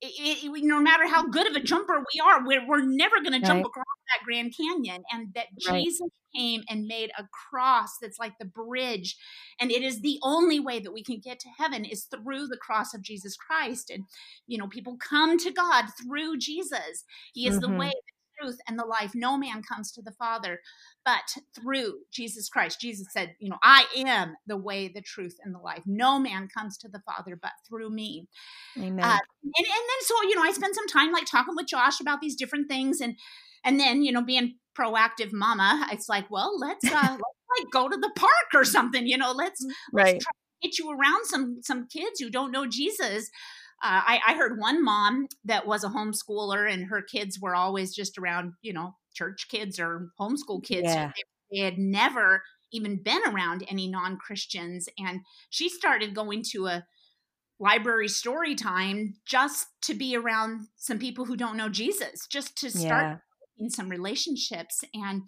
it, 0.00 0.44
it, 0.44 0.64
no 0.64 0.80
matter 0.80 1.06
how 1.08 1.28
good 1.28 1.48
of 1.48 1.54
a 1.54 1.60
jumper 1.60 2.04
we 2.14 2.20
are 2.20 2.44
we're, 2.44 2.66
we're 2.66 2.84
never 2.84 3.20
going 3.20 3.32
to 3.32 3.42
jump 3.42 3.64
across 3.64 3.84
that 4.10 4.24
grand 4.24 4.54
canyon 4.56 5.02
and 5.12 5.32
that 5.34 5.46
Right. 5.64 5.88
jesus 5.88 6.08
came 6.34 6.62
and 6.68 6.86
made 6.86 7.10
a 7.18 7.24
cross 7.50 7.98
that's 8.00 8.18
like 8.18 8.32
the 8.38 8.44
bridge 8.46 9.16
and 9.60 9.70
it 9.70 9.82
is 9.82 10.00
the 10.00 10.18
only 10.22 10.58
way 10.58 10.80
that 10.80 10.92
we 10.92 11.04
can 11.04 11.20
get 11.20 11.38
to 11.38 11.48
heaven 11.58 11.84
is 11.84 12.04
through 12.04 12.46
the 12.48 12.56
cross 12.56 12.94
of 12.94 13.02
jesus 13.02 13.36
christ 13.36 13.90
and 13.90 14.04
you 14.46 14.58
know 14.58 14.66
people 14.66 14.96
come 14.96 15.38
to 15.38 15.52
god 15.52 15.84
through 16.02 16.38
jesus 16.38 17.04
he 17.34 17.46
is 17.46 17.58
Mhm. 17.58 17.60
the 17.60 17.70
way 17.70 17.92
truth 18.42 18.58
and 18.68 18.78
the 18.78 18.84
life 18.84 19.12
no 19.14 19.36
man 19.36 19.62
comes 19.62 19.92
to 19.92 20.02
the 20.02 20.12
father 20.12 20.60
but 21.04 21.36
through 21.54 22.00
Jesus 22.12 22.48
Christ. 22.48 22.80
Jesus 22.80 23.06
said, 23.10 23.34
You 23.40 23.50
know, 23.50 23.58
I 23.62 23.86
am 23.96 24.34
the 24.46 24.56
way, 24.56 24.88
the 24.88 25.00
truth, 25.00 25.36
and 25.42 25.54
the 25.54 25.58
life. 25.58 25.82
No 25.86 26.18
man 26.18 26.48
comes 26.56 26.78
to 26.78 26.88
the 26.88 27.00
Father 27.00 27.38
but 27.40 27.52
through 27.68 27.90
me. 27.90 28.28
Amen. 28.76 29.04
Uh, 29.04 29.18
and, 29.18 29.54
and 29.56 29.66
then 29.66 30.02
so, 30.02 30.14
you 30.28 30.36
know, 30.36 30.42
I 30.42 30.52
spent 30.52 30.74
some 30.74 30.86
time 30.86 31.12
like 31.12 31.26
talking 31.26 31.54
with 31.56 31.66
Josh 31.66 32.00
about 32.00 32.20
these 32.20 32.36
different 32.36 32.68
things 32.68 33.00
and 33.00 33.16
and 33.64 33.78
then, 33.78 34.02
you 34.02 34.10
know, 34.12 34.22
being 34.22 34.56
proactive 34.76 35.32
mama, 35.32 35.86
it's 35.92 36.08
like, 36.08 36.30
well, 36.30 36.58
let's 36.58 36.84
uh 36.84 36.90
let's 36.92 37.58
like 37.58 37.70
go 37.72 37.88
to 37.88 37.96
the 37.96 38.12
park 38.16 38.54
or 38.54 38.64
something, 38.64 39.06
you 39.06 39.18
know, 39.18 39.32
let's 39.32 39.64
right. 39.92 40.20
try 40.20 40.32
to 40.32 40.68
get 40.68 40.78
you 40.78 40.90
around 40.90 41.26
some 41.26 41.58
some 41.62 41.86
kids 41.88 42.20
who 42.20 42.30
don't 42.30 42.52
know 42.52 42.66
Jesus. 42.66 43.30
Uh, 43.82 44.00
I, 44.06 44.20
I 44.28 44.34
heard 44.34 44.58
one 44.58 44.84
mom 44.84 45.26
that 45.44 45.66
was 45.66 45.82
a 45.82 45.88
homeschooler 45.88 46.70
and 46.72 46.86
her 46.86 47.02
kids 47.02 47.40
were 47.40 47.54
always 47.56 47.94
just 47.94 48.16
around, 48.16 48.52
you 48.62 48.72
know, 48.72 48.94
church 49.14 49.48
kids 49.50 49.80
or 49.80 50.10
homeschool 50.20 50.62
kids. 50.64 50.84
Yeah. 50.84 51.12
They, 51.50 51.58
they 51.58 51.64
had 51.64 51.78
never 51.78 52.42
even 52.72 53.02
been 53.02 53.20
around 53.26 53.64
any 53.68 53.88
non 53.88 54.16
Christians. 54.16 54.88
And 54.98 55.20
she 55.50 55.68
started 55.68 56.14
going 56.14 56.42
to 56.52 56.66
a 56.66 56.84
library 57.58 58.08
story 58.08 58.54
time 58.54 59.14
just 59.26 59.66
to 59.82 59.94
be 59.94 60.16
around 60.16 60.66
some 60.76 60.98
people 60.98 61.24
who 61.24 61.36
don't 61.36 61.56
know 61.56 61.68
Jesus, 61.68 62.26
just 62.26 62.56
to 62.58 62.70
start 62.70 63.04
Yeah. 63.04 63.16
in 63.58 63.70
some 63.70 63.88
relationships. 63.88 64.82
And 64.94 65.22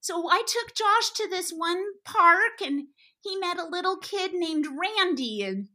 so 0.00 0.28
I 0.30 0.42
took 0.46 0.74
Josh 0.74 1.10
to 1.16 1.28
this 1.28 1.50
one 1.50 1.82
park 2.04 2.60
and 2.62 2.88
he 3.20 3.36
met 3.38 3.58
a 3.58 3.66
little 3.66 3.96
kid 3.96 4.32
named 4.34 4.66
Randy 4.78 5.42
and 5.42 5.68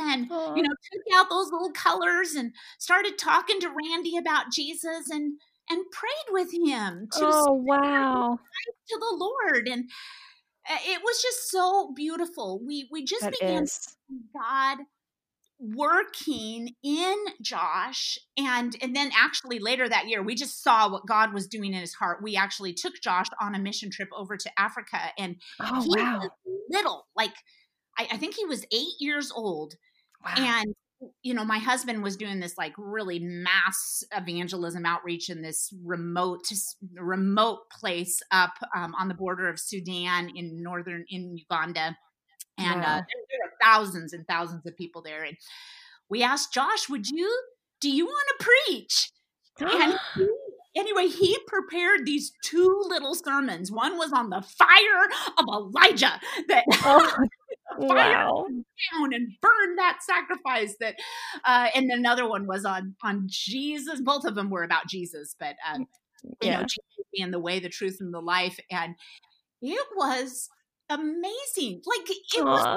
and 0.00 0.28
Aw. 0.30 0.54
you 0.54 0.62
know 0.62 0.70
took 0.92 1.02
out 1.14 1.30
those 1.30 1.50
little 1.52 1.72
colors 1.72 2.34
and 2.34 2.52
started 2.78 3.18
talking 3.18 3.60
to 3.60 3.68
Randy 3.68 4.16
about 4.16 4.50
Jesus 4.52 5.10
and 5.10 5.34
and 5.68 5.84
prayed 5.92 6.30
with 6.30 6.52
him 6.52 7.08
to 7.12 7.20
oh, 7.22 7.52
wow. 7.52 8.38
to 8.88 8.98
the 8.98 9.16
Lord 9.16 9.68
and 9.68 9.84
uh, 10.68 10.76
it 10.86 11.00
was 11.02 11.22
just 11.22 11.50
so 11.50 11.92
beautiful. 11.94 12.60
We 12.64 12.88
we 12.90 13.04
just 13.04 13.22
That 13.22 13.34
began. 13.40 13.66
God 14.34 14.78
working 15.58 16.74
in 16.82 17.16
Josh 17.42 18.18
and 18.36 18.74
and 18.80 18.96
then 18.96 19.10
actually 19.14 19.58
later 19.58 19.88
that 19.88 20.08
year 20.08 20.22
we 20.22 20.34
just 20.34 20.62
saw 20.62 20.90
what 20.90 21.06
God 21.06 21.34
was 21.34 21.46
doing 21.46 21.74
in 21.74 21.80
his 21.80 21.94
heart. 21.94 22.22
We 22.22 22.36
actually 22.36 22.72
took 22.72 22.94
Josh 23.02 23.26
on 23.40 23.54
a 23.54 23.58
mission 23.58 23.90
trip 23.90 24.08
over 24.16 24.36
to 24.36 24.50
Africa 24.58 24.98
and 25.18 25.36
Oh, 25.60 25.82
he 25.82 25.90
wow. 25.96 26.18
was 26.20 26.30
little 26.70 27.06
like 27.14 27.34
I, 27.98 28.08
I 28.12 28.16
think 28.16 28.34
he 28.34 28.46
was 28.46 28.64
eight 28.72 28.94
years 29.00 29.30
old 29.30 29.74
Wow. 30.24 30.34
and 30.36 30.74
you 31.22 31.32
know 31.32 31.44
my 31.44 31.58
husband 31.58 32.02
was 32.02 32.16
doing 32.16 32.40
this 32.40 32.58
like 32.58 32.74
really 32.76 33.18
mass 33.20 34.04
evangelism 34.14 34.84
outreach 34.84 35.30
in 35.30 35.40
this 35.42 35.72
remote 35.82 36.44
remote 36.94 37.70
place 37.70 38.20
up 38.30 38.52
um, 38.76 38.94
on 38.98 39.08
the 39.08 39.14
border 39.14 39.48
of 39.48 39.58
sudan 39.58 40.30
in 40.34 40.62
northern 40.62 41.04
in 41.08 41.36
uganda. 41.36 41.96
And 42.58 42.82
uh, 42.82 42.84
there, 42.84 43.40
are 43.46 43.52
thousands 43.62 44.12
and 44.12 44.26
thousands 44.26 44.66
of 44.66 44.76
people 44.76 45.00
there. 45.00 45.24
And 45.24 45.36
we 46.10 46.22
asked 46.22 46.52
josh 46.52 46.88
would 46.88 47.08
you 47.08 47.42
do 47.80 47.90
you 47.90 48.04
want 48.04 48.28
to 48.38 48.46
preach? 48.66 49.10
And 49.60 49.98
he, 50.16 50.28
anyway 50.76 51.06
he 51.06 51.38
prepared 51.46 52.04
these 52.04 52.32
two 52.44 52.82
little 52.88 53.14
sermons. 53.14 53.72
One 53.72 53.96
was 53.96 54.12
on 54.12 54.28
the 54.28 54.42
fire 54.42 55.08
of 55.38 55.46
elijah 55.48 56.20
that 56.48 56.64
oh, 56.84 57.16
fire 57.88 57.96
wow. 57.96 58.44
down 58.92 59.14
and 59.14 59.28
burn 59.40 59.76
that 59.76 59.98
sacrifice 60.02 60.76
that 60.80 60.96
uh 61.44 61.68
and 61.74 61.90
another 61.90 62.28
one 62.28 62.46
was 62.46 62.64
on 62.64 62.94
on 63.02 63.24
jesus 63.26 64.00
both 64.00 64.24
of 64.24 64.34
them 64.34 64.50
were 64.50 64.64
about 64.64 64.86
jesus 64.86 65.34
but 65.38 65.56
um 65.68 65.86
you 66.42 66.50
know 66.50 66.58
Yeah. 66.58 66.62
jesus 66.62 66.84
being 67.14 67.30
the 67.30 67.38
way 67.38 67.58
the 67.58 67.68
truth 67.68 67.98
and 68.00 68.14
the 68.14 68.20
life 68.20 68.58
and 68.70 68.94
it 69.62 69.86
was 69.96 70.48
amazing 70.88 71.82
like 71.86 72.10
it 72.10 72.44
was 72.44 72.64
Aw. 72.66 72.76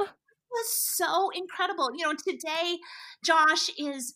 was 0.52 0.70
so 0.70 1.30
incredible 1.36 1.90
you 1.96 2.06
know 2.06 2.14
today 2.14 2.78
josh 3.24 3.70
is 3.78 4.14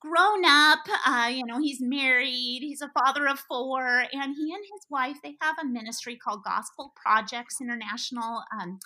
grown 0.00 0.44
up 0.44 0.80
uh 1.06 1.28
you 1.32 1.44
know 1.44 1.58
he's 1.58 1.80
married 1.80 2.60
he's 2.60 2.82
a 2.82 2.90
father 2.90 3.26
of 3.26 3.40
four 3.40 4.04
and 4.12 4.36
he 4.36 4.52
and 4.52 4.62
his 4.62 4.86
wife 4.90 5.16
they 5.24 5.34
have 5.40 5.56
a 5.60 5.66
ministry 5.66 6.16
called 6.16 6.44
gospel 6.44 6.92
projects 7.02 7.60
international 7.60 8.42
um 8.60 8.78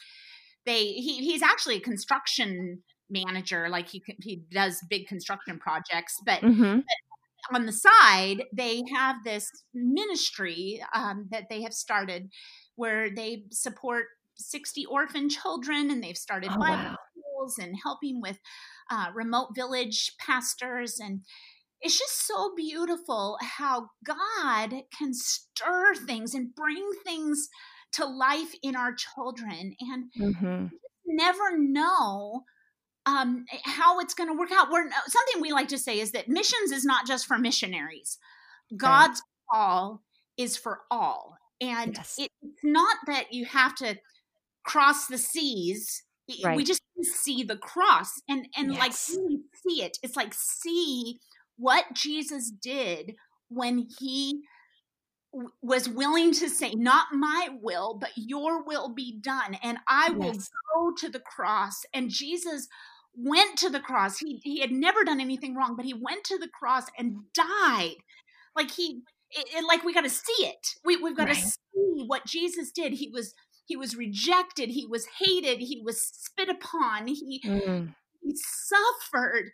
they 0.67 0.87
he, 0.87 1.19
he's 1.19 1.43
actually 1.43 1.77
a 1.77 1.81
construction 1.81 2.83
manager 3.11 3.69
like 3.69 3.89
he 3.89 4.03
he 4.21 4.43
does 4.51 4.79
big 4.89 5.07
construction 5.07 5.59
projects 5.59 6.17
but, 6.25 6.41
mm-hmm. 6.41 6.77
but 6.77 7.55
on 7.57 7.67
the 7.67 7.73
side 7.73 8.45
they 8.53 8.83
have 8.95 9.17
this 9.25 9.51
ministry 9.75 10.83
um, 10.95 11.29
that 11.31 11.45
they 11.51 11.63
have 11.63 11.75
started 11.75 12.31
where 12.77 13.15
they 13.15 13.45
support 13.51 14.07
60 14.37 14.87
orphan 14.87 15.29
children 15.29 15.91
and 15.91 16.03
they've 16.03 16.17
started 16.17 16.51
oh, 16.53 16.59
bible 16.59 16.91
wow. 16.91 16.97
schools 17.11 17.59
and 17.59 17.77
helping 17.83 18.21
with 18.21 18.39
uh, 18.91 19.07
remote 19.15 19.49
village 19.55 20.13
pastors 20.19 20.99
and 20.99 21.21
it's 21.81 21.99
just 21.99 22.27
so 22.27 22.53
beautiful 22.57 23.37
how 23.43 23.89
god 24.05 24.75
can 24.97 25.13
stir 25.13 25.95
things 25.95 26.35
and 26.35 26.55
bring 26.55 26.89
things 27.05 27.49
to 27.93 28.07
life 28.07 28.55
in 28.63 28.77
our 28.77 28.95
children 28.95 29.75
and 29.81 30.05
mm-hmm. 30.19 30.67
never 31.07 31.59
know 31.59 32.45
um, 33.07 33.45
how 33.65 33.99
it's 34.01 34.15
going 34.15 34.29
to 34.31 34.39
work 34.39 34.51
out. 34.53 34.71
We're, 34.71 34.89
something 35.07 35.41
we 35.41 35.53
like 35.53 35.69
to 35.69 35.79
say 35.79 36.01
is 36.01 36.13
that 36.13 36.29
missions 36.29 36.71
is 36.71 36.85
not 36.85 37.07
just 37.07 37.27
for 37.27 37.39
missionaries. 37.39 38.19
God's 38.77 39.21
right. 39.53 39.59
call 39.59 40.03
is 40.37 40.57
for 40.57 40.81
all. 40.91 41.37
And 41.61 41.95
yes. 41.97 42.17
it's 42.19 42.63
not 42.63 42.97
that 43.07 43.33
you 43.33 43.45
have 43.45 43.75
to 43.77 43.99
cross 44.65 45.07
the 45.07 45.19
seas. 45.19 46.03
Right. 46.43 46.57
We 46.57 46.65
just 46.65 46.83
see 47.03 47.43
the 47.43 47.57
cross 47.57 48.21
and 48.29 48.47
and 48.57 48.73
yes. 48.73 48.81
like 48.81 48.93
see 48.93 49.83
it. 49.83 49.99
It's 50.03 50.17
like 50.17 50.33
see 50.35 51.19
what 51.57 51.85
Jesus 51.95 52.51
did 52.51 53.15
when 53.49 53.87
he 53.99 54.43
was 55.63 55.89
willing 55.89 56.33
to 56.35 56.49
say, 56.49 56.75
Not 56.75 57.07
my 57.13 57.49
will, 57.61 57.95
but 57.95 58.11
your 58.17 58.63
will 58.63 58.89
be 58.89 59.19
done. 59.21 59.57
And 59.63 59.79
I 59.89 60.09
yes. 60.09 60.19
will 60.19 60.93
go 60.93 60.95
to 60.99 61.09
the 61.09 61.21
cross. 61.21 61.85
And 61.95 62.11
Jesus 62.11 62.69
went 63.15 63.59
to 63.59 63.71
the 63.71 63.81
cross. 63.81 64.19
He, 64.19 64.41
he 64.43 64.61
had 64.61 64.73
never 64.73 65.05
done 65.05 65.21
anything 65.21 65.55
wrong, 65.55 65.75
but 65.77 65.85
he 65.85 65.95
went 65.95 66.25
to 66.25 66.39
the 66.39 66.49
cross 66.49 66.85
and 66.99 67.17
died. 67.35 67.97
Like 68.55 68.71
he, 68.71 69.03
it, 69.31 69.49
it, 69.55 69.65
like 69.67 69.85
we 69.85 69.95
got 69.95 70.03
to 70.03 70.11
see 70.11 70.45
it. 70.45 70.75
We, 70.85 70.97
we've 70.97 71.17
got 71.17 71.27
to 71.27 71.33
right. 71.33 71.43
see 71.43 72.05
what 72.07 72.27
Jesus 72.27 72.71
did. 72.71 72.93
He 72.95 73.09
was 73.09 73.35
he 73.65 73.77
was 73.77 73.97
rejected. 73.97 74.71
He 74.71 74.87
was 74.87 75.07
hated. 75.19 75.61
He 75.61 75.81
was 75.83 76.03
spit 76.03 76.49
upon. 76.49 77.07
He 77.07 77.41
mm. 77.45 77.95
he 78.23 78.35
suffered. 78.37 79.53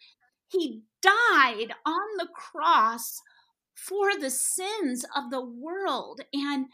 He 0.49 0.83
died 1.03 1.75
on 1.85 2.17
the 2.17 2.29
cross 2.35 3.21
for 3.87 4.19
the 4.19 4.31
sins 4.31 5.05
of 5.17 5.31
the 5.31 5.45
world 5.45 6.21
and 6.33 6.67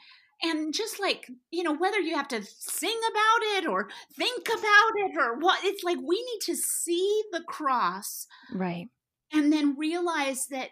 and 0.43 0.75
just 0.75 0.99
like 0.99 1.29
you 1.51 1.63
know 1.63 1.75
whether 1.75 2.01
you 2.01 2.17
have 2.17 2.29
to 2.29 2.43
sing 2.43 2.99
about 3.11 3.59
it 3.59 3.67
or 3.69 3.89
think 4.17 4.49
about 4.49 4.93
it 4.97 5.13
or 5.19 5.39
what 5.39 5.63
it's 5.65 5.85
like 5.85 5.99
we 5.99 6.17
need 6.17 6.41
to 6.41 6.57
see 6.57 7.23
the 7.33 7.43
cross 7.47 8.27
right 8.53 8.89
and 9.33 9.53
then 9.53 9.77
realize 9.79 10.47
that 10.47 10.71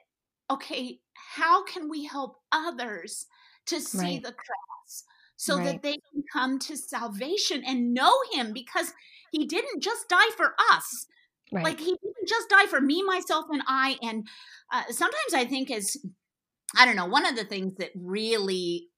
okay 0.51 0.99
how 1.35 1.65
can 1.65 1.89
we 1.89 2.05
help 2.05 2.37
others 2.51 3.27
to 3.67 3.81
see 3.81 3.99
right. 3.99 4.23
the 4.23 4.33
cross 4.33 5.05
so 5.37 5.59
right. 5.59 5.65
that 5.65 5.83
they 5.83 5.99
can 6.13 6.23
come 6.33 6.59
to 6.59 6.77
salvation 6.77 7.63
and 7.67 7.93
know 7.95 8.13
him 8.33 8.53
because 8.53 8.93
he 9.33 9.47
didn't 9.47 9.83
just 9.83 10.09
die 10.09 10.31
for 10.37 10.55
us 10.73 11.07
right. 11.53 11.65
like 11.65 11.79
he 11.79 11.97
didn't 12.03 12.29
just 12.29 12.49
die 12.49 12.67
for 12.67 12.81
me 12.81 13.03
myself 13.03 13.47
and 13.51 13.63
i 13.67 13.97
and 14.03 14.27
uh, 14.73 14.83
sometimes 14.91 15.35
i 15.35 15.45
think 15.45 15.71
as 15.71 15.97
I 16.77 16.85
don't 16.85 16.97
know, 16.97 17.07
one 17.07 17.27
of 17.27 17.37
the 17.37 17.45
things 17.45 17.77
that 17.79 17.91
really 17.95 18.89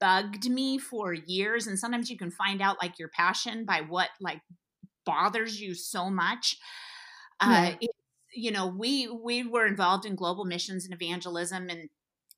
bugged 0.00 0.48
me 0.48 0.78
for 0.78 1.12
years, 1.12 1.66
and 1.66 1.78
sometimes 1.78 2.10
you 2.10 2.18
can 2.18 2.30
find 2.30 2.60
out 2.60 2.76
like 2.82 2.98
your 2.98 3.08
passion 3.08 3.64
by 3.64 3.82
what 3.82 4.08
like 4.20 4.40
bothers 5.06 5.60
you 5.60 5.74
so 5.74 6.10
much. 6.10 6.56
Uh, 7.40 7.72
it, 7.80 7.90
you 8.34 8.50
know, 8.50 8.66
we 8.66 9.08
we 9.08 9.42
were 9.42 9.66
involved 9.66 10.04
in 10.04 10.14
global 10.14 10.44
missions 10.44 10.84
and 10.84 10.94
evangelism 10.94 11.68
and 11.68 11.88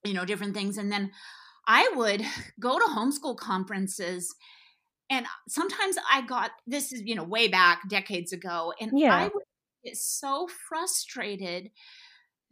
you 0.04 0.14
know 0.14 0.24
different 0.24 0.54
things, 0.54 0.78
and 0.78 0.92
then 0.92 1.10
I 1.66 1.92
would 1.96 2.24
go 2.60 2.78
to 2.78 2.84
homeschool 2.84 3.36
conferences 3.36 4.34
and 5.12 5.26
sometimes 5.46 5.96
I 6.10 6.22
got 6.22 6.52
this 6.66 6.92
is 6.92 7.02
you 7.02 7.14
know 7.14 7.24
way 7.24 7.48
back 7.48 7.88
decades 7.88 8.32
ago, 8.32 8.72
and 8.80 8.98
yeah. 8.98 9.14
I 9.14 9.24
would 9.24 9.44
get 9.84 9.96
so 9.96 10.48
frustrated 10.68 11.70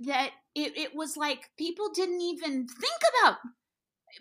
that 0.01 0.31
it, 0.55 0.77
it 0.77 0.95
was 0.95 1.17
like 1.17 1.51
people 1.59 1.91
didn't 1.95 2.21
even 2.21 2.67
think 2.67 3.01
about 3.23 3.37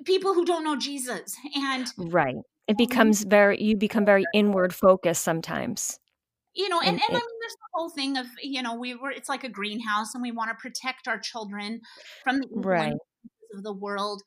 people 0.06 0.34
who 0.34 0.46
don't 0.46 0.64
know 0.64 0.76
Jesus. 0.76 1.36
And 1.56 1.88
right. 1.98 2.36
It 2.68 2.74
oh, 2.74 2.86
becomes 2.86 3.24
very, 3.24 3.62
you 3.62 3.76
become 3.76 4.06
very 4.06 4.26
inward 4.34 4.74
focused 4.74 5.24
sometimes. 5.24 6.00
You 6.54 6.68
know, 6.68 6.80
and, 6.80 6.90
and, 6.90 7.02
and 7.02 7.10
I 7.10 7.14
mean, 7.14 7.40
there's 7.42 7.54
the 7.54 7.70
whole 7.74 7.90
thing 7.90 8.18
of, 8.18 8.26
you 8.42 8.62
know, 8.62 8.76
we 8.76 8.96
were, 8.96 9.12
it's 9.12 9.30
like 9.30 9.44
a 9.44 9.50
greenhouse 9.50 10.14
and 10.14 10.22
we 10.22 10.32
want 10.32 10.50
to 10.50 10.56
protect 10.56 11.08
our 11.08 11.20
children 11.20 11.82
from 12.24 12.40
the 12.40 12.48
right. 12.52 12.94
of 13.54 13.64
the 13.64 13.74
world. 13.74 14.22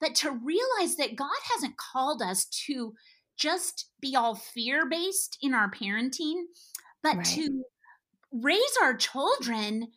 But 0.00 0.14
to 0.16 0.30
realize 0.30 0.96
that 0.96 1.16
God 1.16 1.28
hasn't 1.54 1.76
called 1.76 2.20
us 2.22 2.46
to 2.66 2.94
just 3.38 3.90
be 4.00 4.16
all 4.16 4.34
fear 4.34 4.88
based 4.88 5.38
in 5.40 5.54
our 5.54 5.70
parenting, 5.70 6.42
but 7.02 7.16
right. 7.16 7.26
to 7.26 7.62
raise 8.32 8.76
our 8.82 8.94
children 8.94 9.88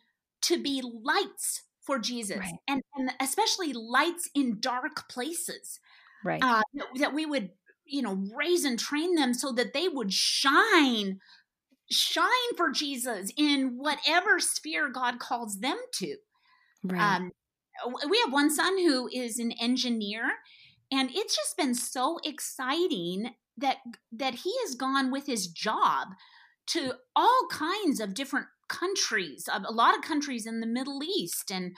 to 0.42 0.62
be 0.62 0.82
lights 0.82 1.62
for 1.80 1.98
Jesus 1.98 2.38
right. 2.38 2.54
and, 2.68 2.82
and 2.96 3.10
especially 3.20 3.72
lights 3.72 4.28
in 4.34 4.60
dark 4.60 5.08
places. 5.08 5.80
Right. 6.24 6.42
Uh, 6.42 6.62
that, 6.74 6.86
that 6.98 7.14
we 7.14 7.26
would, 7.26 7.50
you 7.84 8.02
know, 8.02 8.22
raise 8.34 8.64
and 8.64 8.78
train 8.78 9.14
them 9.14 9.34
so 9.34 9.52
that 9.52 9.72
they 9.72 9.88
would 9.88 10.12
shine, 10.12 11.18
shine 11.90 12.54
for 12.56 12.70
Jesus 12.70 13.32
in 13.36 13.78
whatever 13.78 14.38
sphere 14.38 14.88
God 14.90 15.18
calls 15.18 15.60
them 15.60 15.78
to. 15.94 16.16
Right. 16.84 17.16
Um, 17.16 17.32
we 18.08 18.20
have 18.24 18.32
one 18.32 18.50
son 18.50 18.78
who 18.78 19.08
is 19.12 19.38
an 19.38 19.52
engineer, 19.52 20.22
and 20.92 21.10
it's 21.12 21.36
just 21.36 21.56
been 21.56 21.74
so 21.74 22.18
exciting 22.24 23.34
that 23.56 23.78
that 24.12 24.34
he 24.36 24.52
has 24.64 24.74
gone 24.74 25.10
with 25.10 25.26
his 25.26 25.46
job 25.46 26.08
to 26.68 26.94
all 27.16 27.46
kinds 27.50 28.00
of 28.00 28.14
different 28.14 28.46
countries, 28.70 29.48
a 29.52 29.72
lot 29.72 29.96
of 29.96 30.02
countries 30.02 30.46
in 30.46 30.60
the 30.60 30.66
Middle 30.66 31.02
East, 31.02 31.50
and 31.50 31.76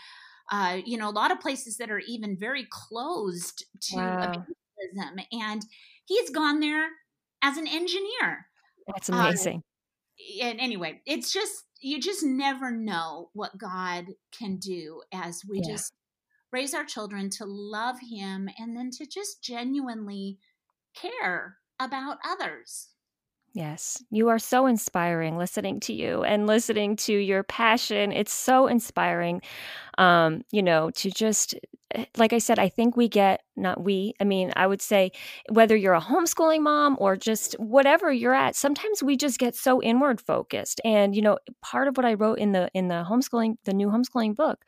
uh, 0.52 0.78
you 0.84 0.98
know, 0.98 1.08
a 1.08 1.10
lot 1.10 1.32
of 1.32 1.40
places 1.40 1.78
that 1.78 1.90
are 1.90 2.02
even 2.06 2.36
very 2.38 2.66
closed 2.70 3.64
to 3.80 3.96
wow. 3.96 4.18
evangelism. 4.18 5.26
And 5.32 5.64
he's 6.04 6.30
gone 6.30 6.60
there 6.60 6.88
as 7.42 7.56
an 7.56 7.66
engineer. 7.66 8.46
That's 8.86 9.08
uh, 9.08 9.14
amazing. 9.14 9.62
Uh, 10.40 10.44
and 10.44 10.60
anyway, 10.60 11.00
it's 11.06 11.32
just 11.32 11.64
you 11.80 12.00
just 12.00 12.22
never 12.22 12.70
know 12.70 13.30
what 13.32 13.58
God 13.58 14.06
can 14.36 14.56
do 14.58 15.02
as 15.12 15.42
we 15.48 15.60
yeah. 15.64 15.72
just 15.72 15.92
raise 16.52 16.74
our 16.74 16.84
children 16.84 17.30
to 17.30 17.44
love 17.46 17.96
Him 18.10 18.48
and 18.58 18.76
then 18.76 18.90
to 18.98 19.06
just 19.06 19.42
genuinely 19.42 20.38
care 20.94 21.56
about 21.80 22.18
others. 22.24 22.88
Yes, 23.54 24.02
you 24.10 24.28
are 24.28 24.38
so 24.38 24.66
inspiring 24.66 25.36
listening 25.36 25.78
to 25.80 25.92
you 25.92 26.22
and 26.24 26.46
listening 26.46 26.96
to 26.96 27.12
your 27.12 27.42
passion. 27.42 28.10
It's 28.10 28.32
so 28.32 28.66
inspiring, 28.66 29.42
um, 29.98 30.42
you 30.52 30.62
know, 30.62 30.90
to 30.92 31.10
just, 31.10 31.54
eh, 31.94 32.04
like 32.16 32.32
I 32.32 32.38
said, 32.38 32.58
I 32.58 32.68
think 32.68 32.96
we 32.96 33.08
get, 33.08 33.42
not 33.56 33.82
we, 33.82 34.14
I 34.20 34.24
mean, 34.24 34.52
I 34.56 34.66
would 34.66 34.82
say 34.82 35.12
whether 35.50 35.76
you're 35.76 35.94
a 35.94 36.00
homeschooling 36.00 36.62
mom 36.62 36.96
or 37.00 37.16
just 37.16 37.54
whatever 37.54 38.12
you're 38.12 38.34
at, 38.34 38.56
sometimes 38.56 39.02
we 39.02 39.16
just 39.16 39.38
get 39.38 39.56
so 39.56 39.82
inward 39.82 40.20
focused. 40.20 40.80
And, 40.84 41.16
you 41.16 41.22
know, 41.22 41.38
part 41.62 41.88
of 41.88 41.96
what 41.96 42.06
I 42.06 42.14
wrote 42.14 42.38
in 42.38 42.52
the, 42.52 42.70
in 42.74 42.88
the 42.88 43.04
homeschooling, 43.10 43.56
the 43.64 43.74
new 43.74 43.88
homeschooling 43.88 44.36
book 44.36 44.60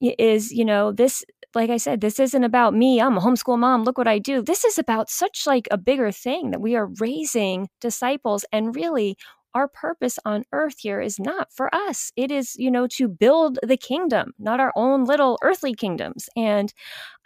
is, 0.00 0.52
you 0.52 0.64
know, 0.64 0.92
this 0.92 1.24
like 1.54 1.70
I 1.70 1.78
said, 1.78 2.00
this 2.00 2.20
isn't 2.20 2.44
about 2.44 2.74
me. 2.74 3.00
I'm 3.00 3.16
a 3.16 3.20
homeschool 3.20 3.58
mom. 3.58 3.82
Look 3.82 3.98
what 3.98 4.06
I 4.06 4.20
do. 4.20 4.40
This 4.40 4.64
is 4.64 4.78
about 4.78 5.10
such 5.10 5.48
like 5.48 5.66
a 5.72 5.78
bigger 5.78 6.12
thing 6.12 6.52
that 6.52 6.60
we 6.60 6.76
are 6.76 6.88
raising 7.00 7.68
disciples 7.80 8.44
and 8.52 8.74
really 8.76 9.16
our 9.54 9.66
purpose 9.66 10.16
on 10.24 10.44
earth 10.52 10.76
here 10.78 11.00
is 11.00 11.18
not 11.18 11.48
for 11.52 11.74
us. 11.74 12.12
It 12.16 12.30
is, 12.30 12.54
you 12.56 12.70
know, 12.70 12.86
to 12.92 13.08
build 13.08 13.58
the 13.64 13.76
kingdom, 13.76 14.32
not 14.38 14.60
our 14.60 14.72
own 14.76 15.04
little 15.04 15.38
earthly 15.42 15.74
kingdoms. 15.74 16.28
And 16.36 16.72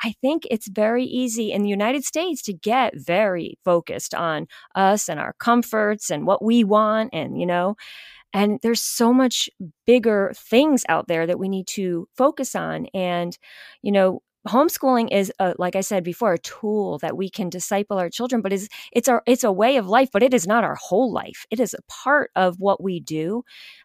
I 0.02 0.14
think 0.22 0.44
it's 0.50 0.68
very 0.68 1.04
easy 1.04 1.52
in 1.52 1.62
the 1.62 1.68
United 1.68 2.04
States 2.04 2.40
to 2.42 2.54
get 2.54 2.94
very 2.96 3.58
focused 3.64 4.14
on 4.14 4.46
us 4.74 5.08
and 5.08 5.20
our 5.20 5.34
comforts 5.38 6.10
and 6.10 6.26
what 6.26 6.42
we 6.42 6.64
want 6.64 7.10
and, 7.12 7.38
you 7.38 7.46
know, 7.46 7.76
and 8.34 8.58
there's 8.62 8.82
so 8.82 9.12
much 9.14 9.48
bigger 9.86 10.32
things 10.36 10.84
out 10.88 11.08
there 11.08 11.26
that 11.26 11.38
we 11.38 11.48
need 11.48 11.68
to 11.68 12.08
focus 12.16 12.54
on. 12.54 12.86
And, 12.92 13.38
you 13.82 13.92
know, 13.92 14.20
homeschooling 14.46 15.08
is 15.10 15.32
a, 15.38 15.54
like 15.58 15.74
i 15.74 15.80
said 15.80 16.04
before 16.04 16.34
a 16.34 16.38
tool 16.38 16.98
that 16.98 17.16
we 17.16 17.30
can 17.30 17.48
disciple 17.48 17.98
our 17.98 18.10
children 18.10 18.42
but 18.42 18.52
is 18.52 18.68
it's 18.92 19.08
our 19.08 19.22
it's 19.26 19.42
a 19.42 19.50
way 19.50 19.78
of 19.78 19.86
life 19.88 20.10
but 20.12 20.22
it 20.22 20.34
is 20.34 20.46
not 20.46 20.64
our 20.64 20.74
whole 20.74 21.10
life. 21.10 21.46
It 21.50 21.60
is 21.60 21.72
a 21.74 21.82
part 21.90 22.30
of 22.36 22.56
what 22.60 22.82
we 22.82 23.00
do 23.00 23.42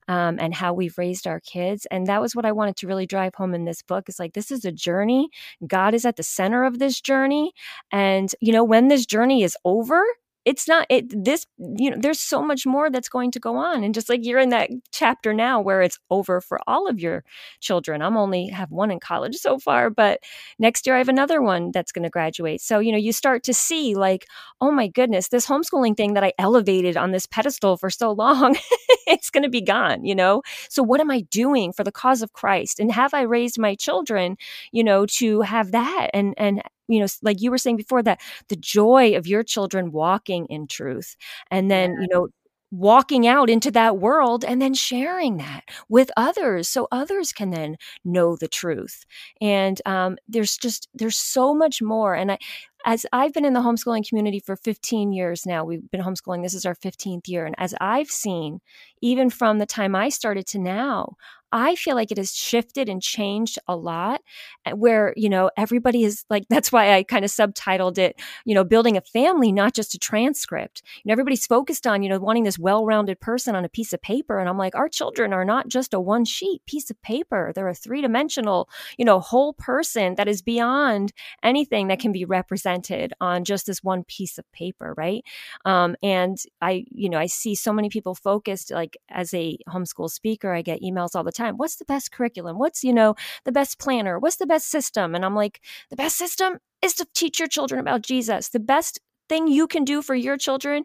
um, 0.09 0.37
and 0.39 0.53
how 0.53 0.73
we've 0.73 0.97
raised 0.97 1.27
our 1.27 1.39
kids. 1.39 1.87
And 1.91 2.07
that 2.07 2.21
was 2.21 2.35
what 2.35 2.45
i 2.45 2.51
wanted 2.51 2.75
to 2.77 2.87
really 2.87 3.05
drive 3.05 3.35
home 3.35 3.53
in 3.53 3.65
this 3.65 3.81
book 3.81 4.09
is 4.09 4.19
like 4.19 4.33
this 4.33 4.51
is 4.51 4.65
a 4.65 4.71
journey. 4.71 5.29
God 5.65 5.93
is 5.93 6.05
at 6.05 6.17
the 6.17 6.23
center 6.23 6.65
of 6.65 6.79
this 6.79 6.99
journey. 6.99 7.53
And 7.91 8.29
you 8.41 8.51
know 8.51 8.63
when 8.65 8.89
this 8.89 9.05
journey 9.05 9.43
is 9.43 9.55
over 9.63 10.03
it's 10.49 10.67
not 10.67 10.87
it 10.89 11.05
this 11.23 11.45
you 11.77 11.91
know 11.91 11.97
there's 11.99 12.19
so 12.19 12.41
much 12.41 12.65
more 12.65 12.89
that's 12.89 13.07
going 13.07 13.29
to 13.29 13.39
go 13.39 13.55
on 13.55 13.83
and 13.83 13.93
just 13.93 14.09
like 14.09 14.25
you're 14.25 14.39
in 14.39 14.49
that 14.49 14.67
chapter 14.91 15.31
now 15.31 15.61
where 15.61 15.83
it's 15.83 15.99
over 16.09 16.41
for 16.41 16.59
all 16.65 16.87
of 16.87 16.99
your 16.99 17.23
children. 17.59 18.01
I'm 18.01 18.17
only 18.17 18.47
have 18.47 18.71
one 18.71 18.89
in 18.89 18.99
college 18.99 19.35
so 19.35 19.59
far 19.59 19.91
but 19.91 20.21
next 20.57 20.87
year 20.87 20.95
i 20.95 20.97
have 20.97 21.07
another 21.07 21.39
one 21.39 21.69
that's 21.71 21.91
going 21.91 22.01
to 22.03 22.09
graduate. 22.09 22.61
So 22.61 22.79
you 22.79 22.91
know 22.91 22.97
you 22.97 23.13
start 23.13 23.43
to 23.43 23.53
see 23.53 23.93
like 23.93 24.25
oh 24.59 24.71
my 24.71 24.87
goodness 24.87 25.27
this 25.27 25.45
homeschooling 25.45 25.95
thing 25.95 26.15
that 26.15 26.23
i 26.23 26.33
elevated 26.39 26.97
on 26.97 27.11
this 27.11 27.27
pedestal 27.27 27.77
for 27.77 27.91
so 27.91 28.11
long 28.11 28.57
it's 29.07 29.29
going 29.29 29.43
to 29.43 29.49
be 29.49 29.61
gone 29.61 30.03
you 30.03 30.15
know? 30.15 30.41
So 30.69 30.81
what 30.81 30.99
am 30.99 31.11
i 31.11 31.21
doing 31.29 31.73
for 31.73 31.83
the 31.83 31.91
cause 31.91 32.23
of 32.23 32.33
christ? 32.33 32.79
And 32.79 32.91
have 32.91 33.13
i 33.13 33.21
raised 33.21 33.59
my 33.59 33.75
children 33.75 34.35
you 34.71 34.83
know 34.83 35.05
to 35.21 35.41
have 35.41 35.71
that 35.73 36.09
and 36.13 36.33
and 36.37 36.63
you 36.89 36.99
know 36.99 37.07
like 37.21 37.41
you 37.41 37.51
were 37.51 37.57
saying 37.57 37.77
before 37.77 38.03
that 38.03 38.19
the 38.49 38.55
joy 38.55 39.15
of 39.15 39.27
your 39.27 39.43
children 39.43 39.91
walking 39.91 40.45
in 40.47 40.67
truth 40.67 41.15
and 41.51 41.71
then 41.71 41.91
yeah. 41.91 42.01
you 42.01 42.07
know 42.11 42.27
walking 42.71 43.25
out 43.25 43.49
into 43.49 43.71
that 43.71 43.97
world 43.97 44.45
and 44.45 44.61
then 44.61 44.75
sharing 44.75 45.37
that 45.37 45.63
with 45.89 46.11
others 46.15 46.69
so 46.69 46.87
others 46.91 47.33
can 47.33 47.49
then 47.49 47.75
know 48.05 48.35
the 48.35 48.47
truth 48.47 49.05
and 49.41 49.81
um, 49.87 50.17
there's 50.27 50.55
just 50.55 50.87
there's 50.93 51.17
so 51.17 51.55
much 51.55 51.81
more 51.81 52.13
and 52.13 52.31
i 52.31 52.37
as 52.85 53.05
I've 53.11 53.33
been 53.33 53.45
in 53.45 53.53
the 53.53 53.59
homeschooling 53.59 54.07
community 54.07 54.39
for 54.39 54.55
15 54.55 55.11
years 55.11 55.45
now, 55.45 55.65
we've 55.65 55.89
been 55.91 56.01
homeschooling, 56.01 56.43
this 56.43 56.53
is 56.53 56.65
our 56.65 56.75
15th 56.75 57.27
year. 57.27 57.45
And 57.45 57.55
as 57.57 57.75
I've 57.81 58.09
seen, 58.09 58.61
even 59.01 59.29
from 59.29 59.59
the 59.59 59.65
time 59.65 59.95
I 59.95 60.09
started 60.09 60.47
to 60.47 60.59
now, 60.59 61.15
I 61.51 61.75
feel 61.75 61.95
like 61.95 62.11
it 62.11 62.17
has 62.17 62.35
shifted 62.35 62.89
and 62.89 63.01
changed 63.01 63.57
a 63.67 63.75
lot 63.75 64.21
eh, 64.65 64.71
where, 64.71 65.13
you 65.15 65.29
know, 65.29 65.49
everybody 65.57 66.03
is 66.03 66.25
like, 66.29 66.45
that's 66.49 66.71
why 66.71 66.93
I 66.93 67.03
kind 67.03 67.25
of 67.25 67.31
subtitled 67.31 67.97
it, 67.97 68.19
you 68.45 68.53
know, 68.53 68.63
building 68.63 68.97
a 68.97 69.01
family, 69.01 69.51
not 69.51 69.73
just 69.73 69.95
a 69.95 69.99
transcript. 69.99 70.83
You 71.03 71.09
know, 71.09 71.13
everybody's 71.13 71.45
focused 71.47 71.87
on, 71.87 72.03
you 72.03 72.09
know, 72.09 72.19
wanting 72.19 72.43
this 72.43 72.59
well 72.59 72.85
rounded 72.85 73.19
person 73.19 73.55
on 73.55 73.65
a 73.65 73.69
piece 73.69 73.93
of 73.93 74.01
paper. 74.01 74.39
And 74.39 74.47
I'm 74.47 74.57
like, 74.57 74.75
our 74.75 74.89
children 74.89 75.33
are 75.33 75.45
not 75.45 75.67
just 75.67 75.93
a 75.93 75.99
one 75.99 76.25
sheet 76.25 76.61
piece 76.65 76.89
of 76.89 77.01
paper. 77.01 77.51
They're 77.53 77.67
a 77.67 77.73
three 77.75 78.01
dimensional, 78.01 78.69
you 78.97 79.05
know, 79.05 79.19
whole 79.19 79.53
person 79.53 80.15
that 80.15 80.27
is 80.27 80.41
beyond 80.41 81.13
anything 81.43 81.87
that 81.87 81.99
can 81.99 82.11
be 82.11 82.25
represented 82.25 83.13
on 83.21 83.43
just 83.43 83.65
this 83.65 83.83
one 83.83 84.03
piece 84.03 84.37
of 84.37 84.51
paper. 84.51 84.93
Right. 84.97 85.23
Um, 85.65 85.95
and 86.03 86.37
I, 86.61 86.85
you 86.91 87.09
know, 87.09 87.17
I 87.17 87.25
see 87.27 87.55
so 87.55 87.73
many 87.73 87.89
people 87.89 88.15
focused, 88.15 88.71
like 88.71 88.97
as 89.09 89.33
a 89.33 89.57
homeschool 89.67 90.09
speaker, 90.09 90.53
I 90.53 90.61
get 90.61 90.81
emails 90.81 91.15
all 91.15 91.23
the 91.23 91.31
time. 91.31 91.38
What's 91.57 91.77
the 91.77 91.85
best 91.85 92.11
curriculum? 92.11 92.59
What's, 92.59 92.83
you 92.83 92.93
know, 92.93 93.15
the 93.45 93.51
best 93.51 93.79
planner? 93.79 94.19
What's 94.19 94.37
the 94.37 94.45
best 94.45 94.69
system? 94.69 95.15
And 95.15 95.25
I'm 95.25 95.35
like, 95.35 95.61
the 95.89 95.95
best 95.95 96.17
system 96.17 96.57
is 96.81 96.93
to 96.95 97.07
teach 97.13 97.39
your 97.39 97.47
children 97.47 97.79
about 97.79 98.01
Jesus. 98.01 98.49
The 98.49 98.59
best 98.59 98.99
thing 99.27 99.47
you 99.47 99.67
can 99.67 99.83
do 99.83 100.01
for 100.01 100.15
your 100.15 100.37
children 100.37 100.83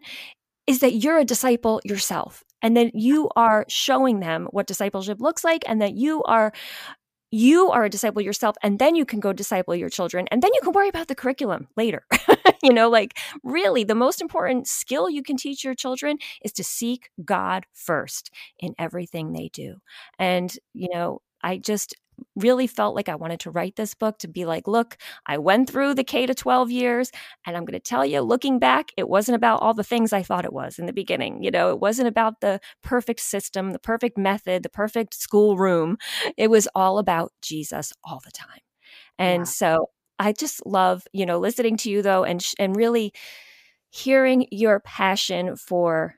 is 0.67 0.79
that 0.79 0.95
you're 0.95 1.19
a 1.19 1.25
disciple 1.25 1.81
yourself 1.83 2.43
and 2.61 2.75
that 2.75 2.95
you 2.95 3.29
are 3.35 3.65
showing 3.67 4.19
them 4.19 4.47
what 4.51 4.67
discipleship 4.67 5.19
looks 5.21 5.43
like 5.43 5.63
and 5.67 5.81
that 5.81 5.95
you 5.95 6.23
are 6.23 6.51
you 7.35 7.69
are 7.71 7.85
a 7.85 7.89
disciple 7.89 8.21
yourself 8.21 8.55
and 8.63 8.79
then 8.79 8.95
you 8.95 9.05
can 9.05 9.19
go 9.19 9.33
disciple 9.33 9.75
your 9.75 9.89
children 9.89 10.27
and 10.31 10.41
then 10.41 10.51
you 10.53 10.61
can 10.63 10.71
worry 10.73 10.89
about 10.89 11.07
the 11.07 11.15
curriculum 11.15 11.67
later. 11.75 12.05
You 12.63 12.73
know 12.73 12.89
like 12.89 13.17
really 13.43 13.83
the 13.83 13.93
most 13.93 14.21
important 14.21 14.67
skill 14.67 15.07
you 15.09 15.21
can 15.21 15.37
teach 15.37 15.63
your 15.63 15.75
children 15.75 16.17
is 16.43 16.51
to 16.53 16.63
seek 16.63 17.09
god 17.23 17.65
first 17.73 18.31
in 18.59 18.73
everything 18.79 19.33
they 19.33 19.49
do. 19.53 19.75
And 20.17 20.51
you 20.73 20.87
know 20.93 21.21
i 21.43 21.57
just 21.57 21.93
really 22.35 22.67
felt 22.67 22.95
like 22.95 23.09
I 23.09 23.15
wanted 23.15 23.39
to 23.41 23.51
write 23.51 23.75
this 23.75 23.93
book 23.93 24.19
to 24.19 24.27
be 24.27 24.45
like, 24.45 24.67
look, 24.67 24.97
I 25.25 25.37
went 25.37 25.69
through 25.69 25.95
the 25.95 26.03
K 26.03 26.25
to 26.25 26.33
12 26.35 26.71
years, 26.71 27.11
and 27.45 27.55
I'm 27.55 27.65
going 27.65 27.79
to 27.79 27.79
tell 27.79 28.05
you, 28.05 28.21
looking 28.21 28.59
back, 28.59 28.91
it 28.97 29.09
wasn't 29.09 29.35
about 29.35 29.61
all 29.61 29.73
the 29.73 29.83
things 29.83 30.13
I 30.13 30.23
thought 30.23 30.45
it 30.45 30.53
was 30.53 30.79
in 30.79 30.85
the 30.85 30.93
beginning. 30.93 31.43
You 31.43 31.51
know, 31.51 31.69
it 31.69 31.79
wasn't 31.79 32.07
about 32.07 32.41
the 32.41 32.59
perfect 32.83 33.19
system, 33.19 33.71
the 33.71 33.79
perfect 33.79 34.17
method, 34.17 34.63
the 34.63 34.69
perfect 34.69 35.13
schoolroom. 35.13 35.97
It 36.37 36.49
was 36.49 36.67
all 36.75 36.99
about 36.99 37.31
Jesus 37.41 37.93
all 38.03 38.21
the 38.23 38.31
time. 38.31 38.59
And 39.17 39.41
yeah. 39.41 39.45
so 39.45 39.89
I 40.19 40.31
just 40.31 40.65
love, 40.65 41.03
you 41.13 41.25
know, 41.25 41.39
listening 41.39 41.77
to 41.77 41.89
you 41.89 42.01
though, 42.01 42.23
and 42.23 42.45
and 42.59 42.75
really 42.75 43.13
hearing 43.89 44.47
your 44.51 44.79
passion 44.81 45.55
for 45.55 46.15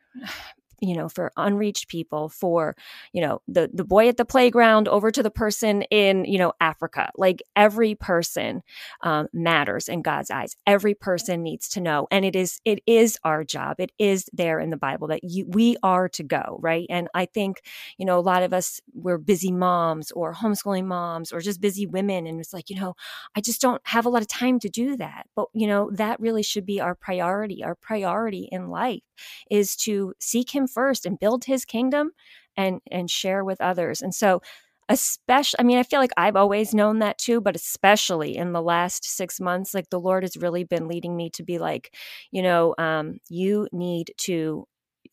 you 0.80 0.96
know 0.96 1.10
for 1.10 1.32
unreached 1.38 1.88
people 1.88 2.30
for 2.30 2.76
you 3.14 3.22
know 3.22 3.42
the 3.48 3.70
the 3.74 3.84
boy 3.84 4.08
at 4.08 4.18
the 4.18 4.26
playground 4.26 4.88
over 4.88 5.12
to 5.12 5.24
the 5.24 5.32
person 5.32 5.84
in 5.84 6.26
you 6.26 6.38
know 6.38 6.54
africa. 6.60 7.10
Like 7.16 7.42
every 7.56 7.96
person 7.96 8.62
um, 9.02 9.28
matters 9.34 9.90
in 9.90 10.02
god's 10.02 10.32
eyes. 10.32 10.56
Every 10.66 10.94
person 10.94 11.44
needs 11.44 11.70
to 11.70 11.82
know. 11.82 12.08
And 12.12 12.26
it 12.26 12.36
is 12.36 12.60
it 12.66 12.80
is 12.86 13.18
our 13.24 13.44
job. 13.44 13.80
It 13.80 13.92
is 13.98 14.30
there 14.34 14.60
in 14.60 14.70
the 14.70 14.78
bible 14.78 15.08
that 15.08 15.24
you, 15.24 15.46
we 15.48 15.78
are 15.84 16.10
to 16.10 16.24
go 16.24 16.60
right? 16.62 16.88
And 16.90 17.08
i 17.14 17.26
think 17.26 17.62
you 17.98 18.06
know 18.06 18.20
a 18.20 18.22
lot 18.22 18.44
of 18.44 18.54
us 18.54 18.80
we're 18.94 19.18
busy 19.18 19.52
moms 19.52 20.12
or 20.12 20.34
homeschooling 20.34 20.86
moms 20.86 21.32
or 21.32 21.40
just 21.40 21.62
busy 21.62 21.86
women. 21.86 22.28
And 22.28 22.40
it's 22.40 22.54
like 22.54 22.70
you 22.70 22.80
know 22.80 22.96
i 23.36 23.42
just 23.42 23.62
don't 23.62 23.82
have 23.86 24.06
a 24.06 24.10
lot 24.10 24.22
of 24.22 24.28
time 24.28 24.60
to 24.60 24.70
do 24.70 24.98
that. 24.98 25.28
But 25.36 25.48
you 25.54 25.68
know 25.68 25.90
that 25.94 26.20
really 26.20 26.44
should 26.44 26.66
be 26.66 26.80
our 26.80 26.96
priority. 26.96 27.64
Our 27.64 27.76
priority 27.76 28.48
in 28.52 28.70
life 28.70 29.02
is 29.50 29.76
to 29.78 30.14
seek 30.20 30.54
him 30.54 30.67
first 30.68 31.06
and 31.06 31.20
build 31.20 31.46
his 31.46 31.66
kingdom 31.66 32.12
and 32.56 32.82
and 32.92 33.10
share 33.10 33.44
with 33.44 33.62
others. 33.62 34.02
And 34.02 34.14
so 34.14 34.42
especially 34.90 35.58
i 35.60 35.64
mean 35.64 35.78
i 35.78 35.84
feel 35.84 36.00
like 36.00 36.14
i've 36.16 36.38
always 36.38 36.74
known 36.74 37.00
that 37.00 37.18
too 37.18 37.42
but 37.42 37.58
especially 37.58 38.38
in 38.38 38.54
the 38.54 38.62
last 38.62 39.04
six 39.04 39.38
months 39.40 39.74
like 39.74 39.90
the 39.90 40.00
lord 40.00 40.24
has 40.24 40.38
really 40.38 40.64
been 40.64 40.88
leading 40.88 41.16
me 41.18 41.30
to 41.30 41.44
be 41.44 41.60
like 41.60 41.94
you 42.32 42.42
know 42.42 42.74
um, 42.78 43.18
you 43.30 43.68
need 43.74 44.12
to 44.18 44.66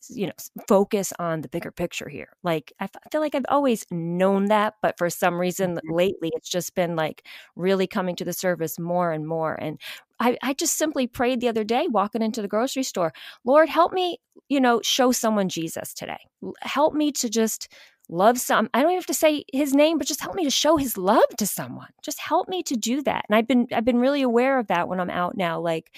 you 0.08 0.26
know 0.26 0.32
focus 0.68 1.12
on 1.18 1.40
the 1.40 1.48
bigger 1.48 1.70
picture 1.70 2.08
here. 2.08 2.28
Like 2.42 2.72
I, 2.80 2.88
feel 3.10 3.20
like 3.20 3.34
i've 3.34 3.44
always 3.48 3.86
known 3.90 4.46
that 4.46 4.74
but 4.82 4.98
for 4.98 5.08
some 5.10 5.40
reason 5.40 5.76
mm-hmm. 5.76 5.92
lately 5.92 6.30
it's 6.34 6.48
just 6.48 6.74
been 6.74 6.96
like 6.96 7.26
really 7.56 7.86
coming 7.86 8.16
to 8.16 8.24
the 8.24 8.32
surface 8.32 8.78
more 8.78 9.12
and 9.12 9.26
more 9.26 9.54
and 9.54 9.80
I, 10.20 10.38
I 10.42 10.54
just 10.54 10.76
simply 10.76 11.06
prayed 11.06 11.40
the 11.40 11.48
other 11.48 11.64
day 11.64 11.86
walking 11.88 12.22
into 12.22 12.42
the 12.42 12.48
grocery 12.48 12.82
store 12.82 13.12
lord 13.44 13.68
help 13.68 13.92
me 13.92 14.18
you 14.48 14.60
know 14.60 14.80
show 14.82 15.12
someone 15.12 15.48
jesus 15.48 15.94
today. 15.94 16.18
Help 16.60 16.94
me 16.94 17.12
to 17.12 17.28
just 17.28 17.68
love 18.10 18.38
some 18.38 18.68
i 18.74 18.82
don't 18.82 18.90
even 18.90 18.98
have 18.98 19.06
to 19.06 19.14
say 19.14 19.44
his 19.52 19.72
name 19.72 19.96
but 19.96 20.06
just 20.06 20.20
help 20.20 20.34
me 20.34 20.44
to 20.44 20.50
show 20.50 20.76
his 20.76 20.98
love 20.98 21.24
to 21.38 21.46
someone. 21.46 21.88
Just 22.02 22.20
help 22.20 22.48
me 22.48 22.62
to 22.64 22.76
do 22.76 23.02
that 23.02 23.24
and 23.28 23.36
i've 23.36 23.48
been 23.48 23.66
i've 23.72 23.84
been 23.84 23.98
really 23.98 24.22
aware 24.22 24.58
of 24.58 24.66
that 24.66 24.88
when 24.88 25.00
i'm 25.00 25.10
out 25.10 25.36
now 25.36 25.60
like 25.60 25.90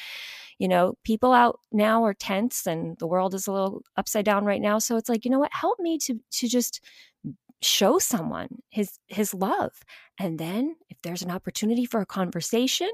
you 0.58 0.68
know, 0.68 0.94
people 1.04 1.32
out 1.32 1.60
now 1.72 2.04
are 2.04 2.14
tense 2.14 2.66
and 2.66 2.96
the 2.98 3.06
world 3.06 3.34
is 3.34 3.46
a 3.46 3.52
little 3.52 3.82
upside 3.96 4.24
down 4.24 4.44
right 4.44 4.60
now. 4.60 4.78
So 4.78 4.96
it's 4.96 5.08
like, 5.08 5.24
you 5.24 5.30
know 5.30 5.38
what, 5.38 5.52
help 5.52 5.78
me 5.80 5.98
to 5.98 6.14
to 6.32 6.48
just 6.48 6.80
show 7.62 7.98
someone 7.98 8.48
his 8.70 8.98
his 9.08 9.32
love. 9.34 9.72
And 10.18 10.38
then 10.38 10.76
if 10.90 10.98
there's 11.02 11.22
an 11.22 11.30
opportunity 11.30 11.84
for 11.86 12.00
a 12.00 12.06
conversation 12.06 12.90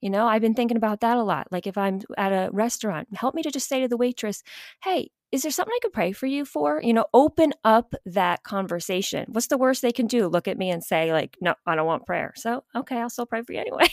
you 0.00 0.10
know 0.10 0.26
i've 0.26 0.40
been 0.42 0.54
thinking 0.54 0.76
about 0.76 1.00
that 1.00 1.16
a 1.16 1.22
lot. 1.22 1.48
Like 1.50 1.66
if 1.66 1.76
i'm 1.76 2.00
at 2.16 2.32
a 2.32 2.50
restaurant 2.52 3.08
help 3.14 3.34
me 3.34 3.42
to 3.42 3.50
just 3.50 3.68
say 3.68 3.80
to 3.80 3.88
the 3.88 3.96
waitress 3.96 4.42
hey 4.82 5.10
is 5.32 5.42
there 5.42 5.50
something 5.50 5.72
i 5.74 5.78
could 5.82 5.92
pray 5.92 6.12
for 6.12 6.26
you 6.26 6.44
for 6.44 6.80
you 6.82 6.92
know 6.92 7.06
open 7.12 7.52
up 7.64 7.94
that 8.06 8.42
conversation. 8.44 9.26
What's 9.28 9.48
the 9.48 9.58
worst 9.58 9.82
they 9.82 9.92
can 9.92 10.06
do? 10.06 10.28
Look 10.28 10.46
at 10.48 10.58
me 10.58 10.70
and 10.70 10.82
say 10.82 11.12
like 11.12 11.36
no 11.40 11.54
i 11.66 11.74
don't 11.74 11.86
want 11.86 12.06
prayer. 12.06 12.32
So 12.36 12.62
okay 12.76 12.98
i'll 13.00 13.10
still 13.10 13.26
pray 13.26 13.42
for 13.42 13.52
you 13.52 13.60
anyway. 13.60 13.88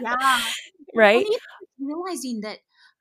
Yeah. 0.00 0.40
Right 0.94 1.24
realizing 1.86 2.40
that 2.40 2.58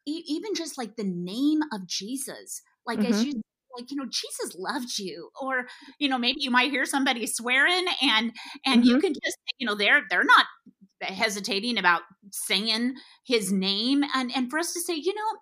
e- 0.07 0.23
even 0.27 0.55
just 0.55 0.77
like 0.77 0.95
the 0.95 1.03
name 1.03 1.59
of 1.73 1.87
Jesus, 1.87 2.61
like 2.85 2.99
mm-hmm. 2.99 3.13
as 3.13 3.23
you 3.23 3.41
like 3.77 3.89
you 3.89 3.95
know 3.95 4.05
jesus 4.05 4.53
loved 4.57 4.99
you 4.99 5.29
or 5.41 5.65
you 5.97 6.09
know 6.09 6.17
maybe 6.17 6.41
you 6.41 6.51
might 6.51 6.71
hear 6.71 6.85
somebody 6.85 7.25
swearing 7.25 7.85
and 8.01 8.33
and 8.65 8.81
mm-hmm. 8.81 8.89
you 8.89 8.99
can 8.99 9.13
just 9.13 9.37
you 9.59 9.65
know 9.65 9.75
they're 9.75 10.01
they're 10.09 10.25
not 10.25 10.45
hesitating 11.01 11.77
about 11.77 12.01
saying 12.31 12.93
his 13.25 13.51
name 13.51 14.03
and 14.13 14.31
and 14.35 14.49
for 14.49 14.59
us 14.59 14.73
to 14.73 14.81
say 14.81 14.93
you 14.93 15.13
know 15.13 15.39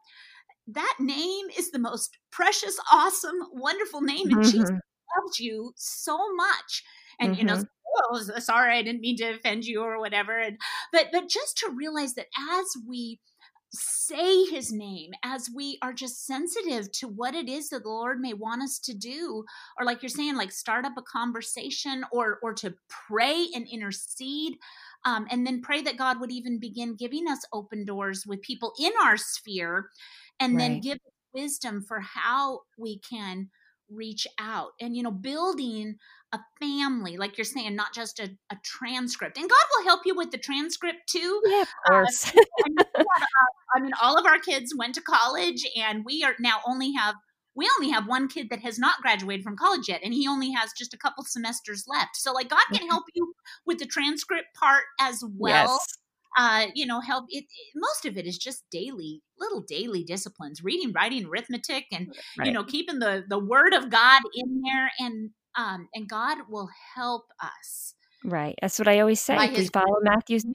that 0.68 0.96
name 1.00 1.48
is 1.58 1.72
the 1.72 1.80
most 1.80 2.18
precious 2.32 2.80
awesome 2.92 3.40
wonderful 3.52 4.02
name 4.02 4.28
and 4.28 4.38
mm-hmm. 4.38 4.44
jesus 4.44 4.70
loved 4.70 5.40
you 5.40 5.74
so 5.76 6.18
much 6.36 6.84
and 7.20 7.32
mm-hmm. 7.32 7.40
you 7.40 7.46
know 7.46 7.56
mm-hmm. 7.56 8.34
oh 8.36 8.40
sorry 8.40 8.78
i 8.78 8.82
didn't 8.82 9.02
mean 9.02 9.18
to 9.18 9.32
offend 9.32 9.66
you 9.66 9.82
or 9.82 10.00
whatever 10.00 10.38
and 10.40 10.58
but 10.92 11.08
but 11.12 11.30
just 11.30 11.58
to 11.58 11.70
realize 11.76 12.14
that 12.14 12.28
as 12.52 12.66
we 12.88 13.20
say 13.72 14.46
his 14.46 14.72
name 14.72 15.12
as 15.24 15.48
we 15.56 15.78
are 15.84 15.94
just 15.94 16.26
sensitive 16.26 16.92
to 16.92 17.08
what 17.08 17.36
it 17.36 17.48
is 17.48 17.70
that 17.70 17.84
the 17.84 17.90
lord 17.90 18.20
may 18.20 18.34
want 18.34 18.64
us 18.64 18.80
to 18.80 18.96
do 18.96 19.44
or 19.78 19.86
like 19.86 20.02
you're 20.02 20.10
saying 20.10 20.36
like 20.36 20.52
start 20.52 20.86
up 20.86 20.94
a 20.98 21.04
conversation 21.04 22.04
or 22.12 22.40
or 22.42 22.52
to 22.54 22.74
pray 22.90 23.48
and 23.54 23.68
intercede 23.72 24.56
um, 25.06 25.28
and 25.30 25.46
then 25.46 25.62
pray 25.62 25.84
that 25.84 25.98
god 25.98 26.20
would 26.20 26.32
even 26.32 26.60
begin 26.60 26.96
giving 26.96 27.28
us 27.28 27.46
open 27.54 27.86
doors 27.86 28.26
with 28.26 28.42
people 28.42 28.74
in 28.80 28.92
our 29.04 29.18
sphere 29.18 29.90
and 30.40 30.56
right. 30.56 30.60
then 30.60 30.80
give 30.80 30.98
wisdom 31.34 31.84
for 31.88 32.00
how 32.00 32.62
we 32.78 32.98
can 32.98 33.50
reach 33.92 34.28
out 34.40 34.72
and 34.82 34.96
you 34.96 35.04
know 35.04 35.12
building 35.12 35.96
a 36.32 36.40
family, 36.60 37.18
like 37.18 37.38
you're 37.38 37.46
saying, 37.46 37.76
not 37.76 37.94
just 37.94 38.20
a, 38.20 38.30
a, 38.52 38.58
transcript. 38.64 39.38
And 39.38 39.50
God 39.50 39.66
will 39.76 39.86
help 39.86 40.02
you 40.06 40.16
with 40.16 40.32
the 40.32 40.38
transcript 40.38 41.00
too. 41.08 41.42
Yeah, 41.46 41.62
of 41.62 41.68
uh, 41.86 41.90
course. 41.90 42.28
Uh, 42.28 42.42
I, 42.66 42.70
mean, 42.70 42.78
I 43.76 43.80
mean, 43.82 43.92
all 44.02 44.18
of 44.18 44.26
our 44.26 44.40
kids 44.40 44.74
went 44.78 44.96
to 44.96 45.02
college, 45.02 45.66
and 45.76 46.06
we 46.06 46.24
are 46.24 46.36
now 46.40 46.60
only 46.68 46.94
have 46.94 47.16
we 47.56 47.70
only 47.78 47.92
have 47.92 48.08
one 48.08 48.28
kid 48.28 48.50
that 48.50 48.62
has 48.62 48.80
not 48.80 49.02
graduated 49.02 49.44
from 49.44 49.58
college 49.58 49.90
yet 49.90 50.02
and 50.04 50.14
he 50.14 50.28
only 50.28 50.52
has 50.52 50.72
just 50.78 50.94
a 50.94 50.98
couple 50.98 51.24
semesters 51.26 51.84
left 51.88 52.16
so 52.16 52.32
like 52.32 52.48
god 52.48 52.64
can 52.74 52.88
help 52.90 53.04
you 53.14 53.34
with 53.66 53.80
the 53.80 53.86
transcript 53.86 54.48
part 54.58 54.84
as 55.00 55.24
well 55.36 55.78
yes. 55.82 55.98
uh 56.38 56.72
you 56.74 56.86
know 56.86 57.02
help 57.02 57.26
it, 57.28 57.44
it, 57.44 57.72
most 57.76 58.06
of 58.06 58.18
it 58.18 58.26
is 58.26 58.38
just 58.38 58.64
daily 58.72 59.22
little 59.38 59.62
daily 59.62 60.04
disciplines 60.04 60.64
reading 60.64 60.94
writing 60.94 61.26
arithmetic 61.26 61.86
and 61.92 62.16
right. 62.38 62.48
you 62.48 62.54
know 62.54 62.64
keeping 62.64 63.00
the 63.00 63.26
the 63.28 63.40
word 63.40 63.74
of 63.74 63.90
god 63.90 64.22
in 64.36 64.62
there 64.62 64.92
and 65.00 65.32
um, 65.60 65.90
and 65.94 66.08
God 66.08 66.38
will 66.50 66.70
help 66.96 67.26
us. 67.42 67.94
Right. 68.24 68.56
That's 68.62 68.80
what 68.80 68.88
I 68.88 69.00
always 69.02 69.20
say. 69.20 69.36
If 69.38 69.58
we 69.58 69.68
follow 69.68 70.00
Matthew's 70.02 70.46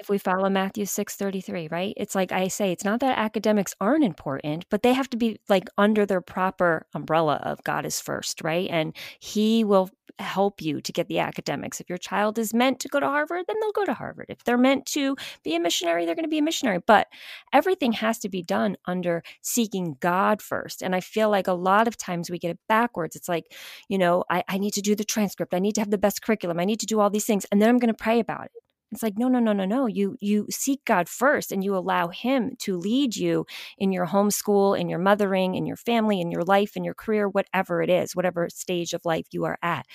if 0.00 0.08
we 0.08 0.18
follow 0.18 0.48
Matthew 0.48 0.84
6:33, 0.84 1.70
right? 1.70 1.94
It's 1.96 2.14
like 2.14 2.32
I 2.32 2.48
say, 2.48 2.72
it's 2.72 2.84
not 2.84 3.00
that 3.00 3.18
academics 3.18 3.74
aren't 3.80 4.02
important, 4.02 4.64
but 4.68 4.82
they 4.82 4.94
have 4.94 5.08
to 5.10 5.16
be 5.16 5.38
like 5.48 5.68
under 5.78 6.04
their 6.04 6.20
proper 6.20 6.86
umbrella 6.94 7.36
of 7.42 7.62
God 7.62 7.86
is 7.86 8.00
first, 8.00 8.42
right? 8.42 8.68
And 8.68 8.96
he 9.20 9.62
will 9.62 9.90
help 10.20 10.60
you 10.62 10.80
to 10.80 10.92
get 10.92 11.08
the 11.08 11.18
academics. 11.18 11.80
If 11.80 11.88
your 11.88 11.98
child 11.98 12.38
is 12.38 12.54
meant 12.54 12.80
to 12.80 12.88
go 12.88 13.00
to 13.00 13.06
Harvard, 13.06 13.44
then 13.46 13.56
they'll 13.60 13.72
go 13.72 13.84
to 13.84 13.94
Harvard. 13.94 14.26
If 14.28 14.44
they're 14.44 14.58
meant 14.58 14.86
to 14.86 15.16
be 15.42 15.54
a 15.54 15.60
missionary, 15.60 16.06
they're 16.06 16.14
going 16.14 16.24
to 16.24 16.30
be 16.30 16.38
a 16.38 16.42
missionary. 16.42 16.78
But 16.86 17.08
everything 17.52 17.92
has 17.92 18.18
to 18.20 18.28
be 18.28 18.42
done 18.42 18.76
under 18.86 19.22
seeking 19.42 19.96
God 20.00 20.42
first. 20.42 20.82
And 20.82 20.94
I 20.94 21.00
feel 21.00 21.30
like 21.30 21.46
a 21.46 21.52
lot 21.52 21.88
of 21.88 21.96
times 21.96 22.30
we 22.30 22.38
get 22.38 22.50
it 22.50 22.58
backwards. 22.68 23.16
It's 23.16 23.28
like, 23.28 23.52
you 23.88 23.98
know, 23.98 24.24
I, 24.30 24.44
I 24.48 24.58
need 24.58 24.74
to 24.74 24.82
do 24.82 24.94
the 24.94 25.04
transcript. 25.04 25.54
I 25.54 25.58
need 25.58 25.74
to 25.76 25.80
have 25.80 25.90
the 25.90 25.98
best 25.98 26.22
curriculum. 26.22 26.60
I 26.60 26.64
need 26.64 26.80
to 26.80 26.86
do 26.86 27.00
all 27.00 27.10
these 27.10 27.26
things. 27.26 27.44
And 27.50 27.60
then 27.60 27.68
I'm 27.68 27.78
going 27.78 27.88
to 27.88 27.94
pray 27.94 28.20
about 28.20 28.46
it. 28.46 28.52
It's 28.92 29.02
like, 29.02 29.16
no, 29.16 29.28
no, 29.28 29.38
no, 29.38 29.52
no, 29.52 29.64
no. 29.64 29.86
You 29.86 30.16
you 30.20 30.46
seek 30.50 30.84
God 30.84 31.08
first 31.08 31.52
and 31.52 31.62
you 31.62 31.76
allow 31.76 32.08
him 32.08 32.56
to 32.60 32.76
lead 32.76 33.16
you 33.16 33.46
in 33.78 33.92
your 33.92 34.06
homeschool, 34.06 34.78
in 34.78 34.88
your 34.88 34.98
mothering, 34.98 35.54
in 35.54 35.64
your 35.66 35.76
family, 35.76 36.20
in 36.20 36.30
your 36.30 36.42
life, 36.42 36.76
in 36.76 36.82
your 36.84 36.94
career, 36.94 37.28
whatever 37.28 37.82
it 37.82 37.90
is, 37.90 38.16
whatever 38.16 38.48
stage 38.48 38.92
of 38.92 39.04
life 39.04 39.26
you 39.30 39.44
are 39.44 39.58
at. 39.62 39.86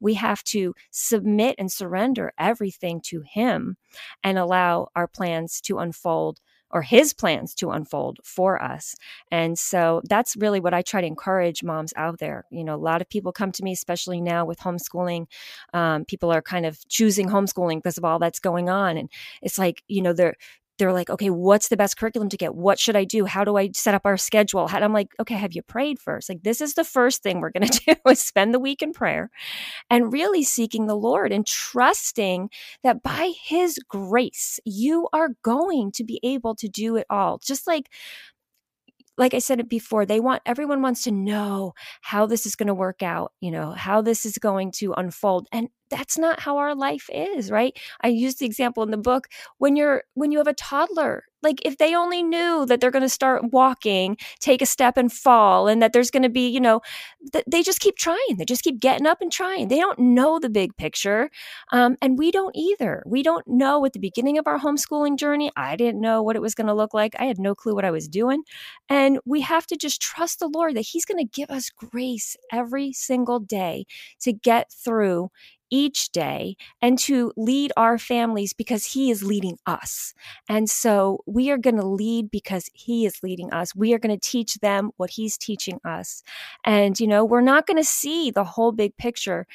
We 0.00 0.14
have 0.14 0.44
to 0.44 0.74
submit 0.90 1.56
and 1.58 1.70
surrender 1.70 2.32
everything 2.38 3.00
to 3.06 3.22
him 3.22 3.76
and 4.22 4.38
allow 4.38 4.88
our 4.94 5.08
plans 5.08 5.60
to 5.62 5.78
unfold 5.78 6.40
or 6.74 6.82
his 6.82 7.14
plans 7.14 7.54
to 7.54 7.70
unfold 7.70 8.18
for 8.24 8.60
us. 8.60 8.96
And 9.30 9.56
so 9.56 10.02
that's 10.08 10.36
really 10.36 10.58
what 10.58 10.74
I 10.74 10.82
try 10.82 11.00
to 11.00 11.06
encourage 11.06 11.62
moms 11.62 11.94
out 11.96 12.18
there. 12.18 12.44
You 12.50 12.64
know, 12.64 12.74
a 12.74 12.76
lot 12.76 13.00
of 13.00 13.08
people 13.08 13.32
come 13.32 13.52
to 13.52 13.62
me, 13.62 13.72
especially 13.72 14.20
now 14.20 14.44
with 14.44 14.58
homeschooling. 14.58 15.26
Um, 15.72 16.04
people 16.04 16.32
are 16.32 16.42
kind 16.42 16.66
of 16.66 16.86
choosing 16.88 17.28
homeschooling 17.28 17.78
because 17.78 17.96
of 17.96 18.04
all 18.04 18.18
that's 18.18 18.40
going 18.40 18.68
on. 18.68 18.96
And 18.96 19.08
it's 19.40 19.56
like, 19.56 19.84
you 19.86 20.02
know, 20.02 20.12
they're 20.12 20.34
they're 20.78 20.92
like, 20.92 21.10
okay, 21.10 21.30
what's 21.30 21.68
the 21.68 21.76
best 21.76 21.96
curriculum 21.96 22.28
to 22.30 22.36
get? 22.36 22.54
What 22.54 22.78
should 22.78 22.96
I 22.96 23.04
do? 23.04 23.24
How 23.24 23.44
do 23.44 23.56
I 23.56 23.70
set 23.74 23.94
up 23.94 24.02
our 24.04 24.16
schedule? 24.16 24.66
How, 24.66 24.80
I'm 24.80 24.92
like, 24.92 25.14
okay, 25.20 25.34
have 25.34 25.52
you 25.54 25.62
prayed 25.62 25.98
first? 25.98 26.28
Like, 26.28 26.42
this 26.42 26.60
is 26.60 26.74
the 26.74 26.84
first 26.84 27.22
thing 27.22 27.40
we're 27.40 27.50
going 27.50 27.68
to 27.68 27.80
do 27.86 28.10
is 28.10 28.20
spend 28.20 28.52
the 28.52 28.58
week 28.58 28.82
in 28.82 28.92
prayer 28.92 29.30
and 29.90 30.12
really 30.12 30.42
seeking 30.42 30.86
the 30.86 30.96
Lord 30.96 31.32
and 31.32 31.46
trusting 31.46 32.50
that 32.82 33.02
by 33.02 33.32
His 33.42 33.78
grace, 33.88 34.58
you 34.64 35.08
are 35.12 35.30
going 35.42 35.92
to 35.92 36.04
be 36.04 36.20
able 36.22 36.54
to 36.56 36.68
do 36.68 36.96
it 36.96 37.06
all. 37.08 37.38
Just 37.38 37.66
like 37.66 37.88
like 39.16 39.34
I 39.34 39.38
said 39.38 39.60
it 39.60 39.68
before, 39.68 40.04
they 40.04 40.20
want 40.20 40.42
everyone 40.44 40.82
wants 40.82 41.04
to 41.04 41.12
know 41.12 41.74
how 42.00 42.26
this 42.26 42.46
is 42.46 42.56
going 42.56 42.66
to 42.66 42.74
work 42.74 43.02
out, 43.02 43.32
you 43.40 43.50
know, 43.50 43.70
how 43.70 44.02
this 44.02 44.26
is 44.26 44.38
going 44.38 44.72
to 44.72 44.92
unfold. 44.94 45.46
And 45.52 45.68
that's 45.94 46.18
not 46.18 46.40
how 46.40 46.58
our 46.58 46.74
life 46.74 47.08
is 47.12 47.50
right? 47.50 47.78
I 48.02 48.08
use 48.08 48.36
the 48.36 48.46
example 48.46 48.82
in 48.82 48.90
the 48.90 48.96
book 48.96 49.28
when 49.58 49.76
you're 49.76 50.04
when 50.14 50.32
you 50.32 50.38
have 50.38 50.46
a 50.48 50.54
toddler 50.54 51.24
like 51.42 51.60
if 51.64 51.76
they 51.76 51.94
only 51.94 52.22
knew 52.22 52.64
that 52.66 52.80
they're 52.80 52.90
going 52.90 53.02
to 53.02 53.08
start 53.08 53.52
walking 53.52 54.16
take 54.40 54.62
a 54.62 54.66
step 54.66 54.96
and 54.96 55.12
fall 55.12 55.68
and 55.68 55.82
that 55.82 55.92
there's 55.92 56.10
going 56.10 56.22
to 56.22 56.28
be 56.28 56.48
you 56.48 56.60
know 56.60 56.80
th- 57.32 57.44
they 57.46 57.62
just 57.62 57.80
keep 57.80 57.96
trying 57.96 58.36
they 58.38 58.44
just 58.44 58.62
keep 58.62 58.80
getting 58.80 59.06
up 59.06 59.20
and 59.20 59.30
trying. 59.30 59.68
They 59.68 59.78
don't 59.78 59.98
know 59.98 60.38
the 60.38 60.50
big 60.50 60.76
picture 60.76 61.30
um, 61.72 61.96
and 62.02 62.18
we 62.18 62.30
don't 62.30 62.56
either. 62.56 63.02
We 63.06 63.22
don't 63.22 63.46
know 63.46 63.84
at 63.84 63.92
the 63.92 63.98
beginning 63.98 64.38
of 64.38 64.46
our 64.46 64.58
homeschooling 64.58 65.18
journey 65.18 65.50
i 65.56 65.76
didn't 65.76 66.00
know 66.00 66.22
what 66.22 66.36
it 66.36 66.42
was 66.42 66.54
going 66.54 66.66
to 66.66 66.74
look 66.74 66.94
like 66.94 67.14
i 67.18 67.24
had 67.24 67.38
no 67.38 67.54
clue 67.54 67.74
what 67.74 67.84
i 67.84 67.90
was 67.90 68.08
doing 68.08 68.42
and 68.88 69.18
we 69.24 69.40
have 69.40 69.66
to 69.66 69.76
just 69.76 70.00
trust 70.00 70.38
the 70.38 70.48
lord 70.48 70.74
that 70.74 70.82
he's 70.82 71.04
going 71.04 71.18
to 71.18 71.30
give 71.40 71.50
us 71.50 71.70
grace 71.70 72.36
every 72.52 72.92
single 72.92 73.38
day 73.40 73.84
to 74.20 74.32
get 74.32 74.72
through 74.72 75.30
each 75.70 76.10
day 76.12 76.56
and 76.80 76.98
to 77.00 77.32
lead 77.36 77.72
our 77.76 77.98
families 77.98 78.52
because 78.52 78.84
He 78.84 79.10
is 79.10 79.22
leading 79.22 79.58
us. 79.66 80.14
And 80.48 80.68
so 80.68 81.20
we 81.26 81.50
are 81.50 81.58
going 81.58 81.76
to 81.76 81.86
lead 81.86 82.30
because 82.30 82.70
He 82.74 83.06
is 83.06 83.22
leading 83.22 83.52
us. 83.52 83.74
We 83.74 83.94
are 83.94 83.98
going 83.98 84.18
to 84.18 84.28
teach 84.28 84.54
them 84.56 84.90
what 84.96 85.10
He's 85.10 85.36
teaching 85.36 85.80
us. 85.84 86.22
And, 86.64 86.98
you 86.98 87.06
know, 87.06 87.24
we're 87.24 87.40
not 87.40 87.66
going 87.66 87.76
to 87.76 87.84
see 87.84 88.30
the 88.30 88.44
whole 88.44 88.72
big 88.72 88.96
picture, 88.96 89.46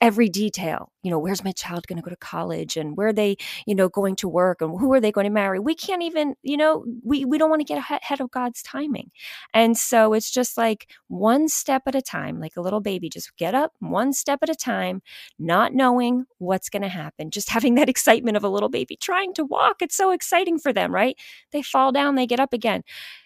every 0.00 0.28
detail. 0.28 0.90
You 1.02 1.10
know, 1.10 1.18
where's 1.18 1.44
my 1.44 1.52
child 1.52 1.86
going 1.86 1.96
to 1.96 2.02
go 2.02 2.10
to 2.10 2.16
college 2.16 2.76
and 2.76 2.96
where 2.96 3.08
are 3.08 3.12
they, 3.12 3.36
you 3.66 3.74
know, 3.74 3.88
going 3.88 4.16
to 4.16 4.28
work 4.28 4.60
and 4.60 4.78
who 4.78 4.92
are 4.92 5.00
they 5.00 5.12
going 5.12 5.24
to 5.24 5.30
marry? 5.30 5.58
We 5.58 5.74
can't 5.74 6.02
even, 6.02 6.34
you 6.42 6.56
know, 6.56 6.84
we, 7.02 7.24
we 7.24 7.38
don't 7.38 7.50
want 7.50 7.60
to 7.60 7.64
get 7.64 7.78
ahead 7.78 8.20
of 8.20 8.30
God's 8.30 8.62
timing. 8.62 9.10
And 9.54 9.76
so 9.76 10.12
it's 10.12 10.30
just 10.30 10.56
like 10.56 10.88
one 11.08 11.48
step 11.48 11.82
at 11.86 11.94
a 11.94 12.02
time, 12.02 12.40
like 12.40 12.56
a 12.56 12.60
little 12.60 12.80
baby, 12.80 13.08
just 13.08 13.36
get 13.36 13.54
up 13.54 13.72
one 13.80 14.12
step 14.12 14.40
at 14.42 14.48
a 14.48 14.54
time 14.54 15.02
not 15.50 15.74
knowing 15.74 16.26
what's 16.38 16.68
going 16.68 16.82
to 16.82 16.88
happen, 16.88 17.32
just 17.32 17.50
having 17.50 17.74
that 17.74 17.88
excitement 17.88 18.36
of 18.36 18.44
a 18.44 18.48
little 18.48 18.68
baby 18.68 18.94
trying 18.94 19.34
to 19.34 19.44
walk. 19.44 19.82
It's 19.82 19.96
so 19.96 20.12
exciting 20.12 20.60
for 20.60 20.72
them, 20.72 20.94
right? 20.94 21.18
They 21.50 21.60
fall 21.60 21.90
down, 21.90 22.14
they 22.14 22.24
get 22.24 22.38
up 22.38 22.52
again. 22.52 22.84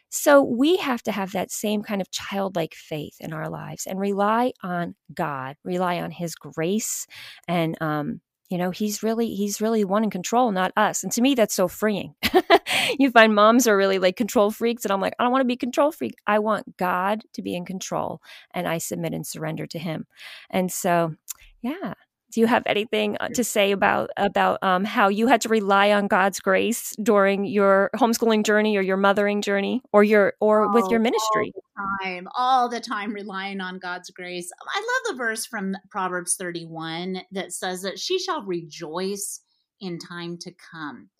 So 0.08 0.42
we 0.42 0.76
have 0.78 1.02
to 1.02 1.12
have 1.12 1.32
that 1.32 1.50
same 1.50 1.82
kind 1.82 2.00
of 2.00 2.10
childlike 2.10 2.74
faith 2.74 3.16
in 3.20 3.34
our 3.34 3.50
lives 3.50 3.86
and 3.86 4.00
rely 4.00 4.52
on 4.62 4.94
God, 5.12 5.56
rely 5.64 6.00
on 6.00 6.12
His 6.12 6.34
grace, 6.34 7.06
and 7.46 7.76
um, 7.82 8.22
you 8.48 8.58
know 8.58 8.70
he's 8.70 9.02
really 9.02 9.34
he's 9.34 9.60
really 9.60 9.84
one 9.84 10.04
in 10.04 10.10
control 10.10 10.52
not 10.52 10.72
us 10.76 11.02
and 11.02 11.10
to 11.10 11.22
me 11.22 11.34
that's 11.34 11.54
so 11.54 11.66
freeing 11.66 12.14
you 12.98 13.10
find 13.10 13.34
moms 13.34 13.66
are 13.66 13.76
really 13.76 13.98
like 13.98 14.16
control 14.16 14.50
freaks 14.50 14.84
and 14.84 14.92
i'm 14.92 15.00
like 15.00 15.14
i 15.18 15.24
don't 15.24 15.32
want 15.32 15.40
to 15.40 15.46
be 15.46 15.56
control 15.56 15.90
freak 15.90 16.14
i 16.26 16.38
want 16.38 16.76
god 16.76 17.22
to 17.32 17.42
be 17.42 17.54
in 17.54 17.64
control 17.64 18.20
and 18.52 18.68
i 18.68 18.78
submit 18.78 19.14
and 19.14 19.26
surrender 19.26 19.66
to 19.66 19.78
him 19.78 20.06
and 20.50 20.70
so 20.70 21.14
yeah 21.62 21.94
do 22.34 22.40
you 22.40 22.48
have 22.48 22.64
anything 22.66 23.16
uh, 23.20 23.28
to 23.28 23.44
say 23.44 23.70
about 23.70 24.10
about 24.16 24.58
um, 24.60 24.84
how 24.84 25.08
you 25.08 25.28
had 25.28 25.40
to 25.42 25.48
rely 25.48 25.92
on 25.92 26.08
God's 26.08 26.40
grace 26.40 26.92
during 27.00 27.44
your 27.44 27.90
homeschooling 27.94 28.44
journey 28.44 28.76
or 28.76 28.82
your 28.82 28.96
mothering 28.96 29.40
journey 29.40 29.82
or 29.92 30.02
your 30.02 30.34
or 30.40 30.64
oh, 30.64 30.72
with 30.74 30.90
your 30.90 30.98
ministry? 30.98 31.52
All 31.54 31.62
the 32.00 32.04
time, 32.04 32.28
all 32.36 32.68
the 32.68 32.80
time 32.80 33.12
relying 33.12 33.60
on 33.60 33.78
God's 33.78 34.10
grace. 34.10 34.50
I 34.68 34.80
love 34.80 35.12
the 35.12 35.16
verse 35.16 35.46
from 35.46 35.76
Proverbs 35.90 36.34
31 36.34 37.22
that 37.30 37.52
says 37.52 37.82
that 37.82 38.00
she 38.00 38.18
shall 38.18 38.42
rejoice 38.42 39.40
in 39.80 40.00
time 40.00 40.36
to 40.38 40.52
come. 40.72 41.10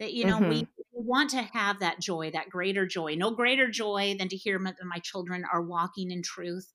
That 0.00 0.14
you 0.14 0.24
know 0.24 0.40
mm-hmm. 0.40 0.48
we 0.48 0.68
want 0.92 1.30
to 1.30 1.42
have 1.52 1.78
that 1.78 2.00
joy, 2.00 2.32
that 2.32 2.50
greater 2.50 2.86
joy. 2.86 3.14
No 3.14 3.30
greater 3.30 3.70
joy 3.70 4.16
than 4.18 4.28
to 4.30 4.36
hear 4.36 4.58
my, 4.58 4.74
my 4.84 4.98
children 4.98 5.44
are 5.50 5.62
walking 5.62 6.10
in 6.10 6.22
truth. 6.22 6.72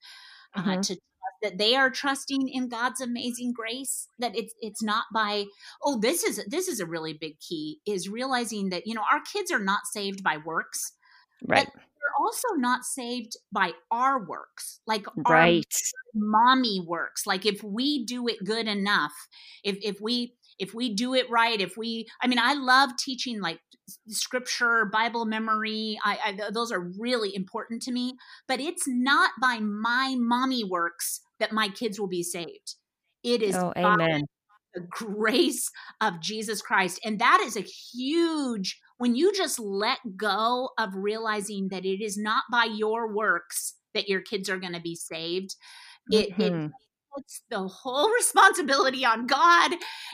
Uh, 0.54 0.62
mm-hmm. 0.64 0.82
to 0.82 0.98
that 1.42 1.58
they 1.58 1.76
are 1.76 1.90
trusting 1.90 2.48
in 2.48 2.70
God's 2.70 3.02
amazing 3.02 3.54
grace 3.54 4.08
that 4.20 4.36
it's 4.36 4.54
it's 4.60 4.84
not 4.84 5.06
by 5.14 5.46
oh 5.84 6.00
this 6.00 6.24
is 6.24 6.44
this 6.48 6.68
is 6.68 6.80
a 6.80 6.86
really 6.86 7.14
big 7.14 7.40
key 7.40 7.80
is 7.86 8.10
realizing 8.10 8.70
that 8.70 8.86
you 8.86 8.94
know 8.94 9.04
our 9.12 9.22
kids 9.34 9.52
are 9.52 9.60
not 9.60 9.82
saved 9.92 10.24
by 10.24 10.38
works 10.38 10.94
right. 11.48 11.66
they're 11.66 12.12
also 12.20 12.48
not 12.58 12.84
saved 12.84 13.34
by 13.52 13.72
our 13.90 14.24
works 14.26 14.80
like 14.88 15.06
right. 15.28 15.66
mommy 16.14 16.80
works. 16.86 17.26
Like 17.26 17.46
if 17.46 17.64
we 17.64 18.06
do 18.06 18.28
it 18.28 18.44
good 18.44 18.68
enough 18.68 19.14
if 19.64 19.78
if 19.82 20.00
we 20.02 20.36
if 20.60 20.74
we 20.74 20.94
do 20.94 21.14
it 21.14 21.30
right 21.30 21.60
if 21.60 21.76
we 21.76 22.08
i 22.22 22.28
mean 22.28 22.38
i 22.40 22.54
love 22.54 22.92
teaching 22.98 23.42
like 23.42 23.60
scripture 24.08 24.86
bible 24.86 25.26
memory 25.26 25.98
I, 26.04 26.18
I, 26.24 26.52
those 26.52 26.72
are 26.72 26.92
really 27.00 27.36
important 27.36 27.82
to 27.84 27.92
me 27.92 28.14
but 28.48 28.60
it's 28.60 28.88
not 28.88 29.32
by 29.42 29.60
my 29.60 30.16
mommy 30.18 30.64
works 30.64 31.22
that 31.42 31.52
my 31.52 31.68
kids 31.70 32.00
will 32.00 32.08
be 32.08 32.24
saved 32.24 32.76
it 33.24 33.42
is 33.42 33.56
oh, 33.56 33.74
amen 33.76 34.24
the 34.74 34.82
grace 34.90 35.70
of 36.00 36.22
jesus 36.22 36.62
christ 36.62 37.00
and 37.04 37.20
that 37.20 37.42
is 37.42 37.58
a 37.58 37.62
huge 37.62 38.80
when 38.98 39.16
you 39.16 39.34
just 39.34 39.60
let 39.60 39.98
go 40.16 40.70
of 40.78 40.90
realizing 40.96 41.68
that 41.70 41.86
it 41.86 42.02
is 42.02 42.18
not 42.18 42.44
by 42.52 42.64
your 42.64 43.14
works 43.14 43.76
that 43.94 44.08
your 44.08 44.22
kids 44.22 44.50
are 44.50 44.60
going 44.60 44.74
to 44.74 44.80
be 44.80 44.96
saved 44.96 45.56
it, 46.10 46.32
mm-hmm. 46.32 46.66
it 46.66 46.72
puts 47.14 47.42
the 47.50 47.68
whole 47.68 48.10
responsibility 48.14 49.06
on 49.06 49.28
God. 49.28 49.72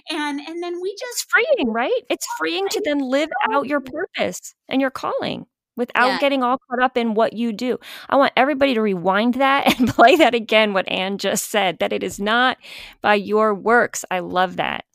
And 0.09 0.39
and 0.39 0.63
then 0.63 0.79
we 0.81 0.91
just 0.99 1.25
it's 1.25 1.25
freeing, 1.29 1.71
right? 1.71 2.01
It's 2.09 2.27
freeing 2.37 2.67
to 2.69 2.81
then 2.83 2.99
live 2.99 3.29
out 3.51 3.67
your 3.67 3.81
purpose 3.81 4.53
and 4.67 4.81
your 4.81 4.91
calling. 4.91 5.45
Without 5.77 6.07
Yeah. 6.07 6.19
getting 6.19 6.43
all 6.43 6.57
caught 6.69 6.81
up 6.83 6.97
in 6.97 7.13
what 7.15 7.33
you 7.33 7.53
do. 7.53 7.79
I 8.09 8.17
want 8.17 8.33
everybody 8.35 8.73
to 8.75 8.81
rewind 8.81 9.35
that 9.35 9.79
and 9.79 9.87
play 9.89 10.15
that 10.17 10.35
again, 10.35 10.73
what 10.73 10.89
Anne 10.89 11.17
just 11.19 11.49
said, 11.49 11.79
that 11.79 11.93
it 11.93 12.03
is 12.03 12.19
not 12.19 12.57
by 13.01 13.15
your 13.15 13.53
works. 13.55 14.03
I 14.11 14.19
love 14.19 14.57
that. 14.57 14.85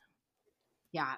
yeah 0.93 1.15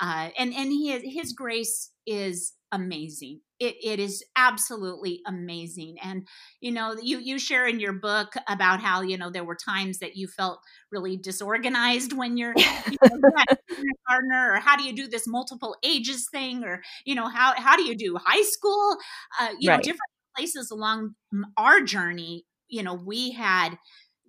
uh, 0.00 0.30
and 0.38 0.52
and 0.54 0.70
he 0.72 0.98
his 1.10 1.32
grace 1.32 1.90
is 2.06 2.52
amazing. 2.72 3.40
It, 3.60 3.76
it 3.84 4.00
is 4.00 4.24
absolutely 4.34 5.20
amazing. 5.26 5.96
And 6.02 6.26
you 6.60 6.72
know 6.72 6.96
you 7.00 7.18
you 7.18 7.38
share 7.38 7.66
in 7.66 7.78
your 7.78 7.92
book 7.92 8.34
about 8.48 8.80
how 8.80 9.02
you 9.02 9.16
know 9.16 9.30
there 9.30 9.44
were 9.44 9.56
times 9.56 9.98
that 9.98 10.16
you 10.16 10.26
felt 10.26 10.60
really 10.90 11.16
disorganized 11.16 12.12
when 12.12 12.36
you're 12.36 12.54
you 12.56 12.98
know, 13.04 13.10
you 13.14 13.46
a 13.46 14.10
partner 14.10 14.54
or 14.54 14.60
how 14.60 14.76
do 14.76 14.84
you 14.84 14.94
do 14.94 15.06
this 15.06 15.26
multiple 15.26 15.76
ages 15.84 16.26
thing 16.32 16.64
or 16.64 16.82
you 17.04 17.14
know 17.14 17.28
how 17.28 17.54
how 17.56 17.76
do 17.76 17.84
you 17.84 17.96
do 17.96 18.16
high 18.16 18.42
school? 18.42 18.96
Uh, 19.40 19.50
you 19.58 19.70
know 19.70 19.76
different 19.78 20.00
places 20.36 20.70
along 20.70 21.14
our 21.58 21.80
journey 21.82 22.46
you 22.68 22.82
know 22.82 22.94
we 22.94 23.30
had 23.30 23.76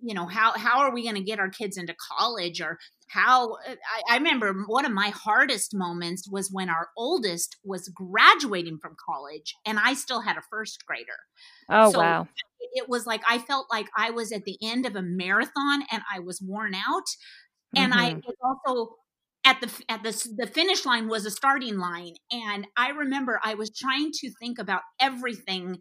you 0.04 0.14
know 0.14 0.26
how 0.26 0.52
how 0.56 0.80
are 0.80 0.92
we 0.94 1.02
going 1.02 1.14
to 1.16 1.22
get 1.22 1.38
our 1.40 1.48
kids 1.50 1.76
into 1.76 1.94
college 2.12 2.60
or 2.60 2.78
how 3.08 3.52
uh, 3.68 3.74
I, 4.08 4.14
I 4.14 4.16
remember 4.18 4.52
one 4.66 4.84
of 4.84 4.92
my 4.92 5.08
hardest 5.08 5.74
moments 5.74 6.28
was 6.30 6.50
when 6.52 6.68
our 6.68 6.88
oldest 6.96 7.56
was 7.64 7.88
graduating 7.94 8.78
from 8.82 8.96
college 9.08 9.54
and 9.66 9.78
i 9.78 9.94
still 9.94 10.20
had 10.20 10.36
a 10.36 10.42
first 10.50 10.84
grader 10.86 11.20
Oh, 11.68 11.90
So- 11.92 12.00
wow. 12.00 12.28
it- 12.76 12.88
was 12.88 13.06
like 13.06 13.22
i 13.28 13.38
felt 13.38 13.66
like 13.70 13.88
i 13.96 14.10
was 14.10 14.32
at 14.32 14.44
the 14.44 14.58
end 14.62 14.84
of 14.86 14.96
a 14.96 15.02
marathon 15.02 15.84
and 15.92 16.02
i 16.14 16.18
was 16.18 16.40
worn 16.42 16.74
out 16.74 17.06
and 17.76 17.94
i 17.94 18.14
Mhm. 18.14 18.22
was 18.26 18.36
also 18.42 18.96
at 19.44 19.60
the 19.60 19.70
at 19.88 20.02
the 20.02 20.12
the 20.36 20.46
finish 20.46 20.84
line 20.86 21.06
was 21.08 21.24
a 21.26 21.30
starting 21.30 21.76
line 21.78 22.14
and 22.32 22.66
i 22.76 22.88
remember 22.90 23.40
i 23.44 23.54
was 23.54 23.70
trying 23.70 24.10
to 24.12 24.30
think 24.40 24.58
about 24.58 24.82
everything 25.00 25.78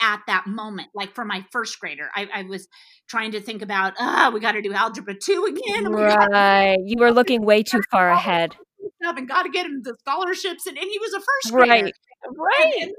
at 0.00 0.20
that 0.26 0.46
moment 0.46 0.88
like 0.94 1.14
for 1.14 1.24
my 1.24 1.44
first 1.52 1.78
grader 1.80 2.08
i, 2.14 2.26
I 2.34 2.42
was 2.44 2.68
trying 3.08 3.32
to 3.32 3.40
think 3.40 3.62
about 3.62 3.94
ah 3.98 4.30
we 4.32 4.40
got 4.40 4.52
to 4.52 4.62
do 4.62 4.72
algebra 4.72 5.14
2 5.14 5.44
again 5.56 5.92
we 5.94 6.02
Right. 6.02 6.78
You 6.84 6.96
were 6.98 7.12
looking 7.12 7.42
way 7.44 7.62
too 7.62 7.82
far 7.90 8.10
ahead. 8.10 8.56
and 9.02 9.28
got 9.28 9.42
to 9.42 9.50
get 9.50 9.66
him 9.66 9.82
the 9.82 9.94
scholarships 10.00 10.66
and, 10.66 10.76
and 10.78 10.86
he 10.90 10.98
was 10.98 11.12
a 11.14 11.20
first 11.20 11.52
grader 11.54 11.72
Right. 11.84 11.94
Right. 12.36 12.74
and 12.82 12.92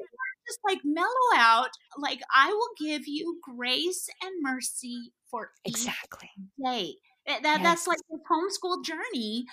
just 0.48 0.60
like 0.68 0.80
mellow 0.84 1.08
out 1.36 1.70
like 1.98 2.20
i 2.36 2.48
will 2.50 2.70
give 2.90 3.04
you 3.08 3.40
grace 3.56 4.08
and 4.24 4.32
mercy 4.42 5.12
for 5.30 5.50
Exactly. 5.64 6.30
day. 6.64 6.96
That, 7.26 7.44
that- 7.44 7.64
that's 7.64 7.88
like 7.88 8.00
this 8.10 8.20
homeschool 8.30 8.84
journey. 8.84 9.46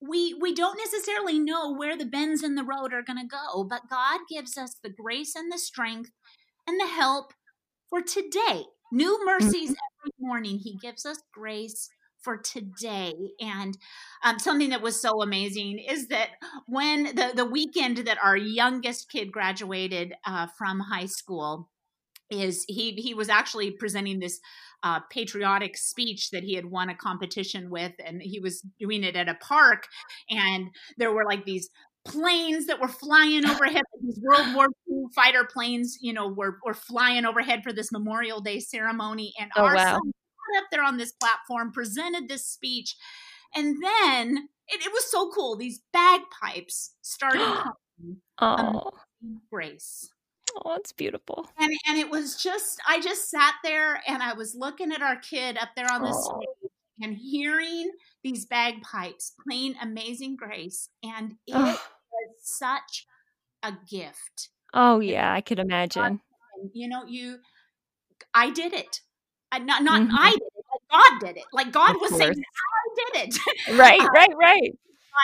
We 0.00 0.32
we 0.40 0.54
don't 0.54 0.78
necessarily 0.78 1.38
know 1.38 1.74
where 1.74 1.94
the 1.94 2.06
bends 2.06 2.42
in 2.42 2.54
the 2.54 2.64
road 2.64 2.94
are 2.94 3.02
going 3.02 3.18
to 3.18 3.26
go, 3.26 3.64
but 3.64 3.90
God 3.90 4.20
gives 4.30 4.56
us 4.56 4.76
the 4.82 4.88
grace 4.88 5.34
and 5.36 5.52
the 5.52 5.58
strength 5.58 6.10
and 6.66 6.80
the 6.80 6.86
help 6.86 7.32
for 7.88 8.00
today. 8.02 8.64
New 8.92 9.24
mercies 9.24 9.70
every 9.70 10.12
morning. 10.18 10.58
He 10.58 10.76
gives 10.78 11.06
us 11.06 11.18
grace 11.32 11.88
for 12.22 12.36
today. 12.36 13.14
And 13.40 13.76
um, 14.24 14.38
something 14.38 14.70
that 14.70 14.82
was 14.82 15.00
so 15.00 15.22
amazing 15.22 15.78
is 15.78 16.08
that 16.08 16.30
when 16.66 17.04
the 17.14 17.32
the 17.34 17.44
weekend 17.44 17.98
that 17.98 18.18
our 18.22 18.36
youngest 18.36 19.10
kid 19.10 19.32
graduated 19.32 20.14
uh, 20.26 20.46
from 20.58 20.80
high 20.80 21.06
school 21.06 21.68
is 22.30 22.64
he 22.68 22.92
he 22.92 23.14
was 23.14 23.28
actually 23.28 23.72
presenting 23.72 24.20
this 24.20 24.40
uh, 24.82 25.00
patriotic 25.10 25.76
speech 25.76 26.30
that 26.30 26.44
he 26.44 26.54
had 26.54 26.64
won 26.64 26.88
a 26.88 26.94
competition 26.94 27.70
with, 27.70 27.92
and 28.04 28.22
he 28.22 28.40
was 28.40 28.62
doing 28.78 29.04
it 29.04 29.16
at 29.16 29.28
a 29.28 29.34
park, 29.34 29.86
and 30.30 30.68
there 30.96 31.12
were 31.12 31.24
like 31.24 31.44
these 31.44 31.68
planes 32.06 32.66
that 32.66 32.80
were 32.80 32.88
flying 32.88 33.44
overhead 33.44 33.82
these 34.02 34.18
world 34.22 34.52
war 34.54 34.66
ii 34.90 35.04
fighter 35.14 35.44
planes 35.44 35.98
you 36.00 36.12
know 36.12 36.28
were, 36.28 36.58
were 36.64 36.74
flying 36.74 37.26
overhead 37.26 37.62
for 37.62 37.72
this 37.72 37.92
memorial 37.92 38.40
day 38.40 38.58
ceremony 38.58 39.34
and 39.38 39.50
Oh, 39.56 39.68
our 39.68 39.76
wow. 39.76 39.98
son 39.98 40.00
got 40.54 40.62
up 40.62 40.68
there 40.72 40.82
on 40.82 40.96
this 40.96 41.12
platform 41.12 41.70
presented 41.72 42.28
this 42.28 42.46
speech 42.46 42.96
and 43.54 43.82
then 43.82 44.48
it, 44.68 44.80
it 44.86 44.92
was 44.92 45.10
so 45.10 45.30
cool 45.32 45.56
these 45.56 45.82
bagpipes 45.92 46.96
started 47.02 47.52
playing 47.98 48.20
Oh, 48.38 48.92
grace 49.50 50.10
oh, 50.64 50.74
it's 50.76 50.92
beautiful. 50.92 51.48
and 51.58 51.72
and 51.86 51.98
it 51.98 52.10
was 52.10 52.36
just 52.42 52.80
I 52.88 53.00
just 53.00 53.30
sat 53.30 53.54
there 53.62 54.02
and 54.06 54.22
I 54.22 54.32
was 54.34 54.54
looking 54.54 54.92
at 54.92 55.02
our 55.02 55.16
kid 55.16 55.56
up 55.58 55.70
there 55.76 55.90
on 55.90 56.02
the 56.02 56.12
Oh. 56.12 56.14
stage 56.14 56.70
and 57.00 57.16
hearing 57.16 57.90
these 58.22 58.46
bagpipes 58.46 59.32
playing 59.46 59.74
Amazing 59.80 60.36
Grace, 60.36 60.88
and 61.02 61.34
it 61.46 61.54
Oh, 61.54 61.62
was 62.12 62.34
such 62.42 63.06
a 63.62 63.72
gift. 63.88 64.48
oh, 64.74 65.00
yeah, 65.00 65.32
I 65.32 65.40
could 65.40 65.58
imagine. 65.58 66.20
You 66.72 66.88
know, 66.88 67.04
you, 67.06 67.38
I 68.34 68.50
did 68.50 68.72
it. 68.72 69.00
I, 69.52 69.58
not 69.58 69.82
not 69.82 70.02
Mhm. 70.02 70.10
I 70.12 70.30
did 70.32 70.42
it. 70.42 70.64
God 70.90 71.20
did 71.20 71.36
it. 71.38 71.44
Like 71.52 71.72
God 71.72 71.94
Of 71.94 72.00
was 72.00 72.10
saying, 72.10 72.30
course. 72.30 72.38
I 72.38 73.20
did 73.22 73.28
it. 73.28 73.38
Right, 73.76 74.00
Uh, 74.00 74.06
right, 74.14 74.30
right. 74.36 74.72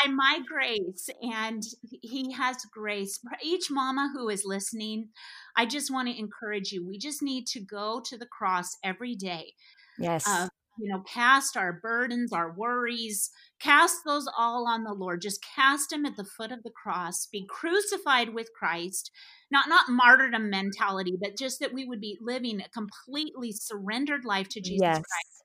by 0.05 0.11
my 0.11 0.41
grace 0.47 1.09
and 1.23 1.63
he 2.03 2.33
has 2.33 2.57
grace 2.73 3.19
for 3.19 3.31
each 3.43 3.71
mama 3.71 4.11
who 4.15 4.29
is 4.29 4.43
listening 4.45 5.09
i 5.57 5.65
just 5.65 5.93
want 5.93 6.09
to 6.09 6.19
encourage 6.19 6.73
you 6.73 6.85
we 6.87 6.99
just 6.99 7.23
need 7.23 7.47
to 7.47 7.61
go 7.61 8.01
to 8.05 8.19
the 8.19 8.27
cross 8.27 8.77
every 8.83 9.15
day 9.15 9.53
Yes. 9.99 10.27
uh, 10.27 10.49
you 10.79 10.89
know 10.91 11.03
cast 11.03 11.57
our 11.57 11.73
burdens 11.73 12.33
our 12.33 12.53
worries 12.53 13.31
cast 13.61 13.99
those 14.05 14.29
all 14.37 14.67
on 14.69 14.85
the 14.85 14.93
lord 14.93 15.21
just 15.23 15.45
cast 15.55 15.91
them 15.91 16.05
at 16.07 16.17
the 16.17 16.25
foot 16.25 16.53
of 16.53 16.63
the 16.63 16.71
cross 16.71 17.27
be 17.31 17.47
crucified 17.49 18.35
with 18.35 18.49
christ 18.59 19.11
not 19.51 19.69
not 19.69 19.89
martyrdom 19.89 20.51
mentality 20.51 21.17
but 21.21 21.37
just 21.37 21.61
that 21.61 21.73
we 21.73 21.85
would 21.85 22.01
be 22.01 22.19
living 22.21 22.61
a 22.61 22.69
completely 22.69 23.53
surrendered 23.53 24.25
life 24.25 24.49
to 24.49 24.61
jesus 24.61 24.81
yes. 24.83 24.97
christ 24.97 25.45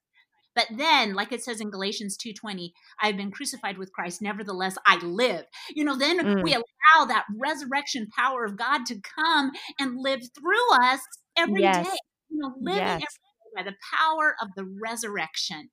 but 0.56 0.68
then 0.78 1.14
like 1.14 1.32
it 1.32 1.44
says 1.44 1.62
in 1.62 1.70
galatians 1.72 2.18
2.20 2.18 2.72
i've 3.02 3.18
been 3.18 3.32
crucified 3.32 3.78
with 3.78 3.94
christ 3.94 4.22
nevertheless 4.22 4.78
i 4.86 4.98
live 4.98 5.46
you 5.76 5.84
know 5.84 5.96
then 5.98 6.20
Mm. 6.20 6.44
we 6.44 6.54
allow 6.54 7.06
that 7.06 7.26
resurrection 7.40 8.08
power 8.18 8.44
of 8.46 8.58
god 8.58 8.86
to 8.86 9.00
come 9.18 9.52
and 9.80 9.98
live 9.98 10.22
through 10.38 10.74
us 10.84 11.00
every 11.38 11.62
day. 11.62 11.84
Yes. 11.84 11.98
you 12.30 12.38
know 12.40 12.54
living 12.60 12.78
Yes. 12.78 12.90
every 12.90 13.00
day 13.00 13.31
by 13.56 13.64
the 13.64 13.76
power 13.98 14.36
of 14.42 14.50
the 14.56 14.66
resurrection 14.82 15.70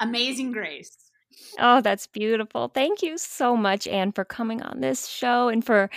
amazing 0.00 0.52
grace 0.52 0.96
Oh, 1.58 1.80
that's 1.80 2.06
beautiful. 2.06 2.68
Thank 2.68 3.02
you 3.02 3.18
so 3.18 3.56
much, 3.56 3.86
Anne, 3.86 4.12
for 4.12 4.24
coming 4.24 4.62
on 4.62 4.80
this 4.80 5.06
show 5.06 5.48
and 5.48 5.64
for 5.64 5.90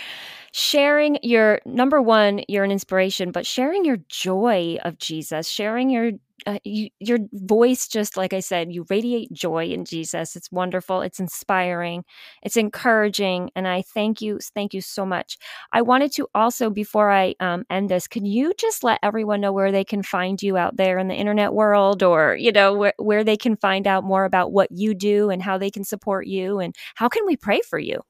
sharing 0.52 1.18
your 1.22 1.60
number 1.64 2.00
one, 2.00 2.42
you're 2.48 2.64
an 2.64 2.70
inspiration, 2.70 3.32
but 3.32 3.46
sharing 3.46 3.84
your 3.84 3.98
joy 4.08 4.78
of 4.84 4.98
Jesus, 4.98 5.48
sharing 5.48 5.90
your 5.90 6.12
uh, 6.48 6.58
you, 6.64 6.88
your 6.98 7.18
voice. 7.32 7.88
Just 7.88 8.16
like 8.16 8.32
I 8.32 8.40
said, 8.40 8.72
you 8.72 8.86
radiate 8.88 9.30
joy 9.32 9.66
in 9.66 9.84
Jesus. 9.84 10.34
It's 10.34 10.50
wonderful. 10.50 11.02
It's 11.02 11.20
inspiring. 11.20 12.04
It's 12.42 12.56
encouraging, 12.56 13.50
and 13.54 13.68
I 13.68 13.82
thank 13.82 14.22
you. 14.22 14.38
Thank 14.54 14.72
you 14.72 14.80
so 14.80 15.04
much. 15.04 15.36
I 15.72 15.82
wanted 15.82 16.12
to 16.12 16.26
also, 16.34 16.70
before 16.70 17.10
I 17.10 17.34
um, 17.40 17.64
end 17.68 17.90
this, 17.90 18.08
can 18.08 18.24
you 18.24 18.54
just 18.58 18.82
let 18.82 18.98
everyone 19.02 19.42
know 19.42 19.52
where 19.52 19.70
they 19.70 19.84
can 19.84 20.02
find 20.02 20.42
you 20.42 20.56
out 20.56 20.78
there 20.78 20.98
in 20.98 21.08
the 21.08 21.14
internet 21.14 21.52
world, 21.52 22.02
or 22.02 22.34
you 22.36 22.50
know 22.50 22.72
where 22.72 22.94
where 22.96 23.24
they 23.24 23.36
can 23.36 23.56
find 23.56 23.86
out 23.86 24.04
more 24.04 24.24
about 24.24 24.50
what 24.50 24.72
you 24.72 24.94
do 24.94 25.28
and 25.28 25.42
how 25.42 25.58
they 25.58 25.70
can 25.70 25.84
support 25.84 26.26
you, 26.26 26.60
and 26.60 26.74
how 26.94 27.08
can 27.08 27.26
we 27.26 27.36
pray 27.36 27.60
for 27.68 27.78
you? 27.78 28.00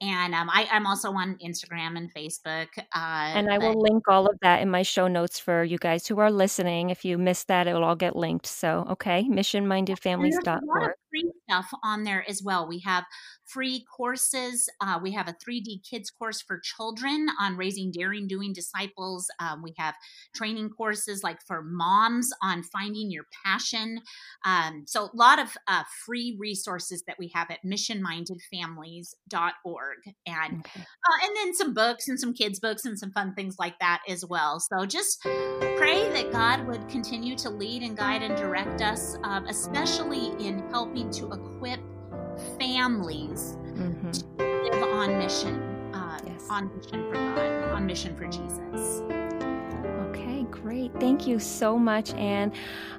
and 0.00 0.34
um, 0.34 0.48
I, 0.50 0.68
i'm 0.70 0.86
also 0.86 1.10
on 1.12 1.36
instagram 1.44 1.96
and 1.96 2.12
facebook 2.12 2.68
uh, 2.94 3.32
And 3.34 3.50
I 3.50 3.58
but- 3.58 3.74
will 3.74 3.82
link 3.82 4.04
all 4.08 4.26
of 4.26 4.36
that 4.42 4.60
in 4.62 4.70
my 4.70 4.82
show 4.82 5.08
notes 5.08 5.38
for 5.38 5.64
you 5.64 5.78
guys 5.78 6.06
who 6.06 6.18
are 6.18 6.30
listening. 6.30 6.90
If 6.90 7.04
you 7.04 7.18
missed 7.18 7.48
that, 7.48 7.66
it'll 7.66 7.84
all 7.84 7.96
get 7.96 8.14
linked. 8.16 8.46
So, 8.46 8.86
okay, 8.90 9.24
missionmindedfamilies.org. 9.28 10.92
free 11.10 11.30
stuff 11.48 11.70
on 11.84 12.04
there 12.04 12.24
as 12.28 12.42
well. 12.44 12.66
We 12.68 12.80
have 12.80 13.04
free 13.44 13.84
courses. 13.96 14.68
Uh, 14.80 14.98
we 15.02 15.12
have 15.12 15.28
a 15.28 15.34
3D 15.34 15.88
kids 15.88 16.10
course 16.10 16.42
for 16.42 16.60
children 16.62 17.28
on 17.40 17.56
raising 17.56 17.90
daring, 17.92 18.26
doing 18.26 18.52
disciples. 18.52 19.28
Um, 19.40 19.62
we 19.62 19.74
have 19.78 19.94
training 20.34 20.70
courses 20.70 21.22
like 21.22 21.38
for 21.46 21.62
moms 21.62 22.30
on 22.42 22.62
finding 22.64 23.10
your 23.10 23.24
passion. 23.44 24.00
Um, 24.44 24.84
so, 24.86 25.04
a 25.04 25.10
lot 25.14 25.38
of 25.38 25.56
uh, 25.68 25.84
free 26.04 26.36
resources 26.38 27.04
that 27.06 27.16
we 27.18 27.30
have 27.34 27.50
at 27.50 27.58
missionmindedfamilies.org. 27.64 29.98
And 30.26 30.60
Okay. 30.60 30.80
uh, 30.80 31.26
and 31.26 31.36
then 31.36 31.54
some 31.54 31.74
books 31.74 32.08
and 32.08 32.18
some 32.18 32.32
kids 32.32 32.58
books 32.60 32.84
and 32.84 32.98
some 32.98 33.10
fun 33.12 33.34
things 33.34 33.56
like 33.58 33.78
that 33.80 34.00
as 34.08 34.24
well 34.24 34.60
so 34.60 34.86
just 34.86 35.20
pray 35.22 36.08
that 36.12 36.30
god 36.32 36.66
would 36.66 36.86
continue 36.88 37.36
to 37.36 37.50
lead 37.50 37.82
and 37.82 37.96
guide 37.96 38.22
and 38.22 38.36
direct 38.36 38.80
us 38.82 39.16
um, 39.24 39.44
especially 39.46 40.28
in 40.44 40.58
helping 40.70 40.95
to 41.04 41.30
equip 41.32 41.80
families 42.58 43.56
hmm 43.76 44.10
to 44.10 44.24
live 44.38 44.82
on 44.94 45.18
mission 45.18 45.54
uh, 45.94 46.18
Yes. 46.26 46.46
on 46.50 46.70
mission 46.76 47.04
for 47.08 47.14
god 47.34 47.72
on 47.74 47.86
mission 47.86 48.16
for 48.16 48.26
jesus 48.26 49.02
great. 50.50 50.92
Thank 51.00 51.26
you 51.26 51.38
so 51.38 51.78
much, 51.78 52.12
Anne. 52.14 52.52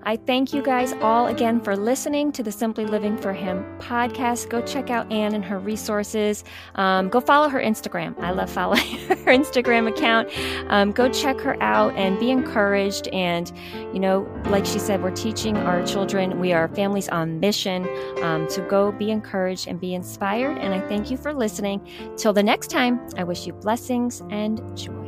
I 0.03 0.15
thank 0.15 0.53
you 0.53 0.61
guys 0.61 0.93
all 1.01 1.27
again 1.27 1.59
for 1.59 1.75
listening 1.75 2.31
to 2.31 2.43
the 2.43 2.51
Simply 2.51 2.85
Living 2.85 3.17
for 3.17 3.33
Him 3.33 3.65
podcast. 3.79 4.49
Go 4.49 4.61
check 4.61 4.89
out 4.89 5.11
Anne 5.11 5.33
and 5.33 5.43
her 5.43 5.59
resources. 5.59 6.43
Um, 6.75 7.09
go 7.09 7.19
follow 7.19 7.49
her 7.49 7.59
Instagram. 7.59 8.17
I 8.19 8.31
love 8.31 8.49
following 8.49 8.85
her 9.07 9.15
Instagram 9.33 9.89
account. 9.89 10.29
Um, 10.69 10.91
go 10.91 11.09
check 11.09 11.39
her 11.41 11.61
out 11.61 11.93
and 11.95 12.19
be 12.19 12.31
encouraged. 12.31 13.07
And, 13.09 13.51
you 13.93 13.99
know, 13.99 14.29
like 14.45 14.65
she 14.65 14.79
said, 14.79 15.03
we're 15.03 15.11
teaching 15.11 15.57
our 15.57 15.85
children, 15.85 16.39
we 16.39 16.53
are 16.53 16.67
families 16.69 17.09
on 17.09 17.39
mission 17.39 17.87
um, 18.23 18.47
to 18.49 18.61
go 18.61 18.91
be 18.91 19.11
encouraged 19.11 19.67
and 19.67 19.79
be 19.79 19.93
inspired. 19.93 20.57
And 20.57 20.73
I 20.73 20.87
thank 20.87 21.11
you 21.11 21.17
for 21.17 21.33
listening. 21.33 21.85
Till 22.15 22.33
the 22.33 22.43
next 22.43 22.69
time, 22.69 22.99
I 23.17 23.23
wish 23.23 23.45
you 23.45 23.53
blessings 23.53 24.21
and 24.29 24.61
joy. 24.77 25.06